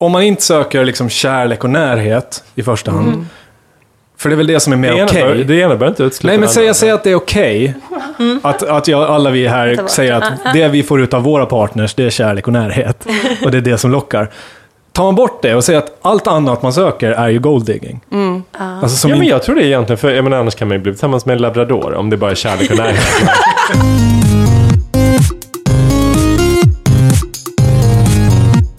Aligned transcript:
om 0.00 0.12
man 0.12 0.22
inte 0.22 0.42
söker 0.42 0.84
liksom 0.84 1.08
kärlek 1.08 1.64
och 1.64 1.70
närhet 1.70 2.44
i 2.54 2.62
första 2.62 2.90
hand, 2.90 3.08
Mm. 3.08 3.26
för 4.18 4.28
det 4.28 4.34
är 4.34 4.36
väl 4.36 4.46
det 4.46 4.60
som 4.60 4.72
är 4.72 4.76
mer 4.76 5.04
okej. 5.04 5.22
bör, 5.22 5.34
det 5.34 5.54
ena 5.54 5.68
behöver 5.68 5.88
inte 5.88 6.02
utesluta 6.02 6.28
Nej, 6.32 6.38
men 6.38 6.48
säg, 6.48 6.74
säg 6.74 6.90
att 6.90 7.04
det 7.04 7.10
är 7.10 7.14
okej. 7.14 7.74
Att, 8.42 8.62
att 8.62 8.88
jag, 8.88 9.02
alla 9.02 9.30
vi 9.30 9.46
här 9.48 9.80
säger 9.86 10.12
att 10.12 10.32
det 10.54 10.68
vi 10.68 10.82
får 10.82 11.00
ut 11.00 11.14
av 11.14 11.22
våra 11.22 11.46
partners, 11.46 11.94
det 11.94 12.04
är 12.04 12.10
kärlek 12.10 12.46
och 12.46 12.52
närhet. 12.52 13.06
Och 13.44 13.50
det 13.50 13.56
är 13.58 13.62
det 13.62 13.78
som 13.78 13.90
lockar. 13.90 14.30
Tar 14.92 15.04
man 15.04 15.14
bort 15.14 15.42
det 15.42 15.54
och 15.54 15.64
säger 15.64 15.78
att 15.78 15.98
allt 16.02 16.26
annat 16.26 16.62
man 16.62 16.72
söker 16.72 17.10
är 17.10 17.28
ju 17.28 17.38
golddigging. 17.38 18.00
Alltså 18.58 18.96
som 18.96 19.10
Ja, 19.10 19.16
men 19.16 19.26
jag 19.26 19.42
tror 19.42 19.54
det 19.54 19.62
är 19.62 19.66
egentligen, 19.66 19.98
för 19.98 20.10
jag 20.10 20.24
menar, 20.24 20.38
annars 20.38 20.54
kan 20.54 20.68
man 20.68 20.76
ju 20.76 20.82
bli 20.82 20.92
tillsammans 20.92 21.26
med 21.26 21.36
en 21.36 21.42
labrador 21.42 21.94
om 21.94 22.10
det 22.10 22.16
bara 22.16 22.30
är 22.30 22.34
kärlek 22.34 22.70
och 22.70 22.76
närhet. 22.76 22.98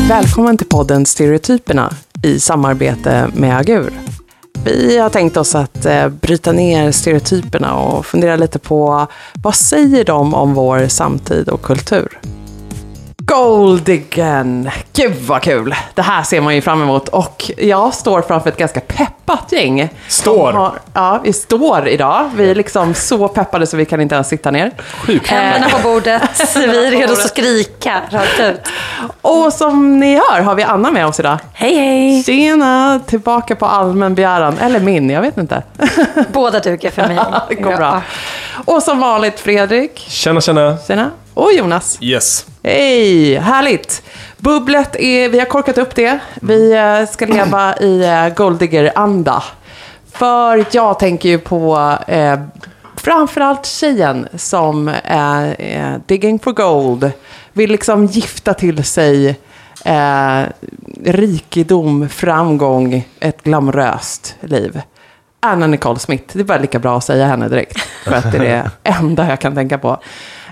Välkommen 0.09 0.57
till 0.57 0.67
podden 0.67 1.05
Stereotyperna 1.05 1.93
i 2.23 2.39
samarbete 2.39 3.29
med 3.33 3.57
Agur. 3.57 3.93
Vi 4.65 4.97
har 4.97 5.09
tänkt 5.09 5.37
oss 5.37 5.55
att 5.55 5.85
eh, 5.85 6.09
bryta 6.09 6.51
ner 6.51 6.91
stereotyperna 6.91 7.75
och 7.75 8.05
fundera 8.05 8.35
lite 8.35 8.59
på 8.59 9.07
vad 9.43 9.55
säger 9.55 10.05
de 10.05 10.33
om 10.33 10.53
vår 10.53 10.87
samtid 10.87 11.49
och 11.49 11.61
kultur? 11.61 12.19
Goldigan! 13.29 14.69
Gud 14.93 15.15
vad 15.27 15.41
kul! 15.41 15.75
Det 15.93 16.01
här 16.01 16.23
ser 16.23 16.41
man 16.41 16.55
ju 16.55 16.61
fram 16.61 16.81
emot 16.81 17.07
och 17.07 17.51
jag 17.57 17.93
står 17.93 18.21
framför 18.21 18.49
ett 18.49 18.57
ganska 18.57 18.79
peppat 18.79 19.51
gäng. 19.51 19.89
Står? 20.07 20.51
Har, 20.51 20.79
ja, 20.93 21.19
vi 21.23 21.33
står 21.33 21.87
idag. 21.87 22.29
Vi 22.35 22.49
är 22.49 22.55
liksom 22.55 22.93
så 22.93 23.27
peppade 23.27 23.67
så 23.67 23.77
vi 23.77 23.85
kan 23.85 24.01
inte 24.01 24.15
ens 24.15 24.27
sitta 24.27 24.51
ner. 24.51 24.71
Händerna 25.25 25.69
på 25.69 25.79
bordet, 25.83 26.21
vi 26.55 26.87
är 26.87 26.91
redo 26.91 27.13
att 27.13 27.27
skrika 27.27 28.01
rakt 28.09 28.39
ut. 28.39 28.61
Och 29.21 29.53
som 29.53 29.99
ni 29.99 30.15
hör 30.15 30.41
har 30.41 30.55
vi 30.55 30.63
Anna 30.63 30.91
med 30.91 31.07
oss 31.07 31.19
idag. 31.19 31.37
Hej 31.53 31.75
hej! 31.75 32.23
Tjena! 32.23 32.99
Tillbaka 33.05 33.55
på 33.55 33.65
allmän 33.65 34.15
begäran. 34.15 34.57
Eller 34.57 34.79
min, 34.79 35.09
jag 35.09 35.21
vet 35.21 35.37
inte. 35.37 35.63
Båda 36.31 36.59
duger 36.59 36.91
för 36.91 37.07
mig. 37.07 37.19
Det 37.49 37.55
går 37.63 37.77
bra. 37.77 38.01
Och 38.65 38.83
som 38.83 38.99
vanligt 38.99 39.39
Fredrik. 39.39 40.05
Tjena, 40.09 40.41
tjena. 40.41 40.77
Tjena. 40.87 41.11
Och 41.33 41.53
Jonas. 41.53 41.97
Yes. 42.01 42.45
Hej! 42.63 43.35
Härligt! 43.35 44.03
Bubblet 44.37 44.95
är, 44.95 45.29
vi 45.29 45.39
har 45.39 45.45
korkat 45.45 45.77
upp 45.77 45.95
det. 45.95 46.19
Vi 46.41 46.73
eh, 46.73 47.09
ska 47.09 47.25
leva 47.25 47.77
i 47.77 48.03
eh, 48.03 48.29
Goldigger-anda. 48.35 49.43
För 50.11 50.65
jag 50.71 50.99
tänker 50.99 51.29
ju 51.29 51.39
på 51.39 51.97
eh, 52.07 52.39
framförallt 52.95 53.65
tjejen 53.65 54.27
som 54.35 54.91
är 55.03 55.55
eh, 55.59 55.99
digging 56.05 56.39
for 56.39 56.51
gold. 56.51 57.11
Vill 57.53 57.71
liksom 57.71 58.05
gifta 58.05 58.53
till 58.53 58.83
sig 58.83 59.39
eh, 59.85 60.41
rikedom, 61.05 62.09
framgång, 62.09 63.07
ett 63.19 63.43
glamoröst 63.43 64.35
liv. 64.41 64.81
Anna 65.39 65.67
Nicole 65.67 65.99
Smith, 65.99 66.23
det 66.33 66.39
är 66.39 66.43
bara 66.43 66.57
lika 66.57 66.79
bra 66.79 66.97
att 66.97 67.03
säga 67.03 67.25
henne 67.25 67.47
direkt. 67.49 67.79
För 68.03 68.11
att 68.11 68.31
det 68.31 68.37
är 68.37 68.41
det 68.41 68.71
enda 68.83 69.29
jag 69.29 69.39
kan 69.39 69.55
tänka 69.55 69.77
på. 69.77 70.01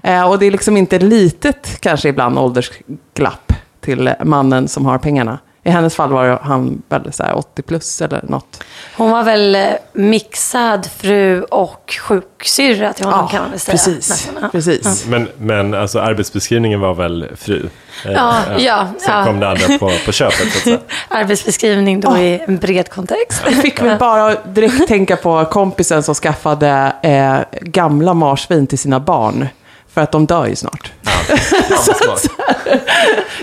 Eh, 0.07 0.29
och 0.29 0.39
det 0.39 0.45
är 0.45 0.51
liksom 0.51 0.77
inte 0.77 0.99
litet, 0.99 1.81
kanske 1.81 2.09
ibland, 2.09 2.39
åldersglapp 2.39 3.53
till 3.81 4.13
mannen 4.23 4.67
som 4.67 4.85
har 4.85 4.97
pengarna. 4.97 5.39
I 5.63 5.69
hennes 5.69 5.95
fall 5.95 6.09
var 6.11 6.39
han 6.43 6.81
väl 6.89 7.13
så 7.13 7.23
här 7.23 7.37
80 7.37 7.61
plus 7.61 8.01
eller 8.01 8.21
något. 8.23 8.63
Hon 8.97 9.11
var 9.11 9.23
väl 9.23 9.55
eh, 9.55 9.61
mixad 9.93 10.85
fru 10.97 11.43
och 11.43 11.95
sjuksyrra 12.01 12.93
till 12.93 13.05
honom 13.05 13.27
kan 13.27 13.41
man 13.41 13.49
väl 13.51 13.59
säga. 13.59 13.71
precis. 13.71 14.29
Ja. 14.41 14.49
precis. 14.51 15.05
Men, 15.05 15.27
men 15.37 15.73
alltså 15.73 15.99
arbetsbeskrivningen 15.99 16.79
var 16.79 16.93
väl 16.93 17.27
fru? 17.35 17.69
Eh, 18.05 18.11
Ja, 18.11 18.35
ja, 18.57 18.87
Sen 18.99 19.17
ja. 19.17 19.25
kom 19.25 19.39
det 19.39 19.49
andra 19.49 19.77
på, 19.77 19.91
på 20.05 20.11
köpet, 20.11 20.53
så 20.63 20.73
att. 20.73 20.81
Arbetsbeskrivning 21.07 21.99
då 21.99 22.17
i 22.17 22.41
en 22.47 22.57
bred 22.57 22.89
kontext. 22.89 23.41
Jag 23.45 23.53
fick 23.61 23.81
väl 23.81 23.97
bara 23.99 24.35
direkt 24.35 24.87
tänka 24.87 25.15
på 25.15 25.45
kompisen 25.45 26.03
som 26.03 26.15
skaffade 26.15 26.93
eh, 27.03 27.59
gamla 27.61 28.13
marsvin 28.13 28.67
till 28.67 28.79
sina 28.79 28.99
barn. 28.99 29.47
För 29.97 30.01
att 30.01 30.11
de 30.11 30.25
dör 30.25 30.45
ju 30.45 30.55
snart. 30.55 30.91
Fan, 31.03 31.37
vad 31.69 31.97
smart. 31.97 32.27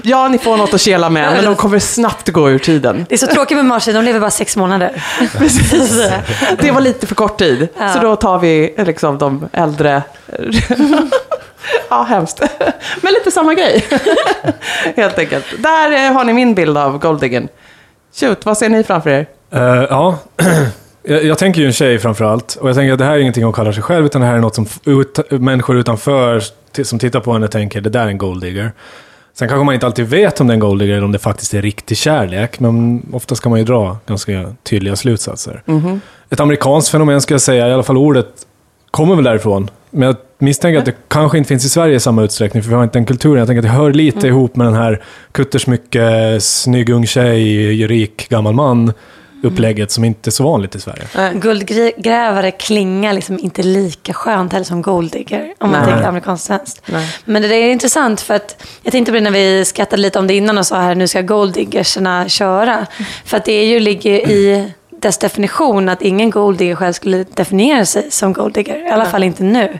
Ja, 0.03 0.29
ni 0.29 0.39
får 0.39 0.57
något 0.57 0.75
att 0.75 0.81
kela 0.81 1.11
med, 1.11 1.33
men 1.33 1.45
de 1.45 1.57
kommer 1.57 1.79
snabbt 1.79 2.29
gå 2.29 2.51
ur 2.51 2.59
tiden. 2.59 3.07
Det 3.09 3.15
är 3.15 3.19
så 3.19 3.27
tråkigt 3.27 3.57
med 3.57 3.65
marsvin, 3.67 3.95
de 3.95 4.05
lever 4.05 4.21
bara 4.21 4.31
sex 4.31 4.57
månader. 4.57 5.05
Precis. 5.39 6.03
Det 6.59 6.71
var 6.71 6.81
lite 6.81 7.07
för 7.07 7.15
kort 7.15 7.39
tid. 7.39 7.69
Ja. 7.79 7.93
Så 7.93 7.99
då 7.99 8.17
tar 8.17 8.39
vi 8.39 8.75
liksom 8.79 9.19
de 9.19 9.49
äldre. 9.53 10.03
Ja, 11.89 12.03
hemskt. 12.03 12.41
Men 13.03 13.13
lite 13.13 13.31
samma 13.31 13.55
grej. 13.55 13.85
Helt 14.97 15.19
enkelt. 15.19 15.45
Där 15.59 16.07
eh, 16.07 16.13
har 16.13 16.25
ni 16.25 16.33
min 16.33 16.55
bild 16.55 16.79
av 16.79 16.99
Goldingen. 16.99 17.49
Shoot, 18.21 18.47
vad 18.47 18.59
ser 18.59 18.69
ni 18.69 18.85
framför 18.85 19.11
er? 19.11 19.27
Eh, 19.55 19.87
ja, 19.91 20.19
jag, 21.05 21.25
jag 21.25 21.39
tänker 21.39 21.61
ju 21.61 21.67
en 21.67 21.73
tjej 21.73 21.99
framför 21.99 22.25
allt. 22.25 22.57
Och 22.57 22.69
jag 22.69 22.77
tänker 22.77 22.93
att 22.93 22.99
det 22.99 23.05
här 23.05 23.15
är 23.15 23.19
ingenting 23.19 23.45
hon 23.45 23.53
kallar 23.53 23.73
sig 23.73 23.83
själv, 23.83 24.07
utan 24.07 24.21
det 24.21 24.27
här 24.27 24.35
är 24.35 24.41
något 24.41 24.55
som 24.55 24.67
ut, 24.85 25.19
människor 25.31 25.77
utanför 25.77 26.43
som 26.83 26.99
tittar 26.99 27.21
på 27.21 27.33
henne 27.33 27.49
tänker, 27.49 27.81
det 27.81 27.91
där 27.91 28.05
är 28.05 28.09
en 28.09 28.19
golddigger. 28.19 28.73
Sen 29.35 29.49
kanske 29.49 29.65
man 29.65 29.75
inte 29.75 29.87
alltid 29.87 30.07
vet 30.07 30.41
om 30.41 30.47
det 30.47 30.51
är 30.51 30.55
en 30.55 30.61
golddigger 30.61 30.95
eller 30.95 31.05
om 31.05 31.13
det 31.13 31.19
faktiskt 31.19 31.55
är 31.55 31.63
riktig 31.63 31.97
kärlek, 31.97 32.61
men 32.61 33.03
oftast 33.13 33.43
kan 33.43 33.51
man 33.51 33.59
ju 33.59 33.65
dra 33.65 33.97
ganska 34.07 34.55
tydliga 34.63 34.97
slutsatser. 34.97 35.63
Ett 36.31 36.41
amerikanskt 36.41 36.91
fenomen 36.91 37.21
ska 37.21 37.35
jag 37.35 37.41
säga, 37.41 37.69
i 37.69 37.73
alla 37.73 37.83
fall 37.83 37.97
ordet 37.97 38.27
kommer 38.91 39.15
väl 39.15 39.25
därifrån. 39.25 39.71
Men 39.91 40.07
jag 40.07 40.17
misstänker 40.39 40.79
att 40.79 40.85
det 40.85 40.95
kanske 41.09 41.39
inte 41.39 41.49
finns 41.49 41.65
i 41.65 41.69
Sverige 41.69 41.95
i 41.95 42.01
samma 42.01 42.23
utsträckning, 42.23 42.63
för 42.63 42.71
vi 42.71 42.77
har 42.77 42.85
inte 42.85 42.99
den 42.99 43.07
kulturen. 43.07 43.39
Jag 43.39 43.47
tänker 43.47 43.59
att 43.59 43.75
det 43.75 43.79
hör 43.79 43.93
lite 43.93 44.27
ihop 44.27 44.57
med 44.57 44.67
den 44.67 44.75
här 44.75 45.03
kuttersmycke, 45.33 46.39
snygg 46.41 46.91
ung 46.91 47.07
tjej, 47.07 47.87
rik 47.87 48.29
gammal 48.29 48.55
man 48.55 48.93
upplägget 49.45 49.91
som 49.91 50.05
inte 50.05 50.29
är 50.29 50.33
så 50.33 50.45
vanligt 50.45 50.75
i 50.75 50.81
Sverige. 50.81 51.33
Guldgrävare 51.35 52.51
klingar 52.51 53.13
liksom 53.13 53.39
inte 53.39 53.63
lika 53.63 54.13
skönt 54.13 54.53
heller 54.53 54.65
som 54.65 54.83
golddigger. 54.83 55.55
Om 55.59 55.71
man 55.71 55.81
Nej. 55.81 55.91
tänker 55.91 56.09
amerikanskt 56.09 56.47
svenskt. 56.47 56.83
Men 57.25 57.43
det 57.43 57.55
är 57.55 57.73
intressant 57.73 58.21
för 58.21 58.35
att 58.35 58.65
jag 58.83 58.93
tänkte 58.93 59.13
på 59.13 59.15
det 59.15 59.21
när 59.21 59.31
vi 59.31 59.65
skrattade 59.65 60.03
lite 60.03 60.19
om 60.19 60.27
det 60.27 60.35
innan 60.35 60.59
och 60.59 60.67
sa 60.67 60.81
här 60.81 60.95
nu 60.95 61.09
ska 61.09 61.21
golddiggerserna 61.23 62.29
köra. 62.29 62.87
För 63.25 63.37
att 63.37 63.45
det 63.45 63.53
är 63.53 63.67
ju 63.67 63.81
ligger 63.81 64.31
i 64.31 64.73
dess 64.91 65.19
definition 65.19 65.89
att 65.89 66.03
ingen 66.03 66.31
golddigger 66.31 66.77
själv 66.77 66.93
skulle 66.93 67.25
definiera 67.25 67.85
sig 67.85 68.11
som 68.11 68.33
golddigger. 68.33 68.87
I 68.87 68.91
alla 68.91 69.05
fall 69.05 69.25
inte 69.25 69.43
nu. 69.43 69.79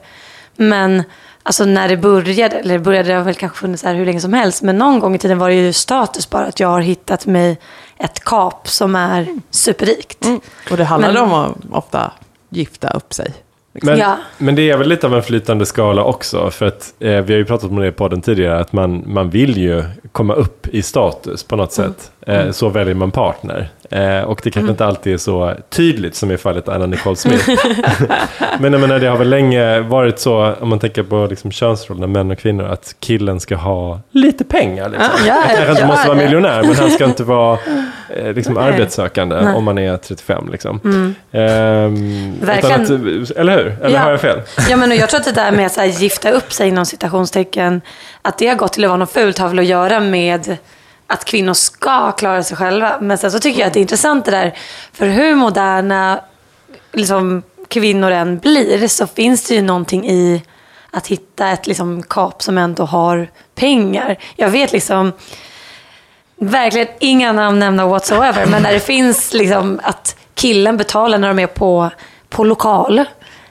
Men 0.57 1.03
alltså 1.43 1.65
när 1.65 1.89
det 1.89 1.97
började, 1.97 2.57
eller 2.59 2.75
det 2.75 2.81
började 2.81 3.09
det 3.09 3.15
har 3.15 3.25
väl 3.25 3.35
kanske 3.35 3.59
funnits 3.59 3.83
här 3.83 3.95
hur 3.95 4.07
länge 4.07 4.21
som 4.21 4.33
helst. 4.33 4.63
Men 4.63 4.79
någon 4.79 5.01
gång 5.01 5.15
i 5.15 5.19
tiden 5.19 5.39
var 5.39 5.49
det 5.49 5.55
ju 5.55 5.73
status 5.73 6.31
bara 6.31 6.47
att 6.47 6.61
jag 6.61 6.69
har 6.69 6.81
hittat 6.81 7.27
mig 7.27 7.59
ett 8.05 8.25
kap 8.25 8.69
som 8.69 8.97
är 8.97 9.29
superrikt. 9.51 10.27
Och 10.71 10.77
det 10.77 10.85
handlar 10.85 11.13
Men- 11.13 11.23
om 11.23 11.33
att 11.35 11.57
ofta 11.71 12.13
gifta 12.49 12.89
upp 12.91 13.15
sig. 13.15 13.33
Men, 13.83 13.99
Ja. 13.99 14.17
men 14.39 14.55
det 14.55 14.71
är 14.71 14.77
väl 14.77 14.89
lite 14.89 15.07
av 15.07 15.15
en 15.15 15.23
flytande 15.23 15.67
skala 15.67 16.05
också. 16.05 16.51
För 16.51 16.67
att 16.67 16.95
eh, 17.01 17.09
vi 17.11 17.33
har 17.33 17.39
ju 17.39 17.45
pratat 17.45 17.71
om 17.71 17.77
det 17.77 17.87
i 17.89 17.93
podden 17.93 18.21
tidigare. 18.23 18.59
Att 18.61 18.73
man, 18.73 19.03
man 19.07 19.31
vill 19.31 19.57
ju 19.59 19.85
komma 20.13 20.35
upp 20.35 20.67
i 20.69 20.83
status 20.83 21.43
på 21.45 21.57
något 21.57 21.73
sätt. 21.73 22.11
Eh, 22.27 22.51
så 22.51 22.69
väljer 22.69 22.95
man 22.95 23.11
partner. 23.11 23.69
Eh, 23.91 24.21
och 24.21 24.41
det 24.45 24.51
kanske 24.51 24.71
inte 24.71 24.87
alltid 24.87 25.13
är 25.15 25.17
så 25.19 25.55
tydligt 25.71 26.15
som 26.15 26.31
i 26.31 26.37
fallet 26.37 26.69
Anna 26.69 26.87
Nicole 26.87 27.17
Smith. 27.17 27.49
men 28.59 28.73
jag 28.73 28.81
menar, 28.81 28.99
det 28.99 29.07
har 29.07 29.17
väl 29.17 29.29
länge 29.31 29.81
varit 29.81 30.19
så, 30.19 30.55
om 30.61 30.69
man 30.69 30.79
tänker 30.79 31.03
på 31.03 31.27
liksom 31.31 31.51
könsrollerna, 31.53 32.07
män 32.07 32.31
och 32.31 32.39
kvinnor, 32.39 32.65
att 32.65 32.95
killen 33.01 33.41
ska 33.41 33.57
ha 33.57 34.01
lite 34.11 34.45
pengar. 34.45 34.89
Liksom. 34.89 35.11
Ja, 35.27 35.35
Han 35.35 35.57
kanske 35.57 35.71
inte 35.71 35.87
måste 35.87 36.09
vara 36.09 36.19
miljonär, 36.19 36.63
men 36.63 36.75
han 36.75 36.91
ska 36.91 37.05
inte 37.15 37.25
vara 37.25 37.59
eh, 38.17 38.33
liksom, 38.33 38.55
Nej. 38.55 38.65
arbetssökande 38.65 39.41
Nej. 39.43 39.55
om 39.55 39.65
man 39.65 39.79
är 39.79 39.97
35. 39.97 40.49
Liksom. 40.53 40.81
Ehm, 41.33 42.35
Verkligen. 42.41 42.83
utan 42.83 43.23
Att, 43.23 43.31
eller 43.31 43.57
hur? 43.57 43.77
Eller 43.83 43.95
Ja. 43.95 44.01
har 44.01 44.11
jag 44.11 44.21
fel? 44.21 44.41
Ja, 44.71 44.77
men 44.77 44.97
jag 44.97 45.09
tror 45.11 45.21
att 45.21 45.27
det 45.27 45.33
där 45.33 45.53
med 45.53 45.67
att 45.67 46.01
gifta 46.01 46.31
upp 46.31 46.53
sig 46.53 46.69
inom 46.69 46.87
citationstecken, 46.87 47.81
att 48.23 48.39
det 48.39 48.47
har 48.47 48.55
gått 48.55 48.73
till 48.73 48.85
att 48.85 48.89
vara 48.91 48.99
något 48.99 49.13
fult 49.13 49.39
har 49.39 49.49
väl 49.49 49.59
att 49.59 49.65
göra 49.65 50.01
med 50.01 50.57
att 51.07 51.25
kvinnor 51.25 51.55
ska 51.55 52.13
klara 52.13 52.43
sig 52.43 52.57
själva. 52.57 52.99
Men 53.01 53.19
sen 53.19 53.33
så 53.33 53.39
tycker 53.39 53.61
jag 53.61 53.67
att 53.67 53.73
det 53.73 53.79
är 53.79 53.83
intressant 53.83 54.25
det 54.25 54.31
där, 54.31 54.55
för 54.93 55.07
hur 55.07 55.35
moderna 55.35 56.21
liksom, 56.93 57.43
kvinnor 57.69 58.11
än 58.11 58.39
blir 58.39 58.89
så 58.89 59.07
finns 59.07 59.49
det 59.49 59.55
ju 59.55 59.63
någonting 59.63 60.09
i 60.09 60.43
att 60.91 61.07
hitta 61.07 61.49
ett 61.49 61.67
liksom, 61.67 62.03
kap 62.03 62.43
som 62.43 62.59
ändå 62.59 62.85
har 62.85 63.31
pengar. 63.55 64.17
Jag 64.37 64.51
vet 64.51 64.73
liksom, 64.73 65.13
verkligen 66.37 66.89
inga 67.01 67.33
namn 67.33 67.59
nämna 67.59 67.87
whatsoever, 67.87 68.47
men 68.47 68.63
när 68.63 68.73
det 68.73 68.81
finns 68.81 69.35
liksom 69.35 69.81
att 69.83 70.17
killen 70.35 70.77
betalar 70.77 71.19
när 71.19 71.29
de 71.29 71.39
är 71.39 71.47
på, 71.47 71.91
på 72.29 72.45
lokal. 72.45 73.05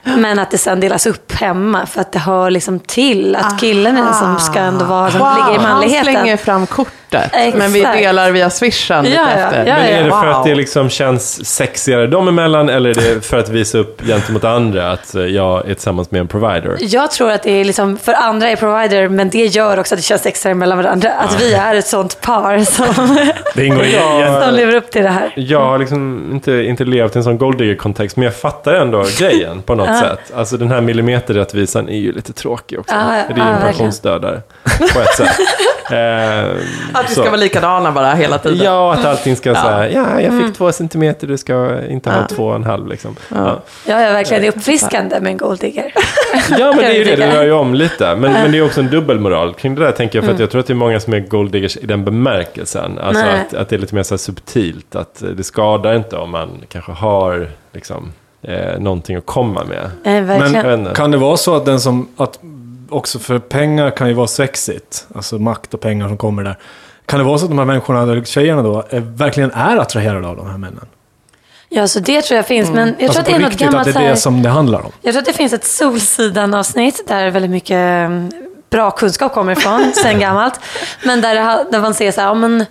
Men 0.04 0.38
att 0.38 0.50
det 0.50 0.58
sen 0.58 0.80
delas 0.80 1.06
upp 1.06 1.32
hemma 1.32 1.86
för 1.86 2.00
att 2.00 2.12
det 2.12 2.18
hör 2.18 2.50
liksom 2.50 2.78
till 2.78 3.36
att 3.36 3.60
killen 3.60 3.96
är 3.96 4.02
den 4.02 4.14
som 4.14 4.38
ska 4.38 4.58
ändå 4.58 4.84
vara, 4.84 5.10
som 5.10 5.20
ligger 5.20 5.60
i 5.60 5.64
han 5.64 5.72
manligheten. 5.72 6.04
slänger 6.04 6.36
fram 6.36 6.66
korten 6.66 7.03
kortet. 7.22 7.30
Exakt. 7.34 7.56
Men 7.58 7.72
vi 7.72 7.80
delar 8.02 8.30
via 8.30 8.50
swishen 8.50 9.04
lite 9.04 9.16
Ja, 9.16 9.22
ja, 9.36 9.44
efter. 9.46 9.58
ja, 9.66 9.74
Men 9.76 9.84
är 9.86 10.04
det 10.04 10.10
för 10.10 10.26
Wow. 10.26 10.34
att 10.34 10.44
det 10.44 10.54
liksom 10.54 10.90
känns 10.90 11.46
sexigare 11.46 12.06
dem 12.06 12.28
emellan 12.28 12.68
eller 12.68 12.90
är 12.90 12.94
det 13.14 13.20
för 13.20 13.38
att 13.38 13.48
visa 13.48 13.78
upp 13.78 14.02
gentemot 14.06 14.44
andra 14.44 14.92
att 14.92 15.14
eh, 15.14 15.22
jag 15.22 15.58
är 15.70 15.74
tillsammans 15.74 16.10
med 16.10 16.20
en 16.20 16.28
provider? 16.28 16.76
Jag 16.80 17.10
tror 17.10 17.30
att 17.30 17.42
det 17.42 17.50
är 17.60 17.64
liksom, 17.64 17.96
för 17.98 18.12
andra 18.12 18.48
är 18.48 18.56
provider, 18.56 19.08
men 19.08 19.28
det 19.30 19.44
gör 19.46 19.78
också 19.80 19.94
att 19.94 19.98
det 19.98 20.02
känns 20.04 20.26
extra 20.26 20.54
mellan 20.54 20.78
varandra. 20.78 21.10
Att 21.10 21.40
vi 21.40 21.54
är 21.54 21.74
ett 21.74 21.86
sånt 21.86 22.20
par 22.20 22.58
som, 22.58 23.18
Det 23.54 23.66
ingår 23.66 23.84
i... 23.84 23.94
Ja. 24.20 24.42
som 24.46 24.54
lever 24.54 24.74
upp 24.74 24.90
till 24.90 25.02
det 25.02 25.08
här. 25.08 25.32
Jag 25.36 25.60
har 25.60 25.78
liksom 25.78 26.28
inte, 26.32 26.52
inte 26.52 26.84
levt 26.84 27.14
i 27.16 27.18
en 27.18 27.24
sån 27.24 27.38
golddigger-kontext, 27.38 28.16
men 28.16 28.24
jag 28.24 28.34
fattar 28.36 28.74
ändå 28.74 29.04
grejen 29.18 29.62
på 29.62 29.74
något 29.74 29.98
sätt. 29.98 30.32
Alltså 30.36 30.56
den 30.56 30.70
här 30.70 30.80
millimeterrättvisan 30.80 31.88
är 31.88 31.98
ju 31.98 32.12
lite 32.12 32.32
tråkig 32.32 32.78
också. 32.78 32.94
Ja, 32.94 33.16
ja, 33.16 33.22
det 33.28 33.32
är 33.32 33.36
ju 33.36 33.50
ja, 33.50 33.56
en 33.56 33.60
pensionsdödare 33.62 34.40
på 34.94 35.00
ett 35.00 35.16
sätt. 35.16 35.36
Eh, 35.90 36.44
Att 36.92 37.04
vi 37.10 37.14
så. 37.14 37.20
ska 37.20 37.24
vara 37.24 37.36
likadana 37.36 37.92
bara 37.92 38.14
hela 38.14 38.38
tiden. 38.38 38.58
Ja, 38.64 38.92
att 38.94 39.04
allting 39.04 39.36
ska 39.36 39.54
säga, 39.54 39.90
ja, 39.90 40.20
jag 40.20 40.32
fick 40.32 40.40
Mm. 40.40 40.52
två 40.52 40.72
centimeter, 40.72 41.26
du 41.26 41.38
ska 41.38 41.80
inte 41.88 42.10
ha 42.10 42.16
Ja. 42.20 42.26
två 42.36 42.46
och 42.46 42.54
en 42.54 42.64
halv 42.64 42.88
liksom. 42.88 43.16
Ja. 43.28 43.36
Ja, 43.86 44.00
ja 44.02 44.12
verkligen. 44.12 44.42
Det 44.42 44.48
är 44.48 44.56
uppfriskande 44.56 45.20
med 45.20 45.30
en 45.30 45.36
golddigger. 45.36 45.92
Ja, 46.58 46.66
men 46.66 46.76
det 46.76 46.84
är 46.86 46.92
ju 46.92 47.04
det, 47.04 47.16
det 47.16 47.32
rör 47.36 47.44
ju 47.44 47.52
om 47.52 47.74
lite. 47.74 48.16
Men, 48.16 48.32
men 48.32 48.52
det 48.52 48.58
är 48.58 48.64
också 48.64 48.80
en 48.80 48.90
dubbelmoral 48.90 49.54
kring 49.54 49.74
det 49.74 49.84
där, 49.84 49.92
tänker 49.92 50.18
jag. 50.18 50.24
För 50.24 50.32
att 50.32 50.38
jag 50.40 50.50
tror 50.50 50.60
att 50.60 50.66
det 50.66 50.72
är 50.72 50.74
många 50.74 51.00
som 51.00 51.12
är 51.12 51.20
golddiggers 51.20 51.76
i 51.76 51.86
den 51.86 52.04
bemärkelsen. 52.04 52.98
Alltså 52.98 53.24
Nej. 53.24 53.40
att, 53.48 53.54
att 53.54 53.68
det 53.68 53.76
är 53.76 53.80
lite 53.80 53.94
mer 53.94 54.02
så 54.02 54.14
här 54.14 54.18
subtilt. 54.18 54.96
Att 54.96 55.22
det 55.36 55.44
skadar 55.44 55.94
inte 55.96 56.16
om 56.16 56.30
man 56.30 56.48
kanske 56.68 56.92
har 56.92 57.48
liksom, 57.72 58.12
eh, 58.42 58.78
någonting 58.78 59.16
att 59.16 59.26
komma 59.26 59.64
med. 59.64 59.90
Nej, 60.04 60.74
inte. 60.74 60.92
Kan 60.94 61.10
det 61.10 61.16
vara 61.18 61.36
så 61.36 61.56
att 61.56 61.64
den 61.64 61.80
som... 61.80 62.08
Att 62.16 62.38
också 62.90 63.18
för 63.18 63.38
pengar 63.38 63.90
kan 63.90 64.08
ju 64.08 64.14
vara 64.14 64.26
sexigt. 64.26 65.06
Alltså 65.14 65.38
makt 65.38 65.74
och 65.74 65.80
pengar 65.80 66.08
som 66.08 66.16
kommer 66.16 66.44
där. 66.44 66.58
Kan 67.06 67.18
det 67.18 67.24
vara 67.24 67.38
så 67.38 67.44
att 67.44 67.50
de 67.50 67.58
här 67.58 67.66
människorna, 67.66 68.02
eller 68.02 68.24
tjejerna 68.24 68.62
då, 68.62 68.84
är, 68.90 69.00
verkligen 69.00 69.50
är 69.50 69.76
attraherade 69.76 70.28
av 70.28 70.36
de 70.36 70.50
här 70.50 70.58
männen? 70.58 70.86
Ja, 71.68 71.88
så 71.88 72.00
det 72.00 72.22
tror 72.22 72.36
jag 72.36 72.46
finns. 72.46 72.70
Men 72.70 72.88
jag 72.88 72.96
tror 72.96 73.06
alltså 73.06 73.20
att 73.20 73.26
det 73.26 73.32
är 73.32 73.38
något 73.38 73.50
riktigt, 73.50 73.66
gammalt... 73.66 73.88
att 73.88 73.94
det 73.94 74.00
är 74.00 74.10
det 74.10 74.16
som 74.16 74.42
det 74.42 74.48
handlar 74.48 74.86
om. 74.86 74.92
Jag 75.02 75.12
tror 75.12 75.20
att 75.20 75.26
det 75.26 75.32
finns 75.32 75.52
ett 75.52 75.64
Solsidan-avsnitt 75.64 77.04
där 77.08 77.30
väldigt 77.30 77.50
mycket 77.50 77.76
mm, 77.76 78.32
bra 78.70 78.90
kunskap 78.90 79.32
kommer 79.32 79.52
ifrån 79.52 79.92
sen 80.02 80.20
gammalt. 80.20 80.60
Men 81.04 81.20
där, 81.20 81.34
där 81.70 81.80
man 81.80 81.94
ser 81.94 82.12
så 82.12 82.20
här, 82.20 82.28
ja, 82.28 82.34
men, 82.34 82.64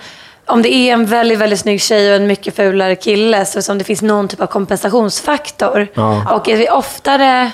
om 0.45 0.61
det 0.61 0.73
är 0.73 0.93
en 0.93 1.05
väldigt, 1.05 1.39
väldigt 1.39 1.59
snygg 1.59 1.81
tjej 1.81 2.09
och 2.09 2.15
en 2.15 2.27
mycket 2.27 2.55
fulare 2.55 2.95
kille 2.95 3.45
så 3.45 3.61
som 3.61 3.77
det 3.77 3.83
finns 3.83 4.01
någon 4.01 4.27
typ 4.27 4.41
av 4.41 4.47
kompensationsfaktor. 4.47 5.87
Ja. 5.93 6.35
Och 6.35 6.49
är 6.49 6.57
vi 6.57 6.69
oftare 6.69 7.51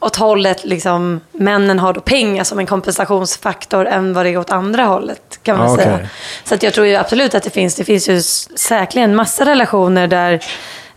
åt 0.00 0.16
hållet, 0.16 0.64
liksom, 0.64 1.20
männen 1.32 1.78
har 1.78 1.92
då 1.92 2.00
pengar 2.00 2.44
som 2.44 2.58
en 2.58 2.66
kompensationsfaktor 2.66 3.86
än 3.86 4.12
vad 4.14 4.26
det 4.26 4.30
är 4.30 4.38
åt 4.38 4.50
andra 4.50 4.84
hållet 4.84 5.38
kan 5.42 5.58
man 5.58 5.70
Ja, 5.70 5.76
säga. 5.76 5.94
okej. 5.94 6.08
Så 6.44 6.54
att 6.54 6.62
jag 6.62 6.74
tror 6.74 6.86
ju 6.86 6.96
absolut 6.96 7.34
att 7.34 7.42
det 7.42 7.50
finns, 7.50 7.74
det 7.74 7.84
finns 7.84 8.08
ju 8.08 8.22
säkerligen 8.56 9.16
massa 9.16 9.44
relationer 9.44 10.06
där 10.06 10.40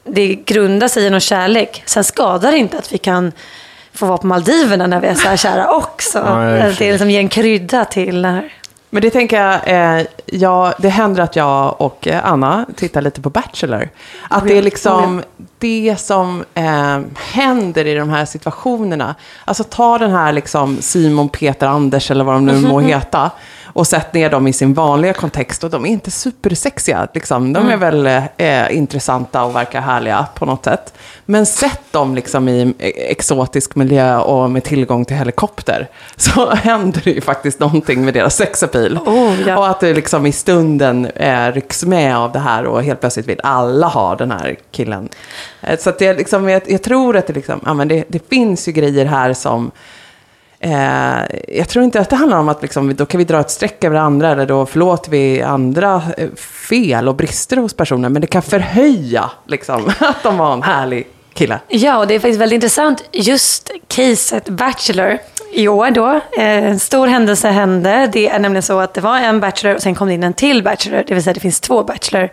det 0.03 0.27
grundar 0.35 0.87
sig 0.87 1.03
i 1.05 1.09
någon 1.09 1.19
kärlek. 1.19 1.83
Sen 1.85 2.03
skadar 2.03 2.51
det 2.51 2.57
inte 2.57 2.77
att 2.77 2.93
vi 2.93 2.97
kan 2.97 3.31
få 3.93 4.05
vara 4.05 4.17
på 4.17 4.27
Maldiverna 4.27 4.87
när 4.87 4.99
vi 5.01 5.07
är 5.07 5.15
så 5.15 5.27
här 5.27 5.37
kära 5.37 5.71
också. 5.71 6.19
Att 6.19 6.77
det 6.77 6.91
liksom 6.91 7.09
ger 7.11 7.19
en 7.19 7.29
krydda 7.29 7.85
till 7.85 8.21
det 8.21 8.27
här. 8.27 8.53
Men 8.89 9.01
det 9.01 9.09
tänker 9.09 9.41
jag, 9.41 9.61
eh, 9.99 10.05
ja, 10.25 10.73
det 10.79 10.89
händer 10.89 11.23
att 11.23 11.35
jag 11.35 11.81
och 11.81 12.07
eh, 12.07 12.25
Anna 12.25 12.65
tittar 12.75 13.01
lite 13.01 13.21
på 13.21 13.29
Bachelor. 13.29 13.89
Att 14.29 14.47
det 14.47 14.57
är 14.57 14.61
liksom 14.61 15.21
det 15.57 15.95
som 15.99 16.43
eh, 16.53 16.99
händer 17.15 17.85
i 17.85 17.95
de 17.95 18.09
här 18.09 18.25
situationerna. 18.25 19.15
Alltså 19.45 19.63
ta 19.63 19.97
den 19.97 20.11
här 20.11 20.33
liksom 20.33 20.81
Simon, 20.81 21.29
Peter, 21.29 21.67
Anders 21.67 22.11
eller 22.11 22.23
vad 22.23 22.35
de 22.35 22.45
nu 22.45 22.61
må 22.61 22.79
heta. 22.79 23.31
Och 23.79 23.87
sätt 23.87 24.13
ner 24.13 24.29
dem 24.29 24.47
i 24.47 24.53
sin 24.53 24.73
vanliga 24.73 25.13
kontext. 25.13 25.63
Och 25.63 25.69
de 25.69 25.85
är 25.85 25.89
inte 25.89 26.11
supersexiga. 26.11 27.07
Liksom. 27.13 27.53
De 27.53 27.69
är 27.69 27.77
väl 27.77 28.07
eh, 28.37 28.77
intressanta 28.77 29.43
och 29.43 29.55
verkar 29.55 29.81
härliga 29.81 30.27
på 30.35 30.45
något 30.45 30.63
sätt. 30.63 30.93
Men 31.25 31.45
sätt 31.45 31.81
dem 31.91 32.15
liksom 32.15 32.49
i 32.49 32.73
exotisk 32.95 33.75
miljö 33.75 34.17
och 34.17 34.51
med 34.51 34.63
tillgång 34.63 35.05
till 35.05 35.15
helikopter. 35.15 35.87
Så 36.15 36.49
händer 36.49 37.01
det 37.03 37.11
ju 37.11 37.21
faktiskt 37.21 37.59
någonting 37.59 38.05
med 38.05 38.13
deras 38.13 38.35
sexappeal. 38.35 38.97
Oh, 38.97 39.47
ja. 39.47 39.57
Och 39.57 39.67
att 39.67 39.79
det 39.79 39.93
liksom 39.93 40.25
i 40.25 40.31
stunden 40.31 41.05
eh, 41.05 41.51
rycks 41.51 41.85
med 41.85 42.17
av 42.17 42.31
det 42.31 42.39
här 42.39 42.65
och 42.65 42.83
helt 42.83 42.99
plötsligt 42.99 43.27
vill 43.27 43.39
alla 43.43 43.87
ha 43.87 44.15
den 44.15 44.31
här 44.31 44.57
killen. 44.71 45.09
Eh, 45.61 45.79
så 45.79 45.89
att 45.89 45.99
det 45.99 46.13
liksom, 46.13 46.49
jag, 46.49 46.61
jag 46.67 46.83
tror 46.83 47.17
att 47.17 47.27
det, 47.27 47.33
liksom, 47.33 47.59
ja, 47.65 47.73
men 47.73 47.87
det, 47.87 48.03
det 48.07 48.29
finns 48.29 48.67
ju 48.67 48.71
grejer 48.71 49.05
här 49.05 49.33
som 49.33 49.71
Eh, 50.61 51.19
jag 51.47 51.69
tror 51.69 51.85
inte 51.85 51.99
att 51.99 52.09
det 52.09 52.15
handlar 52.15 52.37
om 52.37 52.49
att 52.49 52.61
liksom, 52.61 52.95
då 52.95 53.05
kan 53.05 53.17
vi 53.17 53.23
dra 53.23 53.39
ett 53.39 53.51
streck 53.51 53.83
över 53.83 53.97
andra 53.97 54.31
eller 54.31 54.45
då 54.45 54.65
förlåter 54.65 55.11
vi 55.11 55.41
andra 55.41 56.01
eh, 56.17 56.29
fel 56.69 57.07
och 57.07 57.15
brister 57.15 57.57
hos 57.57 57.73
personen. 57.73 58.13
Men 58.13 58.21
det 58.21 58.27
kan 58.27 58.41
förhöja 58.41 59.31
liksom, 59.47 59.91
att 59.99 60.23
de 60.23 60.37
var 60.37 60.53
en 60.53 60.63
härlig 60.63 61.07
kille. 61.33 61.59
Ja, 61.67 61.97
och 61.97 62.07
det 62.07 62.15
är 62.15 62.19
faktiskt 62.19 62.41
väldigt 62.41 62.55
intressant. 62.55 63.03
Just 63.11 63.71
caset 63.87 64.49
Bachelor 64.49 65.17
i 65.53 65.67
år 65.67 65.91
då. 65.91 66.07
Eh, 66.37 66.65
en 66.65 66.79
stor 66.79 67.07
händelse 67.07 67.47
hände. 67.47 68.09
Det 68.13 68.29
är 68.29 68.39
nämligen 68.39 68.63
så 68.63 68.79
att 68.79 68.93
det 68.93 69.01
var 69.01 69.17
en 69.17 69.39
Bachelor 69.39 69.75
och 69.75 69.81
sen 69.81 69.95
kom 69.95 70.07
det 70.07 70.13
in 70.13 70.23
en 70.23 70.33
till 70.33 70.63
Bachelor. 70.63 71.03
Det 71.07 71.13
vill 71.13 71.23
säga 71.23 71.33
det 71.33 71.39
finns 71.39 71.59
två 71.59 71.83
Bachelor. 71.83 72.29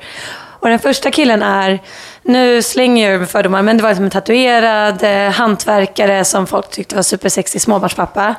Och 0.66 0.68
den 0.68 0.78
första 0.78 1.10
killen 1.10 1.42
är, 1.42 1.82
nu 2.26 2.62
slänger 2.62 3.10
jag 3.10 3.20
med 3.20 3.30
fördomar, 3.30 3.62
men 3.62 3.76
det 3.76 3.82
var 3.82 3.90
liksom 3.90 4.04
en 4.04 4.10
tatuerad 4.10 5.02
eh, 5.02 5.32
hantverkare 5.32 6.24
som 6.24 6.46
folk 6.46 6.70
tyckte 6.70 6.94
var 6.94 7.02
supersexig 7.02 7.60
småbarnspappa. 7.60 8.34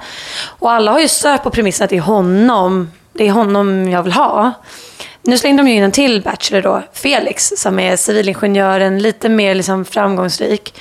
Och 0.59 0.71
alla 0.71 0.91
har 0.91 0.99
ju 0.99 1.07
sökt 1.07 1.43
på 1.43 1.49
premissen 1.49 1.83
att 1.83 1.89
det 1.89 1.97
är 1.97 2.01
honom, 2.01 2.91
det 3.13 3.27
är 3.27 3.31
honom 3.31 3.89
jag 3.89 4.03
vill 4.03 4.13
ha. 4.13 4.51
Nu 5.21 5.37
slängde 5.37 5.63
de 5.63 5.69
ju 5.69 5.75
in 5.75 5.83
en 5.83 5.91
till 5.91 6.21
Bachelor 6.21 6.61
då, 6.61 6.83
Felix, 6.93 7.53
som 7.57 7.79
är 7.79 7.95
civilingenjören, 7.95 8.99
lite 8.99 9.29
mer 9.29 9.55
liksom 9.55 9.85
framgångsrik. 9.85 10.73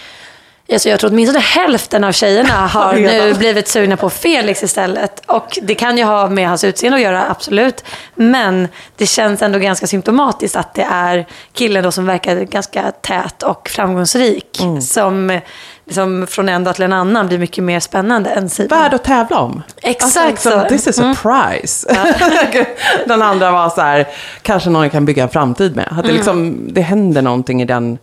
Alltså 0.73 0.89
jag 0.89 1.01
tror 1.01 1.11
åtminstone 1.11 1.39
hälften 1.39 2.05
av 2.05 2.13
tjejerna 2.13 2.67
har 2.67 2.93
nu 2.95 3.35
blivit 3.35 3.69
sugna 3.69 3.97
på 3.97 4.11
Felix 4.11 4.63
istället. 4.63 5.23
Och 5.27 5.59
det 5.63 5.75
kan 5.75 5.99
ju 5.99 6.05
ha 6.05 6.29
med 6.29 6.49
hans 6.49 6.65
utseende 6.65 6.97
att 6.97 7.03
göra, 7.03 7.31
absolut. 7.31 7.85
Men 8.15 8.69
det 8.97 9.07
känns 9.07 9.43
ändå 9.43 9.59
ganska 9.59 9.87
symptomatiskt 9.87 10.57
att 10.57 10.75
det 10.75 10.87
är 10.91 11.27
killen 11.53 11.85
då 11.85 11.93
som 11.93 12.07
verkar 12.07 12.37
ganska 12.37 12.93
tät 13.01 13.43
och 13.43 13.69
framgångsrik. 13.69 14.61
Som 14.81 15.41
liksom 15.85 16.27
från 16.27 16.49
en 16.49 16.65
dag 16.65 16.75
till 16.75 16.85
en 16.85 16.93
annan 16.93 17.27
blir 17.27 17.39
mycket 17.39 17.65
mer 17.65 17.81
spännande 17.81 18.31
än 18.31 18.49
Simon. 18.49 18.69
Värd 18.69 18.95
att 18.95 19.05
tävla 19.05 19.39
om. 19.39 19.63
Exakt 19.83 20.17
alltså, 20.17 20.29
liksom, 20.29 20.53
så. 20.53 20.69
This 20.69 20.87
is 20.87 20.99
a 20.99 21.17
prize. 21.23 21.97
den 23.07 23.23
andra 23.23 23.51
var 23.51 23.71
så 23.71 23.81
här, 23.81 24.07
kanske 24.43 24.71
någon 24.71 24.91
kan 24.91 25.05
bygga 25.05 25.23
en 25.23 25.29
framtid 25.29 25.77
med. 25.77 25.89
Att 25.99 26.07
det, 26.07 26.13
liksom, 26.13 26.69
det 26.73 26.81
händer 26.81 27.23
någonting 27.23 27.63
i 27.63 27.65
den 27.65 27.99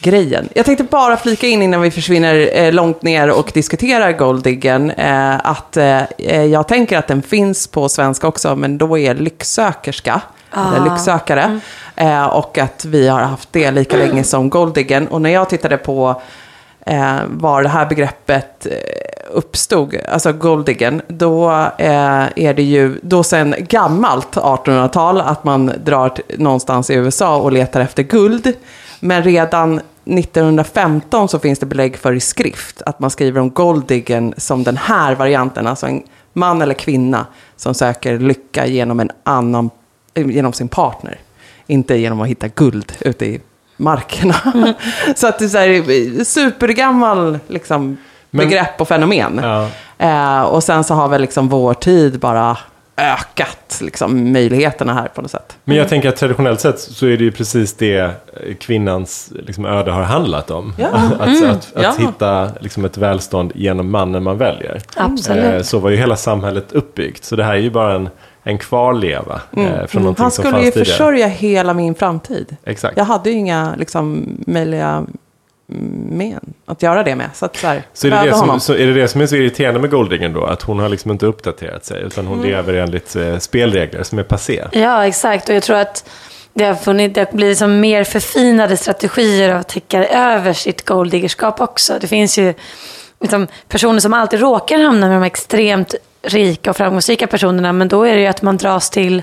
grejen. 0.00 0.48
Jag 0.54 0.66
tänkte 0.66 0.84
bara 0.84 1.16
flika 1.16 1.46
in 1.46 1.62
innan 1.62 1.80
vi 1.80 1.90
försvinner 1.90 2.50
eh, 2.52 2.72
långt 2.72 3.02
ner 3.02 3.30
och 3.30 3.50
diskuterar 3.54 4.12
Golddiggen. 4.12 4.90
Eh, 4.90 5.36
att 5.46 5.76
eh, 5.76 6.44
jag 6.44 6.68
tänker 6.68 6.98
att 6.98 7.06
den 7.06 7.22
finns 7.22 7.66
på 7.66 7.88
svenska 7.88 8.28
också, 8.28 8.56
men 8.56 8.78
då 8.78 8.98
är 8.98 9.14
lycksökerska. 9.14 10.20
Eller 10.52 10.90
lycksökare. 10.90 11.60
Eh, 11.96 12.26
och 12.26 12.58
att 12.58 12.84
vi 12.84 13.08
har 13.08 13.20
haft 13.20 13.48
det 13.52 13.70
lika 13.70 13.96
länge 13.96 14.24
som 14.24 14.50
Golddiggen. 14.50 15.08
Och 15.08 15.22
när 15.22 15.30
jag 15.30 15.48
tittade 15.48 15.76
på 15.76 16.22
eh, 16.86 17.16
var 17.26 17.62
det 17.62 17.68
här 17.68 17.86
begreppet 17.86 18.66
eh, 18.66 18.72
uppstod, 19.30 19.96
alltså 20.08 20.32
golddiggen, 20.32 21.02
då 21.08 21.50
eh, 21.78 22.26
är 22.36 22.54
det 22.54 22.62
ju 22.62 22.98
då 23.02 23.22
sen 23.22 23.54
gammalt 23.58 24.36
1800-tal 24.36 25.20
att 25.20 25.44
man 25.44 25.72
drar 25.84 26.12
någonstans 26.38 26.90
i 26.90 26.94
USA 26.94 27.36
och 27.36 27.52
letar 27.52 27.80
efter 27.80 28.02
guld. 28.02 28.52
Men 29.00 29.22
redan 29.22 29.80
1915 30.08 31.28
så 31.28 31.38
finns 31.38 31.58
det 31.58 31.66
belägg 31.66 31.96
för 31.96 32.12
i 32.12 32.20
skrift 32.20 32.82
att 32.82 33.00
man 33.00 33.10
skriver 33.10 33.40
om 33.40 33.50
golddiggen 33.50 34.34
som 34.36 34.64
den 34.64 34.76
här 34.76 35.14
varianten, 35.14 35.66
alltså 35.66 35.86
en 35.86 36.02
man 36.32 36.62
eller 36.62 36.74
kvinna 36.74 37.26
som 37.56 37.74
söker 37.74 38.18
lycka 38.18 38.66
genom 38.66 39.00
en 39.00 39.10
annan, 39.22 39.70
eh, 40.14 40.26
genom 40.30 40.52
sin 40.52 40.68
partner. 40.68 41.18
Inte 41.66 41.96
genom 41.96 42.20
att 42.20 42.28
hitta 42.28 42.48
guld 42.48 42.92
ute 43.00 43.26
i 43.26 43.40
markerna. 43.76 44.34
så 45.16 45.26
att 45.26 45.38
det 45.38 45.44
är 45.44 45.48
så 45.48 45.58
här, 45.58 46.24
supergammal 46.24 47.38
liksom, 47.48 47.96
Men- 48.30 48.48
begrepp 48.48 48.80
och 48.80 48.88
fenomen. 48.88 49.40
Ja. 49.42 49.68
Eh, 49.98 50.42
och 50.42 50.64
sen 50.64 50.84
så 50.84 50.94
har 50.94 51.08
väl 51.08 51.20
liksom 51.20 51.48
vår 51.48 51.74
tid 51.74 52.18
bara 52.18 52.56
ökat 52.98 53.78
liksom, 53.80 54.32
möjligheterna 54.32 54.94
här 54.94 55.08
på 55.14 55.22
något 55.22 55.30
sätt. 55.30 55.56
Men 55.64 55.76
jag 55.76 55.88
tänker 55.88 56.08
att 56.08 56.16
traditionellt 56.16 56.60
sett 56.60 56.80
så 56.80 57.06
är 57.06 57.16
det 57.16 57.24
ju 57.24 57.32
precis 57.32 57.76
det 57.76 57.98
eh, 57.98 58.10
kvinnans 58.60 59.32
liksom, 59.46 59.66
öde 59.66 59.90
har 59.90 60.02
handlat 60.02 60.50
om. 60.50 60.74
Ja. 60.78 60.86
Att, 60.88 61.20
att, 61.20 61.52
att, 61.74 61.82
Ja. 61.82 61.94
hitta 61.98 62.50
liksom, 62.60 62.84
ett 62.84 62.96
välstånd 62.98 63.52
genom 63.54 63.90
mannen 63.90 64.22
man 64.22 64.38
väljer. 64.38 64.82
Absolut. 64.96 65.44
Eh, 65.44 65.60
Så 65.62 65.78
var 65.78 65.90
ju 65.90 65.96
hela 65.96 66.16
samhället 66.16 66.72
uppbyggt. 66.72 67.24
Så 67.24 67.36
det 67.36 67.44
här 67.44 67.52
är 67.54 67.58
ju 67.60 67.70
bara 67.70 67.94
en, 67.94 68.08
en 68.42 68.58
kvarleva 68.58 69.40
eh, 69.56 69.86
från 69.86 70.02
någonting 70.02 70.02
Mm. 70.02 70.14
Han 70.18 70.30
som 70.30 70.30
skulle 70.30 70.50
fanns 70.52 70.66
ju 70.66 70.70
tidigare. 70.70 70.84
försörja 70.84 71.26
hela 71.26 71.74
min 71.74 71.94
framtid. 71.94 72.56
Exakt. 72.64 72.96
Jag 72.96 73.04
hade 73.04 73.30
ju 73.30 73.36
inga 73.36 73.74
liksom, 73.78 74.26
möjliga 74.46 75.04
men 75.70 76.40
att 76.66 76.82
göra 76.82 77.02
det 77.02 77.14
med. 77.16 77.30
Så, 77.34 77.44
att, 77.44 77.56
så, 77.56 77.66
här, 77.66 77.82
Så 77.92 78.06
är, 78.06 78.10
det 78.10 78.30
det 78.30 78.34
som, 78.34 78.60
så 78.60 78.72
är 78.74 78.86
det 78.86 78.92
det 78.94 79.08
som 79.08 79.20
är 79.20 79.26
så 79.26 79.36
irriterande 79.36 79.80
med 79.80 79.90
Goldingen 79.90 80.32
då? 80.32 80.44
Att 80.44 80.62
hon 80.62 80.78
har 80.78 80.88
liksom 80.88 81.10
inte 81.10 81.26
uppdaterat 81.26 81.84
sig, 81.84 82.02
utan 82.02 82.26
hon 82.26 82.38
Mm. 82.38 82.50
lever 82.50 82.74
enligt 82.74 83.16
eh, 83.16 83.38
spelregler 83.38 84.02
som 84.02 84.18
är 84.18 84.22
passé. 84.22 84.64
Ja, 84.72 85.06
exakt. 85.06 85.48
Och 85.48 85.54
jag 85.54 85.62
tror 85.62 85.76
att 85.76 86.10
det 86.54 86.64
har, 86.64 86.74
funnit, 86.74 87.14
det 87.14 87.20
har 87.20 87.32
blivit 87.36 87.50
liksom 87.52 87.80
mer 87.80 88.04
förfinade 88.04 88.76
strategier 88.76 89.50
av 89.54 89.60
att 89.60 89.68
täcka 89.68 90.04
över 90.08 90.52
sitt 90.52 90.84
golddiggerskap 90.84 91.60
också. 91.60 91.98
Det 92.00 92.06
finns 92.06 92.38
ju 92.38 92.54
liksom 93.20 93.46
personer 93.68 94.00
som 94.00 94.12
alltid 94.14 94.40
råkar 94.40 94.78
hamna 94.78 95.08
med 95.08 95.16
de 95.16 95.22
extremt 95.22 95.94
rika 96.22 96.70
och 96.70 96.76
framgångsrika 96.76 97.26
personerna, 97.26 97.72
men 97.72 97.88
då 97.88 98.02
är 98.02 98.14
det 98.14 98.20
ju 98.20 98.26
att 98.26 98.42
man 98.42 98.56
dras 98.56 98.90
till 98.90 99.22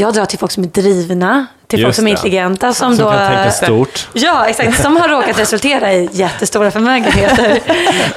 jag 0.00 0.14
drar 0.14 0.26
till 0.26 0.38
folk 0.38 0.52
som 0.52 0.64
är 0.64 0.68
drivna, 0.68 1.46
till 1.66 1.78
folk 1.78 1.88
Just 1.88 1.96
som 1.96 2.06
är 2.06 2.10
det. 2.10 2.16
intelligenta. 2.16 2.74
Som, 2.74 2.96
Som 2.96 3.04
då, 3.04 3.10
kan 3.10 3.32
tänka 3.32 3.50
stort. 3.50 4.08
Ja, 4.12 4.46
exakt. 4.46 4.82
Som 4.82 4.96
har 4.96 5.08
råkat 5.08 5.38
resultera 5.38 5.92
i 5.92 6.08
jättestora 6.12 6.70
förmögenheter. 6.70 7.60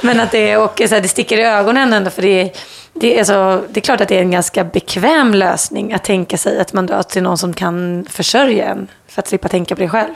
Men 0.06 0.20
att 0.20 0.30
det, 0.32 0.56
och, 0.56 0.82
så 0.88 0.94
här, 0.94 1.00
det 1.00 1.08
sticker 1.08 1.38
i 1.38 1.42
ögonen 1.42 1.92
ändå, 1.92 2.10
för 2.10 2.22
det 2.22 2.40
är, 2.42 2.50
det, 2.92 3.18
är 3.18 3.24
så, 3.24 3.62
det 3.68 3.80
är 3.80 3.82
klart 3.82 4.00
att 4.00 4.08
det 4.08 4.16
är 4.16 4.22
en 4.22 4.30
ganska 4.30 4.64
bekväm 4.64 5.34
lösning 5.34 5.92
att 5.92 6.04
tänka 6.04 6.38
sig 6.38 6.60
att 6.60 6.72
man 6.72 6.86
drar 6.86 7.02
till 7.02 7.22
någon 7.22 7.38
som 7.38 7.54
kan 7.54 8.06
försörja 8.10 8.64
en, 8.64 8.88
för 9.08 9.22
att 9.22 9.28
slippa 9.28 9.48
tänka 9.48 9.76
på 9.76 9.82
det 9.82 9.88
själv. 9.88 10.14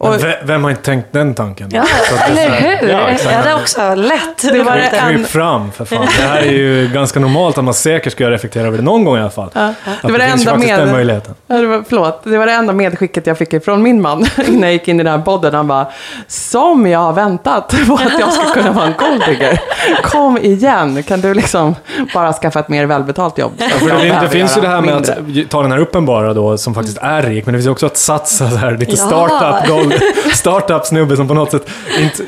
Och- 0.00 0.24
ve- 0.24 0.38
vem 0.42 0.64
har 0.64 0.70
inte 0.70 0.82
tänkt 0.82 1.12
den 1.12 1.34
tanken? 1.34 1.68
Ja, 1.72 1.82
Så 2.08 2.14
att 2.14 2.20
det 2.26 2.32
är 2.32 2.34
så 2.34 2.40
eller 2.42 2.50
här- 2.60 2.76
hur? 2.80 2.88
Ja, 2.88 3.10
jag 3.24 3.30
hade 3.30 3.54
också 3.54 3.94
lätt. 3.94 4.42
Det 4.52 4.62
var 4.62 4.76
det 4.76 4.84
inte- 4.84 4.96
en- 4.98 5.16
Kryp 5.16 5.26
fram 5.26 5.72
för 5.72 5.84
fan. 5.84 6.06
Det 6.18 6.22
här 6.22 6.38
är 6.40 6.52
ju 6.52 6.88
ganska 6.94 7.20
normalt 7.20 7.58
att 7.58 7.64
man 7.64 7.74
säkert 7.74 8.12
ska 8.12 8.30
reflektera 8.30 8.66
över 8.66 8.76
det 8.78 8.84
någon 8.84 9.04
gång 9.04 9.16
i 9.16 9.20
alla 9.20 9.30
fall. 9.30 9.50
Ja. 9.52 9.60
Att 9.68 9.74
Det 10.02 10.12
var 10.12 10.18
det 10.18 10.24
ju 10.26 10.30
enda 10.32 10.56
med- 10.56 10.78
den 10.78 10.92
möjligheten. 10.92 11.34
Ja, 11.46 11.56
det 11.56 11.66
var, 11.66 11.84
förlåt, 11.88 12.20
det 12.24 12.38
var 12.38 12.46
det 12.46 12.52
enda 12.52 12.72
medskicket 12.72 13.26
jag 13.26 13.38
fick 13.38 13.52
ifrån 13.52 13.82
min 13.82 14.02
man 14.02 14.26
innan 14.46 14.62
jag 14.62 14.72
gick 14.72 14.88
in 14.88 15.00
i 15.00 15.02
den 15.02 15.12
här 15.12 15.24
podden. 15.24 15.54
Han 15.54 15.66
bara, 15.68 15.86
som 16.28 16.86
jag 16.86 16.98
har 16.98 17.12
väntat 17.12 17.74
på 17.88 17.94
att 17.94 18.20
jag 18.20 18.32
ska 18.32 18.44
kunna 18.54 18.72
vara 18.72 18.86
en 18.86 18.94
golddigger. 18.98 19.60
Kom 20.02 20.38
igen, 20.38 21.02
kan 21.02 21.20
du 21.20 21.34
liksom 21.34 21.74
bara 22.14 22.32
skaffa 22.32 22.60
ett 22.60 22.68
mer 22.68 22.86
välbetalt 22.86 23.38
jobb? 23.38 23.52
Att 23.60 23.72
För 23.72 23.86
det, 23.98 24.18
det 24.22 24.28
finns 24.28 24.56
ju 24.56 24.60
det 24.60 24.68
här 24.68 24.80
med 24.80 24.94
mindre. 24.94 25.42
att 25.44 25.50
ta 25.50 25.62
den 25.62 25.72
här 25.72 25.78
uppenbara 25.78 26.34
då, 26.34 26.58
som 26.58 26.74
faktiskt 26.74 26.98
är 27.02 27.22
rik, 27.22 27.46
men 27.46 27.52
det 27.52 27.58
finns 27.58 27.66
ju 27.66 27.70
också 27.70 27.86
att 27.86 27.96
satsa 27.96 28.50
så 28.50 28.56
här, 28.56 28.70
lite 28.76 28.92
Ja. 28.92 28.96
startup, 29.06 29.68
gold, 29.68 29.89
startup 30.32 30.86
snubbe 30.86 31.16
som 31.16 31.28
på 31.28 31.34
något 31.34 31.50
sätt, 31.50 31.70
inte 32.00 32.24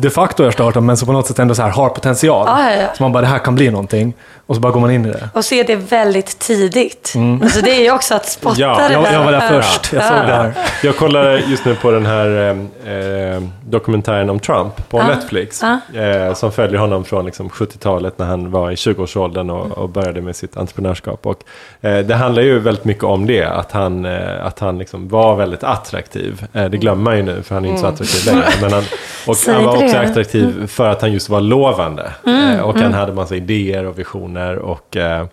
de 0.00 0.10
facto 0.10 0.42
är 0.44 0.50
startup, 0.50 0.82
men 0.82 0.96
som 0.96 1.06
på 1.06 1.12
något 1.12 1.26
sätt 1.26 1.38
ändå 1.38 1.54
så 1.54 1.62
här 1.62 1.70
har 1.70 1.88
potential. 1.88 2.46
Ja, 2.48 2.70
ja, 2.70 2.76
ja. 2.82 2.88
Så 2.96 3.02
man 3.02 3.12
bara, 3.12 3.20
det 3.20 3.26
här 3.26 3.38
kan 3.38 3.54
bli 3.54 3.70
någonting. 3.70 4.14
Och 4.48 4.54
så 4.54 4.60
bara 4.60 4.72
går 4.72 4.80
man 4.80 4.90
in 4.90 5.06
i 5.06 5.08
det. 5.08 5.28
Och 5.34 5.44
se 5.44 5.62
det 5.62 5.76
väldigt 5.76 6.38
tidigt. 6.38 7.14
Alltså 7.42 7.60
det 7.60 7.70
är 7.70 7.82
ju 7.82 7.90
också 7.90 8.14
att 8.14 8.26
spotta 8.28 8.60
Ja, 8.60 8.76
det 8.88 8.92
Jag, 8.94 9.04
där. 9.04 9.12
jag 9.12 9.24
var 9.24 9.32
där 9.32 9.48
först, 9.48 9.92
jag 9.92 10.02
såg 10.02 10.16
det 10.16 10.32
här. 10.34 10.52
Jag 10.82 10.96
kollar 10.96 11.30
just 11.36 11.64
nu 11.64 11.74
på 11.74 11.90
den 11.90 12.06
här 12.06 12.56
eh, 12.84 12.92
eh, 12.94 13.42
dokumentären 13.64 14.30
om 14.30 14.38
Trump 14.40 14.88
på 14.88 14.98
Ja. 14.98 15.06
Netflix. 15.06 15.62
Ja. 15.94 16.00
Eh, 16.00 16.34
som 16.34 16.52
följer 16.52 16.78
honom 16.78 17.04
från 17.04 17.26
liksom, 17.26 17.48
70-talet 17.48 18.18
när 18.18 18.26
han 18.26 18.50
var 18.50 18.70
i 18.70 18.74
20-årsåldern 18.74 19.50
och, 19.50 19.78
och 19.78 19.88
började 19.88 20.20
med 20.20 20.36
sitt 20.36 20.56
entreprenörskap. 20.56 21.26
Och, 21.26 21.36
eh, 21.80 21.98
det 21.98 22.14
handlar 22.14 22.42
ju 22.42 22.58
väldigt 22.58 22.84
mycket 22.84 23.04
om 23.04 23.26
det, 23.26 23.44
att 23.44 23.72
han, 23.72 24.04
eh, 24.04 24.46
att 24.46 24.58
han 24.58 24.78
liksom 24.78 25.08
var 25.08 25.36
väldigt 25.36 25.64
attraktiv. 25.64 26.46
Eh, 26.52 26.64
det 26.64 26.76
glömmer 26.76 27.02
man 27.02 27.16
ju 27.16 27.22
nu, 27.22 27.42
för 27.42 27.54
han 27.54 27.64
är 27.64 27.68
inte 27.68 27.80
så 27.80 27.86
attraktiv 27.86 28.26
längre. 28.26 28.46
Men 28.60 28.72
han, 28.72 28.82
och 29.26 29.36
han 29.46 29.64
var 29.64 29.85
också 29.86 29.96
det. 29.96 30.02
Mm. 30.02 30.10
attraktiv 30.10 30.66
för 30.66 30.88
att 30.88 31.00
han 31.00 31.12
just 31.12 31.28
var 31.28 31.40
lovande. 31.40 32.12
Eh, 32.26 32.60
och 32.60 32.78
han 32.78 32.94
hade 32.94 33.12
massa 33.12 33.36
idéer 33.36 33.84
och 33.84 33.98
visioner 33.98 34.56
och 34.58 34.96
eh, 34.96 35.26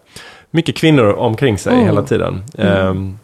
mycket 0.51 0.77
kvinnor 0.77 1.13
omkring 1.13 1.57
sig 1.57 1.83
hela 1.83 2.01
tiden. 2.01 2.43
Ehm, 2.57 3.17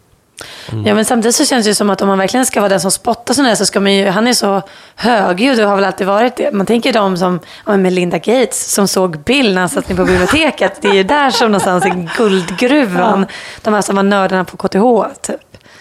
Ja, 0.84 0.94
men 0.94 1.04
samtidigt 1.04 1.34
så 1.34 1.44
känns 1.44 1.64
det 1.64 1.70
ju 1.70 1.74
som 1.74 1.90
att 1.90 2.02
om 2.02 2.08
man 2.08 2.18
verkligen 2.18 2.46
ska 2.46 2.60
vara 2.60 2.68
den 2.68 2.80
som 2.80 2.90
spottar 2.90 3.34
sådana 3.34 3.48
här 3.48 3.56
så 3.56 3.66
ska 3.66 3.80
man 3.80 3.94
ju, 3.94 4.06
han 4.06 4.26
är 4.26 4.32
så 4.32 4.62
högljudd 4.94 5.60
och 5.60 5.68
har 5.68 5.76
väl 5.76 5.84
alltid 5.84 6.06
varit 6.06 6.36
det. 6.36 6.52
Man 6.52 6.66
tänker 6.66 6.92
de 6.92 7.16
som, 7.16 7.40
ja, 7.66 7.76
Melinda 7.76 8.18
Gates 8.18 8.72
som 8.72 8.88
såg 8.88 9.18
Bill 9.18 9.54
när 9.54 9.60
han 9.60 9.68
satt 9.68 9.88
på 9.88 9.94
biblioteket. 9.94 10.82
Det 10.82 10.88
är 10.88 10.94
ju 10.94 11.02
där 11.02 11.30
som 11.30 11.52
någonstans 11.52 11.84
är 11.84 12.08
guldgruvan. 12.16 13.26
De 13.62 13.74
här 13.74 13.82
som 13.82 13.96
var 13.96 14.02
nördarna 14.02 14.44
på 14.44 14.56
KTH 14.56 15.20
typ. 15.22 15.40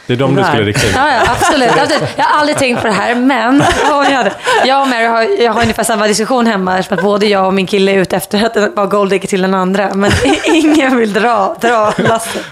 Det 0.10 0.16
är 0.16 0.18
de 0.18 0.36
du 0.36 0.44
skulle 0.44 0.64
rikta. 0.64 0.88
Ja, 0.96 1.14
ja 1.14 1.32
absolut. 1.32 1.70
absolut. 1.70 2.10
Jag 2.18 2.24
har 2.24 2.40
aldrig 2.40 2.58
tänkt 2.58 2.82
på 2.82 2.88
det 2.88 2.94
här, 2.94 3.16
men 3.16 3.64
jag, 3.90 4.04
hade, 4.04 4.32
jag 4.66 4.82
och 4.82 4.88
Mary 4.88 5.06
har, 5.06 5.44
jag 5.44 5.54
har 5.54 5.62
ungefär 5.62 5.84
samma 5.84 6.08
diskussion 6.08 6.48
hemma 6.48 6.80
eftersom 6.80 6.98
att 6.98 7.04
både 7.04 7.26
jag 7.26 7.48
och 7.48 7.54
min 7.54 7.68
kille 7.68 7.92
är 7.92 7.96
ute 7.96 8.16
efter 8.16 8.46
att 8.46 8.76
vara 8.76 8.88
golddigger 8.88 9.28
till 9.28 9.42
den 9.42 9.54
andra. 9.54 9.94
Men 9.96 10.12
ingen 10.46 10.98
vill 10.98 11.14
dra, 11.14 11.56
dra 11.62 11.94
lasset. 11.98 12.46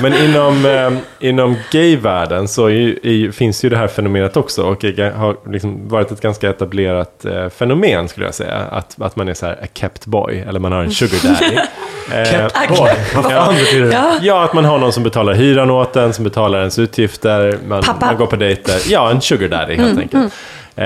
Men 0.00 0.14
inom, 0.14 0.66
eh, 0.66 1.28
inom 1.28 1.56
gayvärlden 1.70 2.48
så 2.48 2.70
är, 2.70 3.32
finns 3.32 3.64
ju 3.64 3.68
det 3.68 3.76
här 3.76 3.88
fenomenet 3.88 4.36
också 4.36 4.62
och 4.62 4.84
har 5.16 5.50
liksom 5.50 5.88
varit 5.88 6.10
ett 6.10 6.20
ganska 6.20 6.50
etablerat 6.50 7.24
eh, 7.24 7.48
fenomen 7.48 8.08
skulle 8.08 8.26
jag 8.26 8.34
säga. 8.34 8.56
Att, 8.56 9.02
att 9.02 9.16
man 9.16 9.28
är 9.28 9.34
så 9.34 9.46
här 9.46 9.58
a 9.62 9.66
kept 9.74 10.06
boy, 10.06 10.44
eller 10.48 10.60
man 10.60 10.72
har 10.72 10.82
en 10.82 10.90
sugar 10.90 11.18
daddy. 11.22 11.58
Eh, 12.12 12.48
Boy, 12.68 12.90
vad 13.14 13.24
fan 13.32 13.54
betyder 13.54 13.86
det? 13.86 13.92
Ja. 13.92 14.16
Ja, 14.22 14.44
att 14.44 14.52
man 14.54 14.64
har 14.64 14.78
någon 14.78 14.92
som 14.92 15.02
betalar 15.02 15.34
hyran 15.34 15.70
åt 15.70 15.96
en, 15.96 16.12
som 16.12 16.24
betalar 16.24 16.58
ens 16.58 16.78
utgifter, 16.78 17.58
man, 17.68 17.82
Pappa. 17.82 18.06
man 18.06 18.16
går 18.16 18.26
på 18.26 18.36
dejter. 18.36 18.74
Ja, 18.88 19.10
en 19.10 19.20
sugar 19.20 19.48
daddy 19.48 19.74
helt 19.76 19.98
enkelt. 20.00 20.32
Eh, 20.78 20.84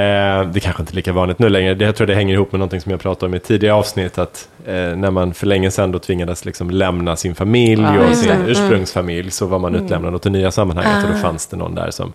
det 0.53 0.61
kanske 0.61 0.83
inte 0.83 0.93
är 0.93 0.97
lika 0.97 1.13
vanligt 1.13 1.39
nu 1.39 1.49
längre. 1.49 1.75
Det, 1.75 1.85
jag 1.85 1.97
tror 1.97 2.07
det 2.07 2.15
hänger 2.15 2.35
ihop 2.35 2.53
med 2.53 2.59
någonting 2.59 2.81
som 2.81 2.91
jag 2.91 3.01
pratade 3.01 3.27
om 3.27 3.35
i 3.35 3.39
tidigare 3.39 3.75
avsnitt. 3.75 4.19
Att 4.19 4.49
eh, 4.67 4.75
när 4.75 5.11
man 5.11 5.35
för 5.35 5.47
länge 5.47 5.71
sedan 5.71 5.93
då 5.93 5.99
tvingades 5.99 6.45
liksom 6.45 6.71
lämna 6.71 7.17
sin 7.17 7.35
familj 7.35 7.83
Ja, 7.83 8.09
och 8.11 8.17
sin 8.17 8.29
det. 8.29 8.51
ursprungsfamilj 8.51 9.31
så 9.31 9.47
var 9.47 9.59
man 9.59 9.75
utlämnad 9.75 10.15
åt 10.15 10.23
det 10.23 10.31
nya 10.31 10.51
sammanhanget. 10.51 11.05
Och 11.05 11.11
då 11.13 11.17
fanns 11.19 11.47
det 11.47 11.57
någon 11.57 11.75
där 11.75 11.91
som 11.91 12.13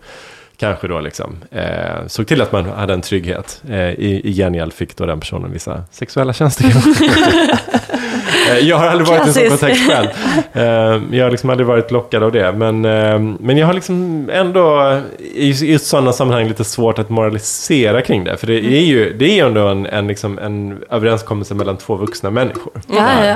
kanske 0.57 0.87
då 0.87 0.99
liksom 0.99 1.35
eh, 1.51 2.07
såg 2.07 2.27
till 2.27 2.41
att 2.41 2.51
man 2.51 2.65
hade 2.65 2.93
en 2.93 3.01
trygghet. 3.01 3.61
Eh, 3.69 3.75
i, 3.89 4.21
I 4.23 4.33
gengäld 4.33 4.73
fick 4.73 4.95
då 4.97 5.05
den 5.05 5.19
personen 5.19 5.51
vissa 5.51 5.83
sexuella 5.91 6.33
tjänster. 6.33 6.65
Eh, 8.51 8.57
Jag 8.59 8.77
har 8.77 8.87
aldrig 8.87 9.07
varit 9.07 9.25
i 9.25 9.27
en 9.27 9.33
sån 9.33 9.49
kontext 9.49 9.87
själv. 9.91 10.07
Eh, 10.53 11.17
Jag 11.17 11.23
har 11.25 11.31
liksom 11.31 11.49
aldrig 11.49 11.67
varit 11.67 11.91
lockad 11.91 12.23
av 12.23 12.31
det. 12.31 12.51
Men, 12.51 12.85
eh, 12.85 13.19
men 13.39 13.57
jag 13.57 13.67
har 13.67 13.73
liksom 13.73 14.29
ändå 14.33 14.97
i 15.35 15.49
i 15.73 15.79
sådana 15.79 16.13
sammanhang 16.13 16.47
lite 16.47 16.63
svårt 16.63 16.99
att 16.99 17.09
moralisera 17.09 18.01
kring 18.01 18.23
det. 18.23 18.37
För 18.37 18.47
det 18.47 18.53
är 18.65 18.81
ju, 18.85 19.13
det 19.17 19.39
är 19.39 19.45
ändå 19.45 19.67
en, 19.67 19.85
en, 19.85 20.07
liksom, 20.07 20.39
en 20.39 20.77
överenskommelse 20.91 21.53
mellan 21.53 21.77
två 21.77 21.95
vuxna 21.95 22.29
människor. 22.31 22.73
Ja, 22.87 23.25
ja. 23.25 23.35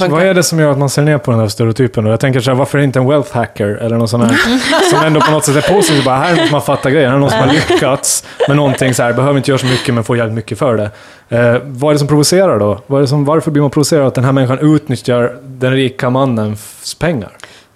Vad 0.00 0.22
är 0.22 0.34
det 0.34 0.42
som 0.42 0.58
gör 0.58 0.70
att 0.70 0.78
man 0.78 0.90
ser 0.90 1.02
ner 1.02 1.18
på 1.18 1.30
den 1.30 1.40
här 1.40 1.48
stereotypen? 1.48 2.04
då? 2.04 2.10
Jag 2.10 2.20
tänker 2.20 2.40
så 2.40 2.50
här, 2.50 2.58
varför 2.58 2.78
är 2.78 2.82
inte 2.82 2.98
en 2.98 3.08
wealth 3.08 3.34
hacker 3.34 3.66
eller 3.66 3.96
någon 3.96 4.08
sån 4.08 4.20
här 4.20 4.36
som 4.90 5.04
ändå 5.04 5.20
på 5.20 5.30
något 5.30 5.44
sätt 5.44 5.56
är 5.56 5.74
positiv? 5.74 6.04
Bara, 6.04 6.16
här 6.16 6.36
som 6.36 6.54
har 6.54 6.60
fattat 6.60 6.92
grejer, 6.92 7.08
här 7.08 7.14
är 7.14 7.20
någon 7.20 7.30
som 7.30 7.38
har 7.38 7.52
lyckats 7.52 8.24
med 8.48 8.56
någonting 8.56 8.94
så 8.94 9.02
här, 9.02 9.12
behöver 9.12 9.36
inte 9.36 9.50
göra 9.50 9.58
så 9.58 9.66
mycket 9.66 9.94
men 9.94 10.04
får 10.04 10.16
jävligt 10.16 10.34
mycket 10.34 10.58
för 10.58 10.76
det. 10.76 10.90
Eh, 11.28 11.60
vad 11.64 11.90
är 11.90 11.92
det 11.94 11.98
som 11.98 12.08
provocerar 12.08 12.58
då? 12.58 12.80
Vad 12.86 12.98
är 12.98 13.02
det 13.02 13.08
som, 13.08 13.24
varför 13.24 13.50
blir 13.50 13.62
man 13.62 13.70
provocerad 13.70 14.06
att 14.06 14.14
den 14.14 14.24
här 14.24 14.32
människan 14.32 14.58
utnyttjar 14.74 15.38
den 15.42 15.72
rika 15.72 16.10
mannens 16.10 16.94
pengar? 16.94 17.32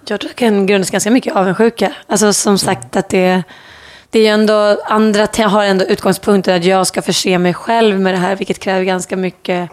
Jag 0.07 0.19
tror 0.19 0.29
det 0.29 0.35
kan 0.35 0.65
grundas 0.65 0.89
ganska 0.89 1.11
mycket 1.11 1.35
avundsjuka. 1.35 1.93
Alltså 2.07 2.33
som 2.33 2.57
sagt 2.57 2.95
att 2.95 3.09
det, 3.09 3.43
det 4.09 4.19
är 4.19 4.23
ju 4.23 4.29
ändå, 4.29 4.81
andra 4.85 5.27
har 5.45 5.63
ändå 5.63 5.85
utgångspunkten 5.85 6.55
att 6.55 6.65
jag 6.65 6.87
ska 6.87 7.01
förse 7.01 7.37
mig 7.37 7.53
själv 7.53 7.99
med 7.99 8.13
det 8.13 8.17
här, 8.17 8.35
vilket 8.35 8.59
kräver 8.59 8.83
ganska 8.83 9.17
mycket 9.17 9.69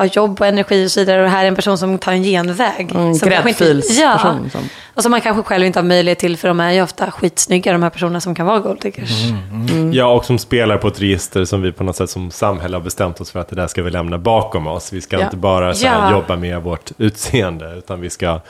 ja, 0.00 0.10
jobb 0.12 0.40
och 0.40 0.46
energi 0.46 0.86
och 0.86 0.90
så 0.90 1.00
vidare. 1.00 1.18
Och 1.18 1.24
det 1.24 1.30
här 1.30 1.44
är 1.44 1.48
en 1.48 1.56
person 1.56 1.78
som 1.78 1.98
tar 1.98 2.12
en 2.12 2.22
genväg. 2.22 2.88
Som 2.92 3.06
inte- 3.10 3.28
gräddfilsperson. 3.28 4.42
Ja, 4.44 4.50
som- 4.52 4.68
och 4.94 5.02
som 5.02 5.10
man 5.10 5.20
kanske 5.20 5.42
själv 5.42 5.64
inte 5.66 5.78
har 5.78 5.84
möjlighet 5.84 6.18
till, 6.18 6.36
för 6.36 6.48
de 6.48 6.60
är 6.60 6.72
ju 6.72 6.82
ofta 6.82 7.10
skitsnygga, 7.10 7.72
de 7.72 7.82
här 7.82 7.90
personerna 7.90 8.20
som 8.20 8.34
kan 8.34 8.46
vara 8.46 8.58
golddiggers. 8.58 9.10
Ja, 9.92 10.06
och 10.06 10.24
som 10.24 10.38
spelar 10.38 10.76
på 10.76 10.88
ett 10.88 11.00
register 11.00 11.44
som 11.44 11.62
vi 11.62 11.72
på 11.72 11.84
något 11.84 11.96
sätt 11.96 12.10
som 12.10 12.30
samhälle 12.30 12.76
har 12.76 12.82
bestämt 12.82 13.20
oss 13.20 13.30
för 13.30 13.40
att 13.40 13.48
det 13.48 13.56
där 13.56 13.66
ska 13.66 13.82
vi 13.82 13.90
lämna 13.90 14.18
bakom 14.18 14.66
oss. 14.66 14.92
Vi 14.92 15.00
ska 15.00 15.18
Ja. 15.18 15.24
inte 15.24 15.36
bara 15.36 15.74
så 15.74 15.86
här, 15.86 16.10
Ja. 16.10 16.16
jobba 16.16 16.36
med 16.36 16.62
vårt 16.62 16.90
utseende, 16.98 17.74
utan 17.78 18.00
vi 18.00 18.10
ska 18.10 18.40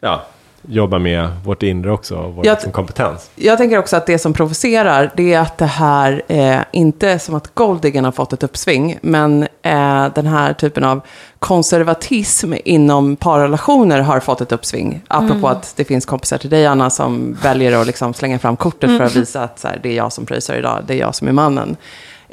ja, 0.00 0.22
jobba 0.62 0.98
med 0.98 1.28
vårt 1.44 1.62
inre 1.62 1.92
också, 1.92 2.16
och 2.16 2.34
vår 2.34 2.46
Jag- 2.46 2.52
liksom, 2.54 2.72
kompetens. 2.72 3.30
Jag 3.34 3.58
tänker 3.58 3.78
också 3.78 3.96
att 3.96 4.06
det 4.06 4.18
som 4.18 4.32
provocerar, 4.32 5.12
det 5.16 5.34
är 5.34 5.40
att 5.40 5.58
det 5.58 5.66
här, 5.66 6.22
eh, 6.28 6.60
inte 6.72 7.08
är 7.08 7.18
som 7.18 7.34
att 7.34 7.54
Golddiggen 7.54 8.04
har 8.04 8.12
fått 8.12 8.32
ett 8.32 8.42
uppsving, 8.42 8.98
men 9.02 9.42
eh, 9.62 10.06
den 10.14 10.26
här 10.26 10.52
typen 10.52 10.84
av 10.84 11.00
konservatism 11.38 12.52
inom 12.64 13.16
parrelationer 13.16 14.00
har 14.00 14.20
fått 14.20 14.40
ett 14.40 14.52
uppsving. 14.52 15.02
Apropå 15.08 15.48
att 15.48 15.72
det 15.76 15.84
finns 15.84 16.06
kompisar 16.06 16.38
till 16.38 16.50
dig, 16.50 16.66
Anna, 16.66 16.90
som 16.90 17.36
väljer 17.42 17.80
att 17.80 17.86
liksom 17.86 18.14
slänga 18.14 18.38
fram 18.38 18.56
kortet 18.56 18.98
för 18.98 19.04
att 19.04 19.16
visa 19.16 19.42
att 19.42 19.58
så 19.58 19.68
här, 19.68 19.80
det 19.82 19.88
är 19.88 19.96
jag 19.96 20.12
som 20.12 20.26
pröjsar 20.26 20.54
idag, 20.56 20.82
det 20.86 20.94
är 20.94 20.98
jag 20.98 21.14
som 21.14 21.28
är 21.28 21.32
mannen. 21.32 21.76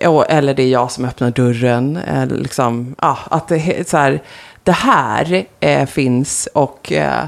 Och, 0.06 0.26
eller 0.30 0.54
det 0.54 0.64
är 0.64 0.68
jag 0.70 0.92
som 0.92 1.06
öppnar 1.06 1.32
dörren. 1.32 1.98
Eller 1.98 2.36
liksom, 2.36 2.96
ja, 3.02 3.18
att 3.30 3.48
det, 3.48 3.90
så 3.90 3.98
här, 3.98 4.22
det 4.64 4.72
här 4.72 5.46
eh, 5.60 5.86
finns 5.86 6.48
och 6.54 6.92
eh, 6.92 7.24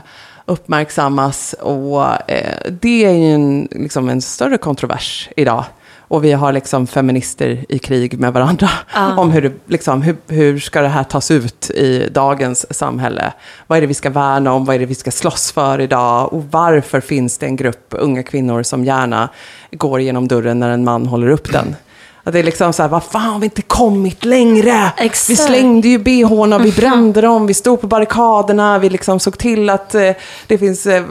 uppmärksammas. 0.48 1.56
Och 1.60 2.32
eh, 2.32 2.72
det 2.82 3.06
är 3.06 3.12
ju 3.12 3.34
en, 3.34 3.68
liksom 3.72 4.10
en 4.10 4.22
större 4.22 4.58
kontrovers 4.58 5.30
idag. 5.36 5.66
Och 6.10 6.24
vi 6.24 6.32
har 6.32 6.54
liksom 6.54 6.88
feminister 6.88 7.66
i 7.70 7.80
krig 7.80 8.20
med 8.20 8.34
varandra. 8.34 8.70
Ja. 8.94 9.16
Om 9.18 9.32
hur, 9.32 9.54
liksom, 9.66 10.02
hur, 10.02 10.18
hur 10.28 10.60
ska 10.60 10.82
det 10.82 10.88
här 10.88 11.04
tas 11.04 11.32
ut 11.32 11.70
i 11.70 12.10
dagens 12.12 12.78
samhälle? 12.78 13.34
Vad 13.68 13.78
är 13.78 13.82
det 13.82 13.88
vi 13.88 13.94
ska 13.94 14.10
värna 14.10 14.54
om? 14.54 14.66
Vad 14.66 14.76
är 14.76 14.80
det 14.80 14.86
vi 14.86 14.96
ska 14.96 15.12
slåss 15.12 15.52
för 15.52 15.82
idag? 15.82 16.34
Och 16.34 16.44
varför 16.52 17.02
finns 17.02 17.38
det 17.38 17.46
en 17.46 17.56
grupp 17.56 17.88
unga 17.90 18.24
kvinnor 18.24 18.64
som 18.64 18.86
gärna 18.86 19.30
går 19.72 20.02
genom 20.02 20.28
dörren 20.28 20.60
när 20.60 20.70
en 20.70 20.84
man 20.84 21.06
håller 21.06 21.28
upp 21.28 21.52
den? 21.52 21.76
Att 22.28 22.34
det 22.34 22.40
är 22.40 22.44
liksom 22.44 22.74
så 22.74 22.82
här, 22.82 22.90
vad 22.90 23.04
fan 23.04 23.22
har 23.22 23.40
vi 23.40 23.46
inte 23.46 23.62
kommit 23.62 24.26
längre? 24.26 24.92
Exakt. 24.98 25.30
Vi 25.30 25.36
slängde 25.36 25.88
ju 25.88 25.98
bhna, 25.98 26.58
vi 26.58 26.72
brände 26.72 27.22
dem, 27.22 27.48
vi 27.48 27.54
stod 27.54 27.82
på 27.82 27.88
barrikaderna, 27.88 28.80
vi 28.80 28.90
liksom 28.90 29.20
såg 29.20 29.38
till 29.38 29.70
att 29.70 29.96
eh, 29.96 30.12
det 30.48 30.58
finns 30.58 30.86
eh, 30.86 31.04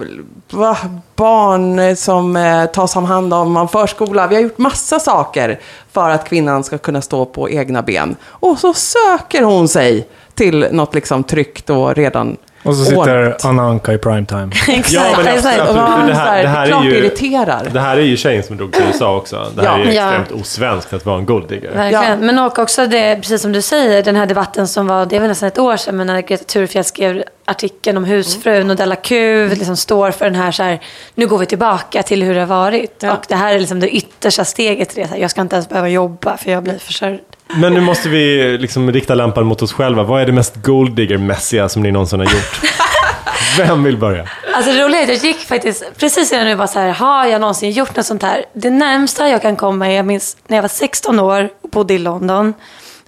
va, 0.50 0.76
barn 1.16 1.78
eh, 1.78 1.94
som 1.94 2.37
eh, 2.37 2.66
tas 2.66 2.96
om 2.96 3.04
hand 3.04 3.35
om 3.35 3.56
av 3.56 3.66
förskola. 3.66 4.26
Vi 4.26 4.35
har 4.35 4.42
gjort 4.42 4.58
massa 4.58 5.00
saker 5.00 5.61
för 5.92 6.11
att 6.11 6.28
kvinnan 6.28 6.64
ska 6.64 6.78
kunna 6.78 7.02
stå 7.02 7.25
på 7.25 7.50
egna 7.50 7.82
ben. 7.82 8.16
Och 8.25 8.58
så 8.58 8.75
söker 8.75 9.42
hon 9.42 9.68
sig 9.68 10.08
till 10.35 10.68
något 10.73 10.94
liksom 10.94 11.25
tryggt 11.25 11.70
och 11.70 11.94
redan 11.94 12.37
Och 12.66 12.76
så 12.76 12.85
sitter. 12.85 13.37
Anna 13.46 13.62
Anka 13.62 13.92
i 13.92 13.99
primetime. 13.99 14.50
Exakt, 14.68 14.92
Ja, 14.92 15.02
men 15.16 15.26
exakt. 15.26 15.46
absolut. 15.61 15.68
Och 15.68 15.75
man 15.90 16.06
det 16.06 16.14
här- 16.14 16.66
det 16.66 16.73
är 16.73 16.82
ju- 16.85 16.96
irriterar. 16.99 17.68
Det 17.73 17.80
här 17.80 17.96
är 17.96 18.00
ju 18.02 18.16
tjejen 18.16 18.42
som 18.42 18.56
drog 18.56 18.73
till 18.73 18.82
USA 18.88 19.16
också. 19.16 19.52
Det 19.56 19.62
här 19.68 19.78
Ja. 19.78 19.85
är 19.85 19.88
ju 19.88 19.92
Ja. 19.96 20.08
extremt 20.14 20.40
osvenskt 20.40 20.92
att 20.92 21.06
vara 21.06 21.18
en 21.18 21.26
golddigger. 21.26 21.70
Verkligen. 21.73 22.04
Ja. 22.11 22.16
Men 22.16 22.38
och 22.38 22.58
också 22.58 22.87
det, 22.87 23.16
precis 23.16 23.42
som 23.42 23.52
du 23.52 23.62
säger, 23.62 24.02
den 24.02 24.16
här 24.16 24.26
debatten 24.26 24.68
som 24.68 24.87
var, 24.87 25.06
det 25.06 25.18
var 25.18 25.28
nästan 25.28 25.46
ett 25.46 25.58
år 25.58 25.76
sedan, 25.76 25.96
men 25.96 26.06
när 26.06 26.20
Greta 26.20 26.44
Thunberg 26.44 26.85
skrev 26.85 27.23
artikeln 27.44 27.96
om 27.96 28.04
husfrun 28.04 28.70
och 28.70 28.76
Della 28.76 28.96
Q 28.96 29.49
liksom 29.49 29.76
står 29.76 30.11
för 30.11 30.25
den 30.25 30.35
här 30.35 30.52
så 30.52 30.62
här, 30.62 30.80
nu 31.14 31.26
går 31.26 31.38
vi 31.38 31.46
tillbaka 31.46 32.02
till 32.02 32.23
hur 32.23 32.35
det 32.35 32.40
har 32.40 32.46
varit. 32.46 32.96
Ja. 33.02 33.12
Och 33.12 33.25
det 33.28 33.35
här 33.35 33.54
är 33.54 33.58
liksom 33.58 33.80
det 33.80 33.88
yttersta 33.96 34.44
steget 34.44 34.88
till 34.88 35.02
det. 35.02 35.08
Så 35.08 35.14
här, 35.14 35.20
Jag 35.20 35.30
ska 35.30 35.40
inte 35.40 35.56
ens 35.56 35.68
behöva 35.68 35.88
jobba 35.88 36.37
för 36.37 36.50
jag 36.50 36.62
blir 36.62 36.78
försörjd. 36.78 37.20
Men 37.55 37.75
nu 37.75 37.81
måste 37.81 38.09
vi 38.09 38.59
liksom 38.59 38.93
rikta 38.93 39.15
lampan 39.15 39.47
mot 39.47 39.62
oss 39.62 39.73
själva. 39.73 40.03
Vad 40.03 40.23
är 40.23 40.26
det 40.26 40.33
mest 40.33 40.57
golddigger-mässiga 40.57 41.69
som 41.69 41.83
ni 41.83 41.93
någonsin 41.93 42.21
har 42.21 42.26
gjort? 42.26 42.61
Vem 43.59 43.85
vill 43.85 43.97
börja? 43.97 44.29
Alltså 44.55 44.73
det 44.73 44.85
roliga 44.85 45.00
är 45.00 45.03
att 45.03 45.09
jag 45.09 45.17
gick 45.17 45.37
faktiskt, 45.37 45.85
precis 45.97 46.33
innan 46.33 46.45
nu 46.45 46.55
var 46.55 46.67
så 46.67 46.79
här, 46.79 46.88
har 46.88 47.26
jag 47.26 47.41
någonsin 47.41 47.71
gjort 47.71 47.97
något 47.97 48.07
sånt 48.07 48.23
här? 48.23 48.45
Det 48.53 48.71
närmsta 48.71 49.29
jag 49.29 49.43
kan 49.43 49.57
komma 49.57 49.88
är, 49.88 49.97
jag 49.97 50.07
minns 50.07 50.37
när 50.47 50.57
jag 50.57 50.62
var 50.62 50.69
16 50.69 51.21
år 51.21 51.49
och 51.62 51.71
bodde 51.71 51.95
i 51.95 51.99
London. 51.99 52.55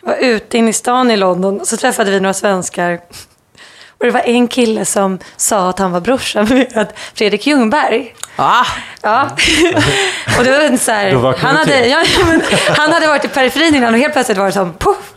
Jag 0.03 0.09
var 0.09 0.17
ute 0.17 0.59
inne 0.59 0.71
i 0.71 0.73
stan 0.73 1.11
i 1.11 1.17
London 1.17 1.61
och 1.61 1.67
så 1.67 1.77
träffade 1.77 2.11
vi 2.11 2.21
några 2.21 2.35
svenskar. 2.35 3.01
Och 3.99 4.07
det 4.07 4.11
var 4.11 4.21
en 4.21 4.49
kille 4.49 4.85
som 4.85 5.19
sa 5.37 5.69
att 5.71 5.79
han 5.79 5.93
var 5.93 6.01
brorsan 6.01 6.49
med 6.75 6.93
Fredrik 7.15 7.47
Ljungberg. 7.47 8.15
Ah, 8.37 8.67
Ja. 9.03 9.29
Och 10.39 10.45
det 10.45 10.51
var 10.51 10.59
en 10.61 10.79
så 10.79 10.93
här, 10.93 11.35
han, 11.39 11.57
hade, 11.57 11.87
ja, 11.87 12.05
men, 12.27 12.43
han 12.77 12.93
hade 12.93 13.07
varit 13.07 13.25
i 13.25 13.29
periferin 13.29 13.75
innan 13.75 13.95
och 13.95 14.01
helt 14.01 14.13
plötsligt 14.13 14.39
var 14.39 14.47
det 14.47 14.53
som 14.53 14.73
poff. 14.73 15.13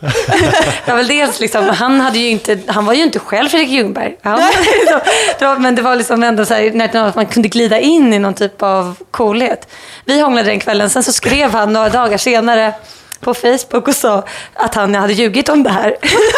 Det 0.84 0.90
var 0.90 0.96
väl 0.96 1.06
dels 1.06 1.40
liksom, 1.40 1.68
han, 1.68 2.00
hade 2.00 2.18
ju 2.18 2.28
inte, 2.28 2.58
han 2.66 2.84
var 2.84 2.92
ju 2.92 3.02
inte 3.02 3.18
själv 3.18 3.48
Fredrik 3.48 3.70
Ljungberg. 3.70 4.16
Han, 4.22 4.40
liksom, 4.62 5.00
det 5.38 5.46
var, 5.46 5.56
men 5.56 5.74
det 5.74 5.82
var 5.82 5.96
liksom 5.96 6.22
ändå 6.22 6.44
så 6.44 6.54
här, 6.54 6.70
när 6.70 7.08
att 7.08 7.14
man 7.14 7.26
kunde 7.26 7.48
glida 7.48 7.78
in 7.78 8.12
i 8.12 8.18
någon 8.18 8.34
typ 8.34 8.62
av 8.62 8.96
coolhet. 9.10 9.68
Vi 10.04 10.20
hånglade 10.20 10.48
den 10.48 10.60
kvällen, 10.60 10.90
sen 10.90 11.02
så 11.02 11.12
skrev 11.12 11.50
han 11.52 11.72
några 11.72 11.88
dagar 11.88 12.18
senare 12.18 12.74
på 13.22 13.34
Facebook 13.34 13.88
och 13.88 13.94
sa 13.94 14.24
att 14.54 14.74
han 14.74 14.94
hade 14.94 15.12
ljugit 15.12 15.48
om 15.48 15.62
det 15.62 15.70
här. 15.70 15.96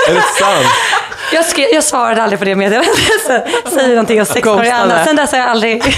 Är 0.09 0.14
det 0.14 0.23
sant? 0.41 0.67
Jag, 1.33 1.45
skrev, 1.45 1.69
jag 1.73 1.85
svarade 1.85 2.23
aldrig 2.23 2.38
på 2.38 2.45
det 2.45 2.55
meddelandet. 2.55 2.95
Säger 3.73 3.88
någonting 3.88 4.21
om 4.21 4.26
sexårig 4.26 4.71
Ghostade. 4.71 4.95
Anna. 4.95 5.05
Sen 5.05 5.17
dess 5.17 5.33
har 5.33 5.38
jag 5.38 5.49
aldrig... 5.49 5.83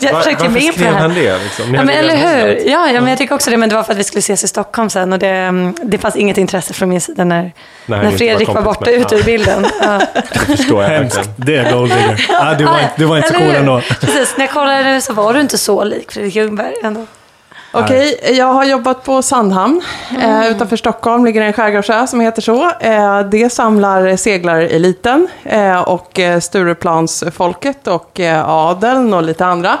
Jag 0.00 0.12
Var, 0.12 0.20
försökte 0.20 0.44
in 0.44 0.52
på 0.52 0.58
det 0.58 0.72
skrev 0.72 0.92
här. 0.92 1.00
han 1.00 1.14
det? 1.14 1.38
Liksom? 1.38 1.74
Ja, 1.74 1.84
men 1.84 1.88
eller 1.88 2.16
hur? 2.16 2.70
Ja, 2.70 2.90
ja, 2.90 3.00
men 3.00 3.08
jag 3.08 3.18
tycker 3.18 3.34
också 3.34 3.50
det. 3.50 3.56
Men 3.56 3.68
det 3.68 3.74
var 3.74 3.82
för 3.82 3.92
att 3.92 3.98
vi 3.98 4.04
skulle 4.04 4.18
ses 4.18 4.44
i 4.44 4.48
Stockholm 4.48 4.90
sen. 4.90 5.12
Och 5.12 5.18
det, 5.18 5.28
mm, 5.28 5.74
det 5.82 5.98
fanns 5.98 6.16
inget 6.16 6.38
intresse 6.38 6.74
från 6.74 6.88
min 6.88 7.00
sida 7.00 7.24
när, 7.24 7.52
Nej, 7.86 8.02
när 8.02 8.10
Fredrik 8.10 8.48
var 8.48 8.62
borta 8.62 8.90
med. 8.90 8.94
ut 8.94 9.12
ur 9.12 9.22
bilden. 9.22 9.66
Ja. 9.80 10.00
Det 10.32 10.56
förstår 10.56 10.82
jag 10.82 10.90
Hemskt. 10.90 11.30
Det 11.36 11.56
är 11.56 11.72
golddigger. 11.72 12.26
Ah, 12.30 12.54
du, 12.54 12.64
var, 12.64 12.80
du 12.96 13.04
var 13.04 13.16
inte 13.16 13.28
så 13.28 13.34
cool 13.34 13.54
ändå. 13.54 13.80
Precis, 14.00 14.34
när 14.36 14.44
jag 14.44 14.54
kollade 14.54 14.82
nu 14.82 15.00
så 15.00 15.12
var 15.12 15.34
du 15.34 15.40
inte 15.40 15.58
så 15.58 15.84
lik 15.84 16.12
Fredrik 16.12 16.34
Ljungberg 16.34 16.74
ändå. 16.82 17.06
Okej, 17.84 18.20
jag 18.38 18.46
har 18.52 18.64
jobbat 18.64 19.04
på 19.04 19.22
Sandhamn. 19.22 19.82
Eh, 20.20 20.50
utanför 20.50 20.76
Stockholm 20.76 21.24
ligger 21.24 21.42
en 21.42 21.52
skärgårdsö 21.52 22.06
som 22.06 22.20
heter 22.20 22.42
så. 22.42 22.70
Eh, 22.80 23.20
det 23.20 23.52
samlar 23.52 24.16
seglareliten 24.16 25.28
eh, 25.44 25.80
och 25.80 26.18
eh, 26.18 26.40
Stureplansfolket 26.40 27.86
och 27.86 28.20
eh, 28.20 28.48
adeln 28.48 29.14
och 29.14 29.22
lite 29.22 29.46
andra. 29.46 29.78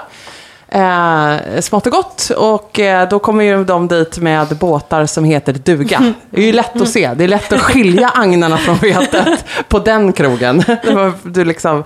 Eh, 0.68 1.60
smått 1.60 1.86
och 1.86 1.92
gott. 1.92 2.30
Och 2.30 2.80
eh, 2.80 3.08
då 3.08 3.18
kommer 3.18 3.44
ju 3.44 3.64
de 3.64 3.88
dit 3.88 4.18
med 4.18 4.46
båtar 4.46 5.06
som 5.06 5.24
heter 5.24 5.52
duga. 5.52 6.14
Det 6.30 6.40
är 6.42 6.46
ju 6.46 6.52
lätt 6.52 6.80
att 6.80 6.88
se. 6.88 7.14
Det 7.14 7.24
är 7.24 7.28
lätt 7.28 7.52
att 7.52 7.60
skilja 7.60 8.10
agnarna 8.14 8.56
från 8.56 8.76
vetet 8.76 9.44
på 9.68 9.78
den 9.78 10.12
krogen. 10.12 10.62
Du 11.22 11.44
liksom 11.44 11.84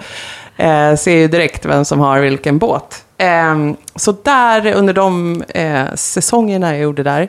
eh, 0.56 0.94
ser 0.94 1.16
ju 1.16 1.28
direkt 1.28 1.64
vem 1.66 1.84
som 1.84 2.00
har 2.00 2.20
vilken 2.20 2.58
båt. 2.58 3.04
Eh, 3.22 3.74
så 3.96 4.14
där 4.22 4.72
under 4.72 4.92
de 4.94 5.42
eh, 5.48 5.94
säsongerna 5.94 6.70
jag 6.72 6.80
gjorde 6.80 7.02
där. 7.02 7.28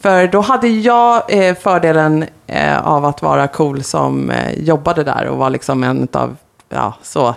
För 0.00 0.26
då 0.26 0.40
hade 0.40 0.68
jag 0.68 1.22
eh, 1.28 1.54
fördelen 1.54 2.24
eh, 2.46 2.86
av 2.86 3.04
att 3.04 3.22
vara 3.22 3.48
cool 3.48 3.82
som 3.82 4.32
jobbade 4.56 5.04
där 5.04 5.26
och 5.26 5.38
var 5.38 5.50
liksom 5.50 5.84
en 5.84 6.08
av 6.12 6.36
Ja, 6.74 6.94
så. 7.02 7.34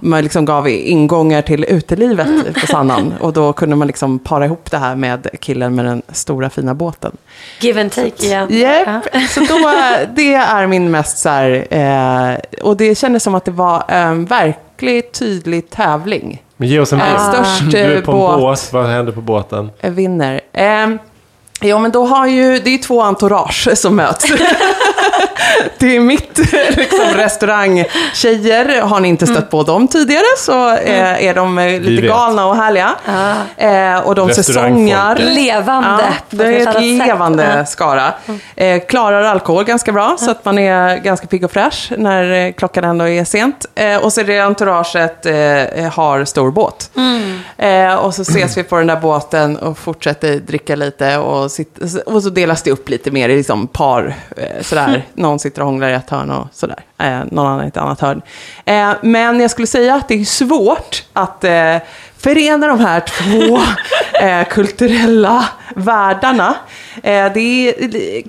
Man 0.00 0.22
liksom 0.22 0.44
gav 0.44 0.68
ingångar 0.68 1.42
till 1.42 1.64
utelivet 1.64 2.60
på 2.60 2.66
Sandhamn. 2.66 3.14
Och 3.20 3.32
då 3.32 3.52
kunde 3.52 3.76
man 3.76 3.86
liksom 3.86 4.18
para 4.18 4.44
ihop 4.44 4.70
det 4.70 4.78
här 4.78 4.94
med 4.96 5.26
killen 5.40 5.74
med 5.74 5.84
den 5.84 6.02
stora 6.08 6.50
fina 6.50 6.74
båten. 6.74 7.16
Give 7.60 7.80
and 7.80 7.92
take 7.92 8.26
igen. 8.26 8.48
Japp, 8.50 9.04
Ja. 9.12 9.20
så 9.28 9.40
då, 9.40 9.58
det 10.14 10.34
är 10.34 10.66
min 10.66 10.90
mest 10.90 11.18
så 11.18 11.28
här, 11.28 11.66
eh, 11.70 12.62
och 12.62 12.76
det 12.76 12.94
kändes 12.98 13.22
som 13.22 13.34
att 13.34 13.44
det 13.44 13.50
var 13.50 13.84
en 13.88 14.24
verkligt 14.24 15.12
tydlig 15.12 15.70
tävling. 15.70 16.42
Men 16.60 16.68
ge 16.68 16.80
oss 16.80 16.92
en 16.92 17.00
Eh, 17.00 17.06
bild. 17.06 17.20
störst 17.20 17.70
Du 17.70 17.78
är 17.78 17.96
eh, 17.96 18.00
på 18.00 18.12
en 18.12 18.18
båt 18.18 18.38
båt. 18.40 18.68
Vad 18.72 18.86
händer 18.86 19.12
på 19.12 19.20
båten? 19.20 19.70
eh, 19.80 19.90
vinner. 19.92 20.40
Eh, 20.52 20.88
ja, 21.60 21.78
men 21.78 21.90
då 21.90 22.04
har 22.06 22.26
ju, 22.26 22.58
det 22.58 22.74
är 22.74 22.78
två 22.78 23.02
entourage 23.02 23.68
som 23.78 23.96
möts. 23.96 24.24
det 25.78 25.96
är 25.96 26.00
mitt 26.00 26.38
liksom, 26.76 27.06
restaurangtjejer. 27.16 28.80
Har 28.80 29.00
ni 29.00 29.08
inte 29.08 29.26
stött 29.26 29.50
på 29.50 29.62
dem 29.62 29.88
tidigare 29.88 30.24
så 30.38 30.70
eh, 30.70 31.24
är 31.24 31.34
de 31.34 31.58
eh, 31.58 31.80
lite 31.80 32.06
galna 32.06 32.46
och 32.46 32.56
härliga. 32.56 32.94
Eh, 33.56 34.06
och 34.06 34.14
de 34.14 34.34
säsongar. 34.34 35.16
Levande. 35.16 35.88
Ja, 35.88 36.14
det 36.30 36.44
är 36.44 36.68
ett 36.68 36.82
levande 36.82 37.54
Ja. 37.58 37.64
skara. 37.66 38.12
Eh, 38.56 38.80
klarar 38.80 39.22
alkohol 39.22 39.64
ganska 39.64 39.92
bra, 39.92 40.16
så 40.18 40.30
att 40.30 40.44
man 40.44 40.58
är 40.58 40.96
ganska 40.96 41.26
pigg 41.26 41.44
och 41.44 41.50
fräsch 41.50 41.92
när 41.96 42.46
eh, 42.46 42.52
klockan 42.52 42.84
ändå 42.84 43.08
är 43.08 43.24
sent. 43.24 43.66
Eh, 43.74 43.96
och 43.96 44.12
så 44.12 44.20
är 44.20 44.24
det 44.24 44.38
entouraget 44.38 45.26
eh, 45.26 45.92
har 45.92 46.24
stor 46.24 46.50
båt. 46.50 46.90
Eh, 47.58 47.94
och 47.94 48.14
så 48.14 48.22
ses 48.22 48.56
vi 48.56 48.62
på 48.62 48.76
den 48.76 48.86
där 48.86 48.96
båten 48.96 49.56
och 49.56 49.78
fortsätter 49.78 50.36
dricka 50.36 50.76
lite. 50.76 51.16
Och, 51.18 51.50
sitt, 51.50 51.78
och 52.06 52.22
så 52.22 52.30
delas 52.30 52.62
det 52.62 52.70
upp 52.70 52.88
lite 52.88 53.10
mer 53.10 53.28
i 53.28 53.36
liksom 53.36 53.66
par. 53.66 54.14
Eh, 54.36 54.62
sådär. 54.62 55.04
Någon 55.14 55.37
sitter 55.38 55.60
och 55.60 55.66
hånglar 55.66 55.88
i 55.88 55.92
ett 55.92 56.10
hörn 56.10 56.30
och 56.30 56.46
sådär. 56.52 56.84
Eh, 56.98 57.18
någon 57.30 57.46
annan 57.46 57.64
i 57.64 57.68
ett 57.68 57.76
annat 57.76 58.00
hörn. 58.00 58.22
Eh, 58.64 58.90
men 59.02 59.40
jag 59.40 59.50
skulle 59.50 59.66
säga 59.66 59.94
att 59.94 60.08
det 60.08 60.14
är 60.20 60.24
svårt 60.24 61.04
att 61.12 61.44
eh, 61.44 61.76
förena 62.18 62.66
de 62.66 62.80
här 62.80 63.00
två 63.00 63.58
eh, 64.26 64.48
kulturella 64.48 65.48
världarna. 65.74 66.54
Eh, 67.02 67.32
det 67.34 67.74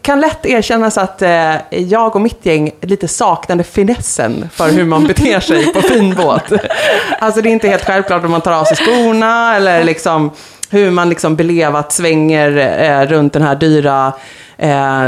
kan 0.02 0.22
lätt 0.22 0.45
erkännas 0.45 0.98
att 0.98 1.22
eh, 1.22 1.56
jag 1.69 2.15
och 2.15 2.22
mitt 2.22 2.45
gäng 2.45 2.72
lite 2.82 3.08
saknade 3.08 3.63
finessen 3.63 4.50
för 4.54 4.72
hur 4.72 4.86
man 4.86 5.08
beter 5.08 5.39
sig 5.39 5.74
på 5.74 5.82
fin 5.82 6.15
båt. 6.15 6.52
Alltså 7.19 7.41
det 7.41 7.50
är 7.50 7.52
inte 7.52 7.67
helt 7.67 7.86
självklart 7.86 8.26
om 8.26 8.32
man 8.32 8.41
tar 8.41 8.52
av 8.52 8.63
sig 8.63 8.78
skorna 8.78 9.56
eller 9.56 9.84
liksom 9.84 10.32
hur 10.69 10.91
man 10.91 11.10
liksom 11.10 11.36
belevat 11.36 11.91
svänger 11.91 12.58
eh, 12.82 13.08
runt 13.08 13.34
den 13.34 13.41
här 13.41 13.56
dyra 13.56 14.13
eh, 14.60 15.08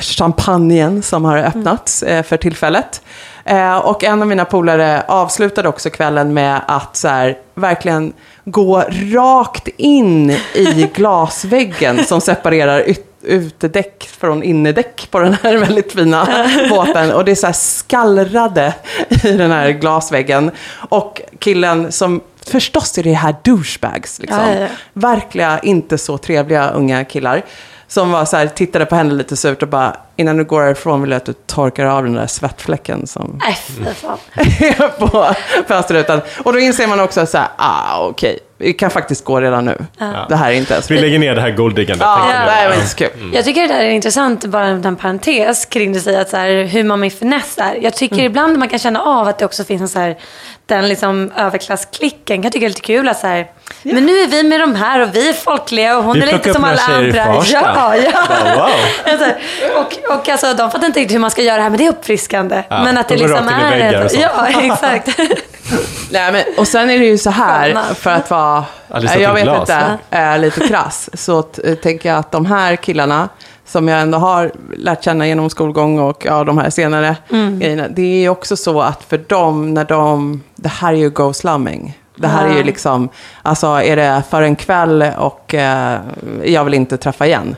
champagnen 0.00 1.02
som 1.02 1.24
har 1.24 1.38
öppnats 1.38 2.02
eh, 2.02 2.22
för 2.22 2.36
tillfället. 2.36 3.02
Eh, 3.44 3.76
och 3.76 4.04
en 4.04 4.22
av 4.22 4.28
mina 4.28 4.44
polare 4.44 5.02
avslutade 5.08 5.68
också 5.68 5.90
kvällen 5.90 6.34
med 6.34 6.60
att 6.66 6.96
så 6.96 7.08
här, 7.08 7.38
verkligen 7.54 8.12
gå 8.44 8.84
rakt 9.14 9.68
in 9.76 10.30
i 10.54 10.90
glasväggen 10.94 12.04
som 12.04 12.20
separerar 12.20 12.80
yt- 12.80 13.06
utedäck 13.22 14.08
från 14.20 14.42
innedäck 14.42 15.08
på 15.10 15.18
den 15.18 15.36
här 15.42 15.56
väldigt 15.56 15.92
fina 15.92 16.28
båten. 16.70 17.12
Och 17.12 17.24
det 17.24 17.36
så 17.36 17.46
här 17.46 17.52
skallrade 17.52 18.74
i 19.24 19.32
den 19.32 19.50
här 19.50 19.70
glasväggen. 19.70 20.50
Och 20.88 21.20
killen 21.38 21.92
som 21.92 22.20
Förstås 22.46 22.98
är 22.98 23.02
det 23.02 23.12
här 23.12 23.34
douchebags. 23.44 24.18
Liksom. 24.18 24.38
Ja, 24.38 24.54
ja, 24.54 24.60
ja. 24.60 24.66
Verkliga, 24.92 25.58
inte 25.62 25.98
så 25.98 26.18
trevliga 26.18 26.70
unga 26.70 27.04
killar. 27.04 27.42
Som 27.90 28.10
var 28.10 28.24
så 28.24 28.36
här, 28.36 28.46
tittade 28.46 28.86
på 28.86 28.94
henne 28.94 29.14
lite 29.14 29.36
surt 29.36 29.62
och 29.62 29.68
bara, 29.68 29.96
innan 30.16 30.36
du 30.36 30.44
går 30.44 30.62
härifrån 30.62 31.02
vill 31.02 31.10
jag 31.10 31.16
att 31.16 31.24
du 31.24 31.32
torkar 31.32 31.86
av 31.86 32.04
den 32.04 32.14
där 32.14 32.26
svettfläcken 32.26 33.06
som 33.06 33.40
Nej, 33.44 33.58
fy 33.66 33.84
fan. 33.84 34.18
på 35.10 35.34
fönsterrutan. 35.68 36.20
Och 36.44 36.52
då 36.52 36.58
inser 36.58 36.86
man 36.86 37.00
också 37.00 37.26
så 37.26 37.38
här, 37.38 37.48
ah 37.56 38.06
okej, 38.06 38.38
vi 38.60 38.72
kan 38.72 38.90
faktiskt 38.90 39.24
gå 39.24 39.40
redan 39.40 39.64
nu. 39.64 39.84
Det 40.28 40.36
här 40.36 40.50
är 40.50 40.54
inte 40.54 40.72
ens 40.72 40.90
Vi 40.90 41.00
lägger 41.00 41.18
ner 41.18 41.34
det 41.34 41.40
här 41.40 41.50
golddiggandet. 41.50 42.06
Ja, 42.06 42.16
tänker 42.16 42.62
det 42.62 42.68
var 42.68 42.74
inte 42.74 42.86
så 42.88 42.96
kul. 42.96 43.30
Jag 43.34 43.44
tycker 43.44 43.62
det 43.62 43.68
där 43.68 43.80
är 43.80 43.90
intressant, 43.90 44.44
bara 44.44 44.66
en 44.66 44.96
parentes 44.96 45.64
kring 45.64 45.92
det, 45.92 46.00
säga 46.00 46.20
att 46.20 46.28
så 46.28 46.36
här, 46.36 46.64
hur 46.64 46.84
man 46.84 47.00
med 47.00 47.12
finess 47.12 47.58
är. 47.58 47.74
Jag 47.82 47.94
tycker 47.94 48.20
ibland 48.20 48.58
man 48.58 48.68
kan 48.68 48.78
känna 48.78 49.02
av 49.02 49.28
att 49.28 49.38
det 49.38 49.44
också 49.44 49.64
finns 49.64 49.82
en 49.82 49.88
så 49.88 49.98
här, 49.98 50.16
den 50.66 50.88
liksom 50.88 51.32
överklassklicken. 51.36 52.42
Jag 52.42 52.52
tycker 52.52 52.66
det 52.66 52.66
är 52.66 52.70
lite 52.70 52.80
kul 52.80 53.08
att 53.08 53.18
så 53.18 53.26
här, 53.26 53.46
men 53.82 54.06
nu 54.06 54.12
är 54.12 54.26
vi 54.26 54.42
med 54.42 54.60
de 54.60 54.74
här 54.74 55.00
och 55.00 55.14
vi 55.14 55.28
är 55.28 55.32
folkliga 55.32 55.98
och 55.98 56.04
hon 56.04 56.14
Vi 56.14 56.22
är 56.22 56.32
lite 56.32 56.52
som 56.52 56.64
alla 56.64 56.82
andra. 56.82 57.16
Ja, 57.16 57.44
ja. 57.52 57.96
Ja, 57.96 58.56
wow. 58.56 58.70
Och 59.76 60.18
och 60.18 60.28
alltså, 60.28 60.54
de 60.54 60.70
fattar 60.70 60.86
inte 60.86 61.00
riktigt 61.00 61.14
hur 61.14 61.20
man 61.20 61.30
ska 61.30 61.42
göra 61.42 61.56
det 61.56 61.62
här, 61.62 61.70
men 61.70 61.78
det 61.78 61.86
är 61.86 61.90
uppfriskande. 61.90 62.62
Ja, 62.68 62.84
men 62.84 62.98
att 62.98 63.08
det 63.08 63.16
liksom 63.16 63.48
är... 63.48 64.10
Ja, 64.20 64.46
exakt. 64.62 65.20
Nej, 66.10 66.32
men, 66.32 66.42
och 66.58 66.68
sen 66.68 66.90
är 66.90 66.98
det 66.98 67.04
ju 67.04 67.18
så 67.18 67.30
här, 67.30 67.94
för 67.94 68.10
att 68.10 68.30
vara, 68.30 68.64
Alice 68.88 69.18
jag 69.20 69.34
vet 69.34 69.42
glas. 69.42 69.60
inte, 69.60 69.98
är 70.10 70.38
lite 70.38 70.68
krass, 70.68 71.10
så 71.14 71.42
t- 71.42 71.76
tänker 71.76 72.08
jag 72.08 72.18
att 72.18 72.32
de 72.32 72.46
här 72.46 72.76
killarna, 72.76 73.28
som 73.66 73.88
jag 73.88 74.00
ändå 74.00 74.18
har 74.18 74.52
lärt 74.76 75.04
känna 75.04 75.26
genom 75.26 75.50
skolgång 75.50 75.98
och 75.98 76.24
ja, 76.26 76.44
de 76.44 76.58
här 76.58 76.70
senare 76.70 77.16
grejerna, 77.58 77.88
det 77.88 78.02
är 78.02 78.20
ju 78.20 78.28
också 78.28 78.56
så 78.56 78.80
att 78.82 79.04
för 79.04 79.18
dem, 79.18 79.74
när 79.74 79.84
de, 79.84 80.42
det 80.56 80.68
här 80.68 80.92
är 80.92 80.96
ju 80.96 81.10
go 81.10 81.32
slumming. 81.32 81.96
Det 82.16 82.28
här 82.28 82.46
är 82.48 82.54
ju 82.54 82.62
liksom, 82.62 83.08
alltså 83.42 83.66
är 83.66 83.96
det 83.96 84.22
för 84.30 84.42
en 84.42 84.56
kväll 84.56 85.04
och 85.18 85.39
eh, 85.54 85.94
jag 86.44 86.64
vill 86.64 86.74
inte 86.74 86.96
träffa 86.96 87.26
igen, 87.26 87.56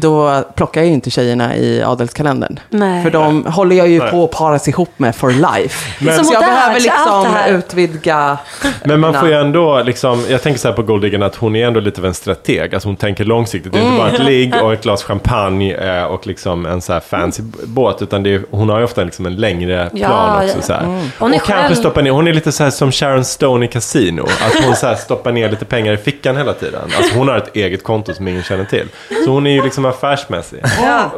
då 0.00 0.42
plockar 0.54 0.80
jag 0.80 0.88
ju 0.88 0.94
inte 0.94 1.10
tjejerna 1.10 1.56
i 1.56 1.82
adelskalendern. 1.82 2.60
Nej. 2.70 3.02
För 3.02 3.10
de 3.10 3.44
håller 3.46 3.76
jag 3.76 3.88
ju 3.88 3.98
Nej. 3.98 4.10
på 4.10 4.24
att 4.24 4.30
paras 4.30 4.68
ihop 4.68 4.90
med 4.96 5.16
for 5.16 5.30
life. 5.30 6.08
Är 6.10 6.12
så 6.18 6.24
så 6.24 6.34
jag 6.34 6.42
behöver 6.44 6.80
liksom 6.80 7.26
utvidga 7.48 8.38
Men 8.84 9.00
man 9.00 9.14
får 9.14 9.28
ju 9.28 9.34
ändå, 9.34 9.82
liksom, 9.82 10.24
jag 10.28 10.42
tänker 10.42 10.60
så 10.60 10.68
här 10.68 10.74
på 10.74 10.82
Golddiggen 10.82 11.22
att 11.22 11.34
hon 11.36 11.56
är 11.56 11.66
ändå 11.66 11.80
lite 11.80 12.00
av 12.00 12.06
en 12.06 12.14
strateg. 12.14 12.74
Alltså 12.74 12.88
hon 12.88 12.96
tänker 12.96 13.24
långsiktigt. 13.24 13.72
Det 13.72 13.78
är 13.78 13.82
inte 13.82 13.98
bara 13.98 14.10
ett 14.10 14.18
ligg 14.24 14.54
och 14.62 14.72
ett 14.72 14.82
glas 14.82 15.02
champagne 15.04 15.74
eh, 15.74 16.04
och 16.04 16.26
liksom 16.26 16.66
en 16.66 16.80
så 16.80 16.92
här 16.92 17.00
fancy 17.00 17.42
b- 17.42 17.58
båt. 17.64 18.02
Utan 18.02 18.22
det 18.22 18.34
är, 18.34 18.42
hon 18.50 18.68
har 18.68 18.78
ju 18.78 18.84
ofta 18.84 19.04
liksom 19.04 19.26
en 19.26 19.36
längre 19.36 19.90
plan 19.90 20.00
ja. 20.10 20.44
också. 20.44 20.62
Så 20.62 20.72
här. 20.72 20.82
Hon 21.18 21.32
är 21.34 21.36
och 21.36 21.42
kanske 21.46 21.52
själv- 21.64 21.74
stoppa 21.74 22.00
ner, 22.00 22.10
hon 22.10 22.28
är 22.28 22.32
lite 22.32 22.52
så 22.52 22.62
här 22.64 22.70
som 22.70 22.92
Sharon 22.92 23.24
Stone 23.24 23.64
i 23.64 23.68
Casino. 23.68 24.22
Att 24.22 24.64
hon 24.64 24.76
så 24.76 24.86
här 24.86 24.94
stoppar 24.94 25.32
ner 25.32 25.50
lite 25.50 25.64
pengar 25.64 25.92
i 25.92 25.96
fickan 25.96 26.36
hela 26.36 26.52
tiden. 26.52 26.80
Alltså 26.98 27.18
hon 27.18 27.27
har 27.30 27.38
ett 27.38 27.56
eget 27.56 27.84
konto 27.84 28.14
som 28.14 28.28
ingen 28.28 28.42
känner 28.42 28.64
till. 28.64 28.88
Så 29.24 29.30
hon 29.30 29.46
är 29.46 29.50
ju 29.50 29.62
liksom 29.62 29.84
affärsmässig. 29.84 30.60
Ja. 30.82 31.10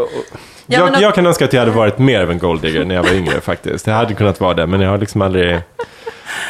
Ja, 0.66 0.78
jag, 0.92 1.00
jag 1.02 1.14
kan 1.14 1.26
önska 1.26 1.44
att 1.44 1.52
jag 1.52 1.60
hade 1.60 1.72
varit 1.72 1.98
mer 1.98 2.22
av 2.22 2.30
en 2.30 2.38
golddigger 2.38 2.84
när 2.84 2.94
jag 2.94 3.02
var 3.02 3.10
yngre 3.12 3.40
faktiskt. 3.40 3.86
Jag 3.86 3.94
hade 3.94 4.14
kunnat 4.14 4.40
vara 4.40 4.54
det, 4.54 4.66
men 4.66 4.80
jag 4.80 4.90
har 4.90 4.98
liksom 4.98 5.22
aldrig 5.22 5.60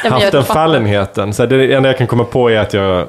Ja, 0.03 0.09
haft 0.09 0.31
den 0.31 0.43
fallenheten. 0.43 1.33
Så 1.33 1.45
det 1.45 1.73
enda 1.73 1.89
jag 1.89 1.97
kan 1.97 2.07
komma 2.07 2.23
på 2.23 2.49
är 2.49 2.57
att 2.59 2.73
jag 2.73 3.07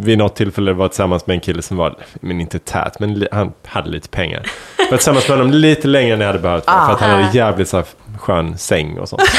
vid 0.00 0.18
något 0.18 0.36
tillfälle 0.36 0.72
var 0.72 0.88
tillsammans 0.88 1.26
med 1.26 1.34
en 1.34 1.40
kille 1.40 1.62
som 1.62 1.76
var, 1.76 1.96
men 2.20 2.40
inte 2.40 2.58
tät, 2.58 2.98
men 3.00 3.26
han 3.32 3.52
hade 3.66 3.88
lite 3.90 4.08
pengar. 4.08 4.42
Jag 4.78 4.84
var 4.90 4.96
tillsammans 4.96 5.28
med 5.28 5.38
honom 5.38 5.52
lite 5.52 5.88
längre 5.88 6.14
än 6.14 6.20
jag 6.20 6.26
hade 6.26 6.38
behövt 6.38 6.66
vara, 6.66 6.86
för 6.86 6.92
att 6.92 7.00
han 7.00 7.10
Ah. 7.10 7.14
hade 7.22 7.38
jävligt 7.38 7.68
så 7.68 7.76
här 7.76 7.86
skön 8.18 8.58
säng 8.58 8.98
och 8.98 9.08
sånt. 9.08 9.22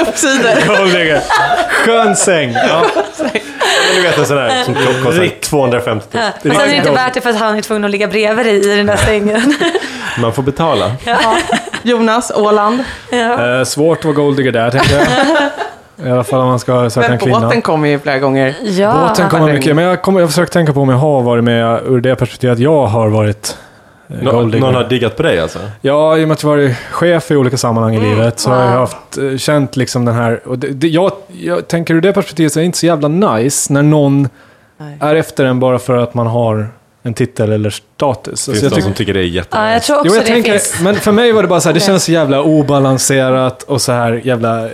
Massa 0.00 0.10
uppsidor. 0.10 0.76
Golddigger. 0.78 1.22
Skön 1.70 2.16
säng. 2.16 2.52
Ja. 2.52 2.84
Du 3.94 4.02
vet 4.02 4.18
en 4.18 4.26
sån 4.26 4.38
här 4.38 4.64
som 4.64 4.74
kostar 4.74 5.40
250 5.40 6.18
000. 6.18 6.22
Och 6.24 6.42
sen 6.42 6.60
är 6.60 6.66
det 6.66 6.76
inte 6.76 6.90
värt 6.90 7.14
det 7.14 7.20
för 7.20 7.30
att 7.30 7.38
han 7.38 7.56
är 7.56 7.62
tvungen 7.62 7.84
att 7.84 7.90
ligga 7.90 8.08
bredvid 8.08 8.46
dig 8.46 8.72
i 8.72 8.76
den 8.76 8.86
där 8.86 8.96
sängen. 8.96 9.54
Man 10.20 10.32
får 10.32 10.42
betala. 10.42 10.92
Jonas, 11.82 12.32
Åland. 12.34 12.84
Eh, 13.10 13.64
svårt 13.64 13.98
att 13.98 14.04
vara 14.04 14.14
golddigger 14.14 14.52
där, 14.52 14.70
tänker 14.70 14.94
jag. 14.98 15.06
I 16.06 16.10
alla 16.10 16.24
fall 16.24 16.40
om 16.40 16.48
man 16.48 16.58
ska 16.58 16.90
söka 16.90 17.12
en 17.12 17.18
kvinna. 17.18 17.40
båten 17.40 17.62
kommer 17.62 17.88
ju 17.88 17.98
flera 17.98 18.18
gånger. 18.18 18.54
Ja. 18.62 19.08
Båten 19.08 19.28
kommer 19.28 19.52
mycket, 19.52 19.76
men 19.76 19.84
jag, 19.84 20.02
kommer, 20.02 20.20
jag 20.20 20.28
försöker 20.28 20.52
tänka 20.52 20.72
på 20.72 20.80
om 20.80 20.88
jag 20.88 20.96
har 20.96 21.22
varit 21.22 21.44
med 21.44 21.80
ur 21.86 22.00
det 22.00 22.16
perspektivet 22.16 22.54
att 22.54 22.58
jag 22.58 22.86
har 22.86 23.08
varit 23.08 23.56
Nå- 24.22 24.32
golddigger. 24.32 24.64
någon 24.66 24.74
har 24.74 24.84
diggat 24.84 25.16
på 25.16 25.22
dig 25.22 25.40
alltså? 25.40 25.58
Ja, 25.80 26.18
i 26.18 26.24
och 26.24 26.28
med 26.28 26.34
att 26.34 26.42
jag 26.42 26.50
varit 26.50 26.76
chef 26.90 27.30
i 27.30 27.36
olika 27.36 27.56
sammanhang 27.56 27.94
Mm. 27.94 28.06
i 28.06 28.10
livet 28.14 28.40
så 28.40 28.50
har 28.50 28.62
jag 28.62 28.70
haft, 28.70 29.18
eh, 29.18 29.36
känt 29.36 29.76
liksom 29.76 30.04
den 30.04 30.14
här... 30.14 30.40
Och 30.48 30.58
det, 30.58 30.68
det, 30.68 30.88
jag, 30.88 31.12
jag 31.40 31.68
tänker 31.68 31.94
ur 31.94 32.00
det 32.00 32.12
perspektivet 32.12 32.52
så 32.52 32.58
är 32.58 32.60
det 32.62 32.66
inte 32.66 32.78
så 32.78 32.86
jävla 32.86 33.08
nice 33.08 33.72
när 33.72 33.82
någon 33.82 34.28
Nej. 34.78 34.96
är 35.00 35.14
efter 35.14 35.44
en 35.44 35.60
bara 35.60 35.78
för 35.78 35.96
att 35.96 36.14
man 36.14 36.26
har 36.26 36.68
en 37.02 37.14
titel 37.14 37.52
eller 37.52 37.70
status. 37.70 38.44
Finns 38.44 38.48
Alltså, 38.48 38.62
det 38.64 38.68
de 38.68 38.74
tycker- 38.74 38.82
som 38.82 38.94
tycker 38.94 39.14
det 39.14 39.20
är 39.20 39.24
jättenice? 39.24 39.66
Ja, 39.66 39.72
jag 39.72 39.82
tror 39.82 39.96
också 39.96 40.08
Jo, 40.08 40.14
jag 40.14 40.22
det 40.24 40.28
tänker, 40.28 40.52
finns. 40.52 40.80
men 40.80 40.94
för 40.94 41.12
mig 41.12 41.32
var 41.32 41.42
det 41.42 41.48
bara 41.48 41.60
så 41.60 41.68
här, 41.68 41.74
det 41.74 41.80
känns 41.80 42.04
så 42.04 42.12
jävla 42.12 42.42
obalanserat 42.42 43.62
och 43.62 43.82
så 43.82 43.92
här 43.92 44.20
jävla... 44.24 44.68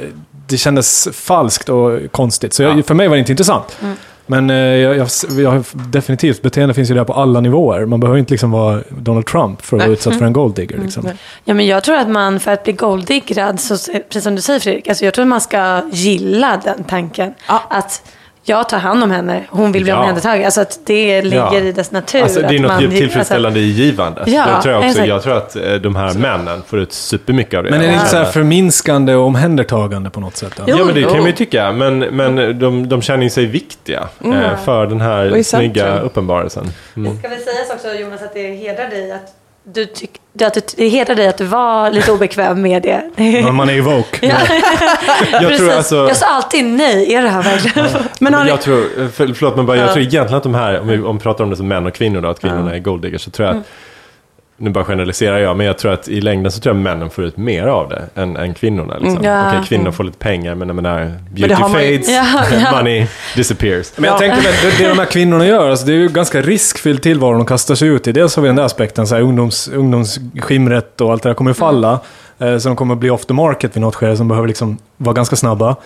Det 0.46 0.56
kändes 0.56 1.08
falskt 1.12 1.68
och 1.68 1.98
konstigt. 2.10 2.52
Så 2.54 2.62
jag, 2.62 2.78
Ja. 2.78 2.82
för 2.82 2.94
mig 2.94 3.08
var 3.08 3.16
det 3.16 3.20
inte 3.20 3.32
intressant. 3.32 3.76
Mm. 3.82 3.96
Men 4.26 4.50
eh, 4.50 4.56
jag, 4.56 4.96
jag, 4.96 5.08
jag 5.36 5.64
definitivt, 5.72 6.42
beteende 6.42 6.74
finns 6.74 6.90
ju 6.90 6.94
där 6.94 7.04
på 7.04 7.12
alla 7.12 7.40
nivåer. 7.40 7.86
Man 7.86 8.00
behöver 8.00 8.18
inte 8.18 8.32
liksom 8.32 8.50
vara 8.50 8.82
Donald 8.88 9.26
Trump 9.26 9.62
för 9.62 9.76
att 9.76 9.82
vara 9.82 9.92
utsatt 9.92 10.18
för 10.18 10.24
en 10.24 10.32
golddigger. 10.32 10.78
Liksom. 10.78 11.04
Nej. 11.04 11.14
Ja, 11.44 11.54
men 11.54 11.66
jag 11.66 11.84
tror 11.84 11.96
att 11.96 12.08
man 12.08 12.40
för 12.40 12.50
att 12.50 12.64
bli 12.64 12.72
golddiggrad, 12.72 13.60
så, 13.60 13.76
precis 13.92 14.22
som 14.22 14.34
du 14.34 14.42
säger 14.42 14.60
Fredrik, 14.60 14.88
alltså 14.88 15.04
jag 15.04 15.14
tror 15.14 15.22
att 15.22 15.28
man 15.28 15.40
ska 15.40 15.82
gilla 15.92 16.60
den 16.64 16.84
tanken. 16.84 17.34
Ja. 17.48 17.62
Att 17.70 18.02
jag 18.46 18.68
tar 18.68 18.78
hand 18.78 19.02
om 19.02 19.10
henne, 19.10 19.44
hon 19.50 19.72
vill 19.72 19.82
bli 19.82 19.90
Ja. 19.90 19.98
omhändertagen. 19.98 20.44
Alltså 20.44 20.60
att 20.60 20.80
det 20.84 21.22
ligger 21.22 21.36
Ja. 21.36 21.58
i 21.58 21.72
dess 21.72 21.90
natur. 21.90 22.22
Alltså, 22.22 22.40
det 22.40 22.46
är 22.46 22.54
att 22.54 22.60
något 22.60 22.70
man, 22.70 22.80
djupt 22.82 22.96
tillfredsställande 22.96 23.60
i 23.60 23.62
givandet. 23.70 24.28
Ja, 24.28 24.46
det 24.56 24.62
tror 24.62 24.74
jag, 24.74 24.84
också, 24.84 25.04
jag 25.04 25.22
tror 25.22 25.36
att 25.36 25.56
eh, 25.56 25.74
de 25.74 25.96
här 25.96 26.14
männen 26.14 26.62
får 26.66 26.78
ut 26.78 26.92
supermycket 26.92 27.58
av 27.58 27.64
det. 27.64 27.70
Men 27.70 27.80
är 27.80 27.86
det 27.86 27.94
inte 27.94 28.06
så 28.06 28.16
här 28.16 28.24
förminskande 28.24 29.14
och 29.14 29.26
omhändertagande 29.26 30.10
på 30.10 30.20
något 30.20 30.36
sätt? 30.36 30.52
Jo. 30.58 30.76
Ja, 30.78 30.84
men 30.84 30.94
det 30.94 31.02
kan 31.02 31.16
man 31.16 31.26
ju 31.26 31.32
tycka. 31.32 31.72
Men, 31.72 31.98
men 31.98 32.58
de, 32.58 32.88
de 32.88 33.02
känner 33.02 33.28
sig 33.28 33.46
viktiga 33.46 34.08
eh, 34.24 34.56
för 34.64 34.86
den 34.86 35.00
här 35.00 35.42
snygga 35.42 36.00
uppenbarelsen. 36.00 36.72
Mm. 36.96 37.18
Ska 37.18 37.28
vi 37.28 37.36
säga 37.36 37.74
också 37.74 37.94
Jonas 37.94 38.22
att 38.22 38.34
det 38.34 38.54
hedrar 38.54 38.90
dig 38.90 39.12
att 39.12 39.43
du 39.64 39.86
tyck, 39.86 40.10
att 40.42 40.54
du, 40.54 40.60
det 40.76 40.88
hedrar 40.88 41.14
dig 41.14 41.28
att 41.28 41.38
du 41.38 41.44
var 41.44 41.90
lite 41.90 42.12
obekväm 42.12 42.62
med 42.62 42.82
det. 42.82 43.02
Men 43.16 43.54
man 43.54 43.68
är 43.68 43.72
ju 43.72 43.80
woke. 43.80 44.18
Ja. 44.26 44.34
Jag 45.32 45.40
Precis. 45.42 45.58
tror 45.58 45.72
alltså... 45.72 45.96
Jag 45.96 46.16
sa 46.16 46.26
alltid 46.26 46.64
nej, 46.64 47.14
är 47.14 47.22
det 47.22 47.28
här 47.28 47.42
verkligen? 47.42 47.88
Men 48.20 48.34
har 48.34 48.40
Men 48.40 48.46
ni, 48.46 48.50
jag 48.50 48.60
tror, 48.60 48.84
eh, 49.00 49.08
för, 49.08 49.26
förlåt 49.34 49.56
men 49.56 49.66
bara, 49.66 49.76
jag 49.76 49.88
Ja. 49.88 49.92
tror 49.92 50.04
egentligen 50.04 50.36
att 50.36 50.42
de 50.42 50.54
här, 50.54 50.80
om 50.80 50.88
vi, 50.88 50.98
om 50.98 51.16
vi 51.18 51.22
pratar 51.22 51.44
om 51.44 51.50
det 51.50 51.56
som 51.56 51.68
män 51.68 51.86
och 51.86 51.94
kvinnor 51.94 52.20
då, 52.20 52.28
att 52.28 52.40
kvinnorna 52.40 52.74
är 52.74 52.78
golddiggers, 52.78 53.22
så 53.22 53.30
tror 53.30 53.48
jag 53.48 53.56
att, 53.56 53.66
nu 54.56 54.70
bara 54.70 54.84
generaliserar 54.84 55.38
jag, 55.38 55.56
men 55.56 55.66
jag 55.66 55.78
tror 55.78 55.92
att 55.92 56.08
i 56.08 56.20
längden 56.20 56.52
så 56.52 56.60
tror 56.60 56.74
jag 56.76 56.82
männen 56.82 57.10
får 57.10 57.24
ut 57.24 57.36
mer 57.36 57.66
av 57.66 57.88
det 57.88 58.02
än, 58.14 58.36
än 58.36 58.54
kvinnorna. 58.54 58.94
Liksom. 58.98 59.16
Mm. 59.18 59.24
Ja. 59.30 59.48
Okej, 59.48 59.60
kvinnor 59.68 59.90
får 59.90 60.04
lite 60.04 60.18
pengar, 60.18 60.54
men 60.54 60.68
jag 60.68 60.74
menar, 60.74 61.12
beauty 61.30 61.54
har 61.54 61.68
man 61.68 61.82
ju- 61.84 61.98
fades, 61.98 62.08
Ja, 62.14 62.44
ja. 62.60 62.70
money 62.76 63.06
disappears. 63.36 63.92
Men 63.96 64.04
jag 64.04 64.14
Ja. 64.14 64.18
tänker 64.18 64.36
väl, 64.42 64.52
det, 64.62 64.82
det 64.82 64.88
de 64.88 64.98
här 64.98 65.06
kvinnorna 65.06 65.46
gör, 65.46 65.70
alltså, 65.70 65.86
det 65.86 65.92
är 65.92 65.96
ju 65.96 66.08
ganska 66.08 66.40
riskfylld 66.40 67.02
tillvaro 67.02 67.32
de 67.32 67.46
kastar 67.46 67.74
sig 67.74 67.88
ut 67.88 68.06
i. 68.08 68.12
Dels 68.12 68.36
har 68.36 68.42
vi 68.42 68.46
den 68.48 68.56
där 68.56 68.64
aspekten, 68.64 69.06
så 69.06 69.14
här, 69.14 69.22
ungdoms, 69.22 69.68
ungdomsskimret 69.68 71.00
och 71.00 71.12
allt 71.12 71.22
det 71.22 71.28
där 71.28 71.34
kommer 71.34 71.52
falla. 71.52 72.00
Eh, 72.38 72.58
så 72.58 72.68
de 72.68 72.76
kommer 72.76 72.94
bli 72.94 73.10
off 73.10 73.26
the 73.26 73.34
market 73.34 73.76
vid 73.76 73.80
något 73.80 73.94
skede 73.94 74.16
som 74.16 74.28
behöver 74.28 74.48
liksom 74.48 74.78
vara 74.96 75.14
ganska 75.14 75.36
snabba. 75.36 75.76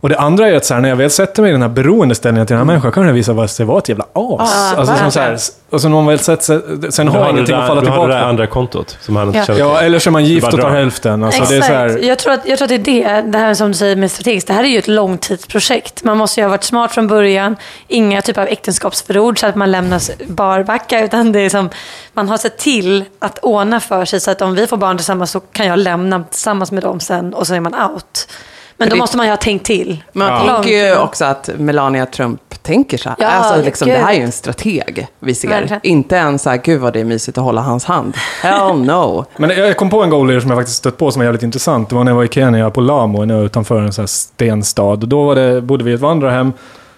Och 0.00 0.08
det 0.08 0.18
andra 0.18 0.48
är 0.48 0.54
att 0.54 0.64
så 0.64 0.74
här, 0.74 0.80
när 0.80 0.88
jag 0.88 0.96
väl 0.96 1.10
sätter 1.10 1.42
mig 1.42 1.48
i 1.48 1.52
den 1.52 1.62
här 1.62 1.68
beroendeställningen 1.68 2.46
till 2.46 2.54
den 2.54 2.58
här 2.60 2.64
människan 2.64 2.92
kan 2.92 3.06
jag 3.06 3.12
visa 3.12 3.48
sig 3.48 3.66
vara 3.66 3.78
ett 3.78 3.88
jävla 3.88 4.04
as. 4.04 4.10
Ja, 4.12 4.74
alltså, 4.76 4.96
som 4.96 5.10
så 5.10 5.20
här, 5.20 5.38
och 5.70 5.80
så 5.80 5.88
när 5.88 5.96
man 5.96 6.06
väl 6.06 6.18
sätter 6.18 6.44
sig, 6.44 6.92
sen 6.92 7.08
har 7.08 7.18
jag 7.18 7.26
det 7.26 7.30
ingenting 7.30 7.54
att 7.54 7.60
där, 7.60 7.68
falla 7.68 7.80
du 7.80 7.86
har 7.86 7.96
det 7.96 8.02
tillbaka 8.02 8.12
där 8.14 8.20
på. 8.20 8.28
andra 8.28 8.46
kontot 8.46 8.98
som 9.00 9.16
han 9.16 9.26
inte 9.26 9.38
Ja. 9.38 9.44
känner 9.44 9.58
till. 9.60 9.66
Ja, 9.66 9.80
eller 9.80 9.98
så 9.98 10.10
är 10.10 10.12
man 10.12 10.24
gift 10.24 10.52
och 10.52 10.60
tar 10.60 10.70
hälften. 10.70 11.22
Alltså, 11.24 11.42
Exakt. 11.42 11.50
det 11.50 11.56
är 11.56 11.88
så 11.88 11.94
här, 11.94 12.08
jag, 12.08 12.18
tror 12.18 12.32
att, 12.32 12.48
jag 12.48 12.58
tror 12.58 12.72
att 12.72 12.84
det 12.84 13.04
är 13.04 13.22
det, 13.22 13.30
det 13.30 13.38
här 13.38 13.54
som 13.54 13.68
du 13.68 13.74
säger 13.78 13.96
med 13.96 14.10
strategiskt. 14.10 14.46
Det 14.48 14.54
här 14.54 14.64
är 14.64 14.68
ju 14.68 14.78
ett 14.78 14.88
långtidsprojekt. 14.88 16.04
Man 16.04 16.16
måste 16.16 16.40
ju 16.40 16.44
ha 16.44 16.50
varit 16.50 16.64
smart 16.64 16.92
från 16.92 17.06
början. 17.06 17.56
Inga 17.88 18.22
typ 18.22 18.38
av 18.38 18.44
äktenskapsförord 18.46 19.40
så 19.40 19.46
att 19.46 19.54
man 19.56 19.70
lämnas 19.72 20.10
barbacka. 20.28 21.00
Utan 21.04 21.32
det 21.32 21.40
är 21.40 21.48
som, 21.50 21.70
man 22.12 22.28
har 22.28 22.38
sett 22.38 22.58
till 22.58 23.04
att 23.18 23.38
ordna 23.38 23.80
för 23.80 24.04
sig 24.04 24.20
så 24.20 24.30
att 24.30 24.42
om 24.42 24.54
vi 24.54 24.66
får 24.66 24.76
barn 24.76 24.96
tillsammans 24.96 25.30
så 25.30 25.40
kan 25.40 25.66
jag 25.66 25.78
lämna 25.78 26.24
tillsammans 26.24 26.72
med 26.72 26.82
dem 26.82 27.00
sen 27.00 27.34
och 27.34 27.46
så 27.46 27.54
är 27.54 27.60
man 27.60 27.74
out. 27.74 28.28
Men 28.76 28.88
då 28.88 28.94
det- 28.94 28.98
måste 29.00 29.16
man 29.16 29.26
ju 29.26 29.32
ha 29.32 29.36
tänkt 29.36 29.66
till. 29.66 30.02
man 30.12 30.46
Långt 30.46 30.62
tänker 30.62 30.86
ju 30.86 30.96
också 30.98 31.24
att 31.24 31.50
Melania 31.58 32.06
Trump 32.06 32.40
tänker 32.62 32.98
så 32.98 33.08
här. 33.08 33.16
Ja, 33.20 33.26
alltså, 33.28 33.64
liksom, 33.64 33.88
det 33.88 33.94
här 33.96 34.12
är 34.12 34.16
ju 34.16 34.22
en 34.24 34.32
strateg 34.32 35.06
vi 35.18 35.34
ser. 35.34 35.48
Verkligen. 35.48 35.80
Inte 35.82 36.18
en 36.18 36.38
så 36.38 36.50
här, 36.50 36.56
gud 36.56 36.80
vad 36.80 36.92
det 36.92 37.00
är 37.00 37.04
mysigt 37.04 37.38
att 37.38 37.44
hålla 37.44 37.60
hans 37.60 37.84
hand. 37.84 38.14
Hell 38.42 38.76
no. 38.80 39.24
Men 39.36 39.50
jag 39.50 39.76
kom 39.76 39.90
på 39.90 40.02
en 40.02 40.10
goalie 40.10 40.40
som 40.40 40.50
jag 40.50 40.58
faktiskt 40.58 40.78
stött 40.78 40.96
på 40.98 41.10
som 41.10 41.20
är 41.22 41.24
jävligt 41.26 41.42
intressant. 41.42 41.88
Det 41.88 41.94
var 41.94 42.04
när 42.04 42.12
jag 42.12 42.16
var 42.16 42.24
i 42.24 42.28
Kenya 42.28 42.70
på 42.70 42.80
Lamo, 42.80 43.22
en 43.22 43.30
utanför 43.30 43.80
en 43.80 43.92
sån 43.92 44.02
här 44.02 44.06
stenstad. 44.06 44.82
Och 44.84 45.08
då 45.08 45.24
var 45.24 45.34
det, 45.34 45.60
bodde 45.62 45.84
vi 45.84 45.90
i 45.90 45.94
ett 45.94 46.00
vandrarhem 46.00 46.52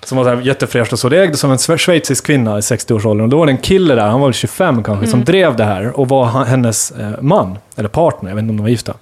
som 0.05 0.19
var 0.19 0.25
så 0.25 0.31
här 0.31 0.41
jättefräscht 0.43 0.93
och 0.93 0.99
så. 0.99 1.09
Det 1.09 1.23
ägdes 1.23 1.45
av 1.45 1.51
en 1.53 1.57
schwe- 1.57 1.77
schweizisk 1.79 2.27
kvinna 2.27 2.59
i 2.59 2.61
60-årsåldern. 2.61 3.25
Och 3.25 3.29
då 3.31 3.39
var 3.39 3.47
det 3.47 3.53
en 3.53 3.59
kille 3.59 3.95
där, 3.95 4.07
han 4.07 4.21
var 4.21 4.27
väl 4.29 4.35
25 4.35 4.83
kanske, 4.83 5.07
som 5.07 5.25
drev 5.25 5.57
det 5.57 5.65
här 5.65 6.01
och 6.01 6.09
var 6.09 6.27
hennes 6.45 6.91
eh, 6.91 7.11
man, 7.21 7.59
eller 7.77 7.89
partner, 7.89 8.31
jag 8.31 8.35
vet 8.37 8.43
inte 8.43 8.51
om 8.51 8.57
de 8.57 8.63
var 8.63 8.71
gifta. 8.71 8.95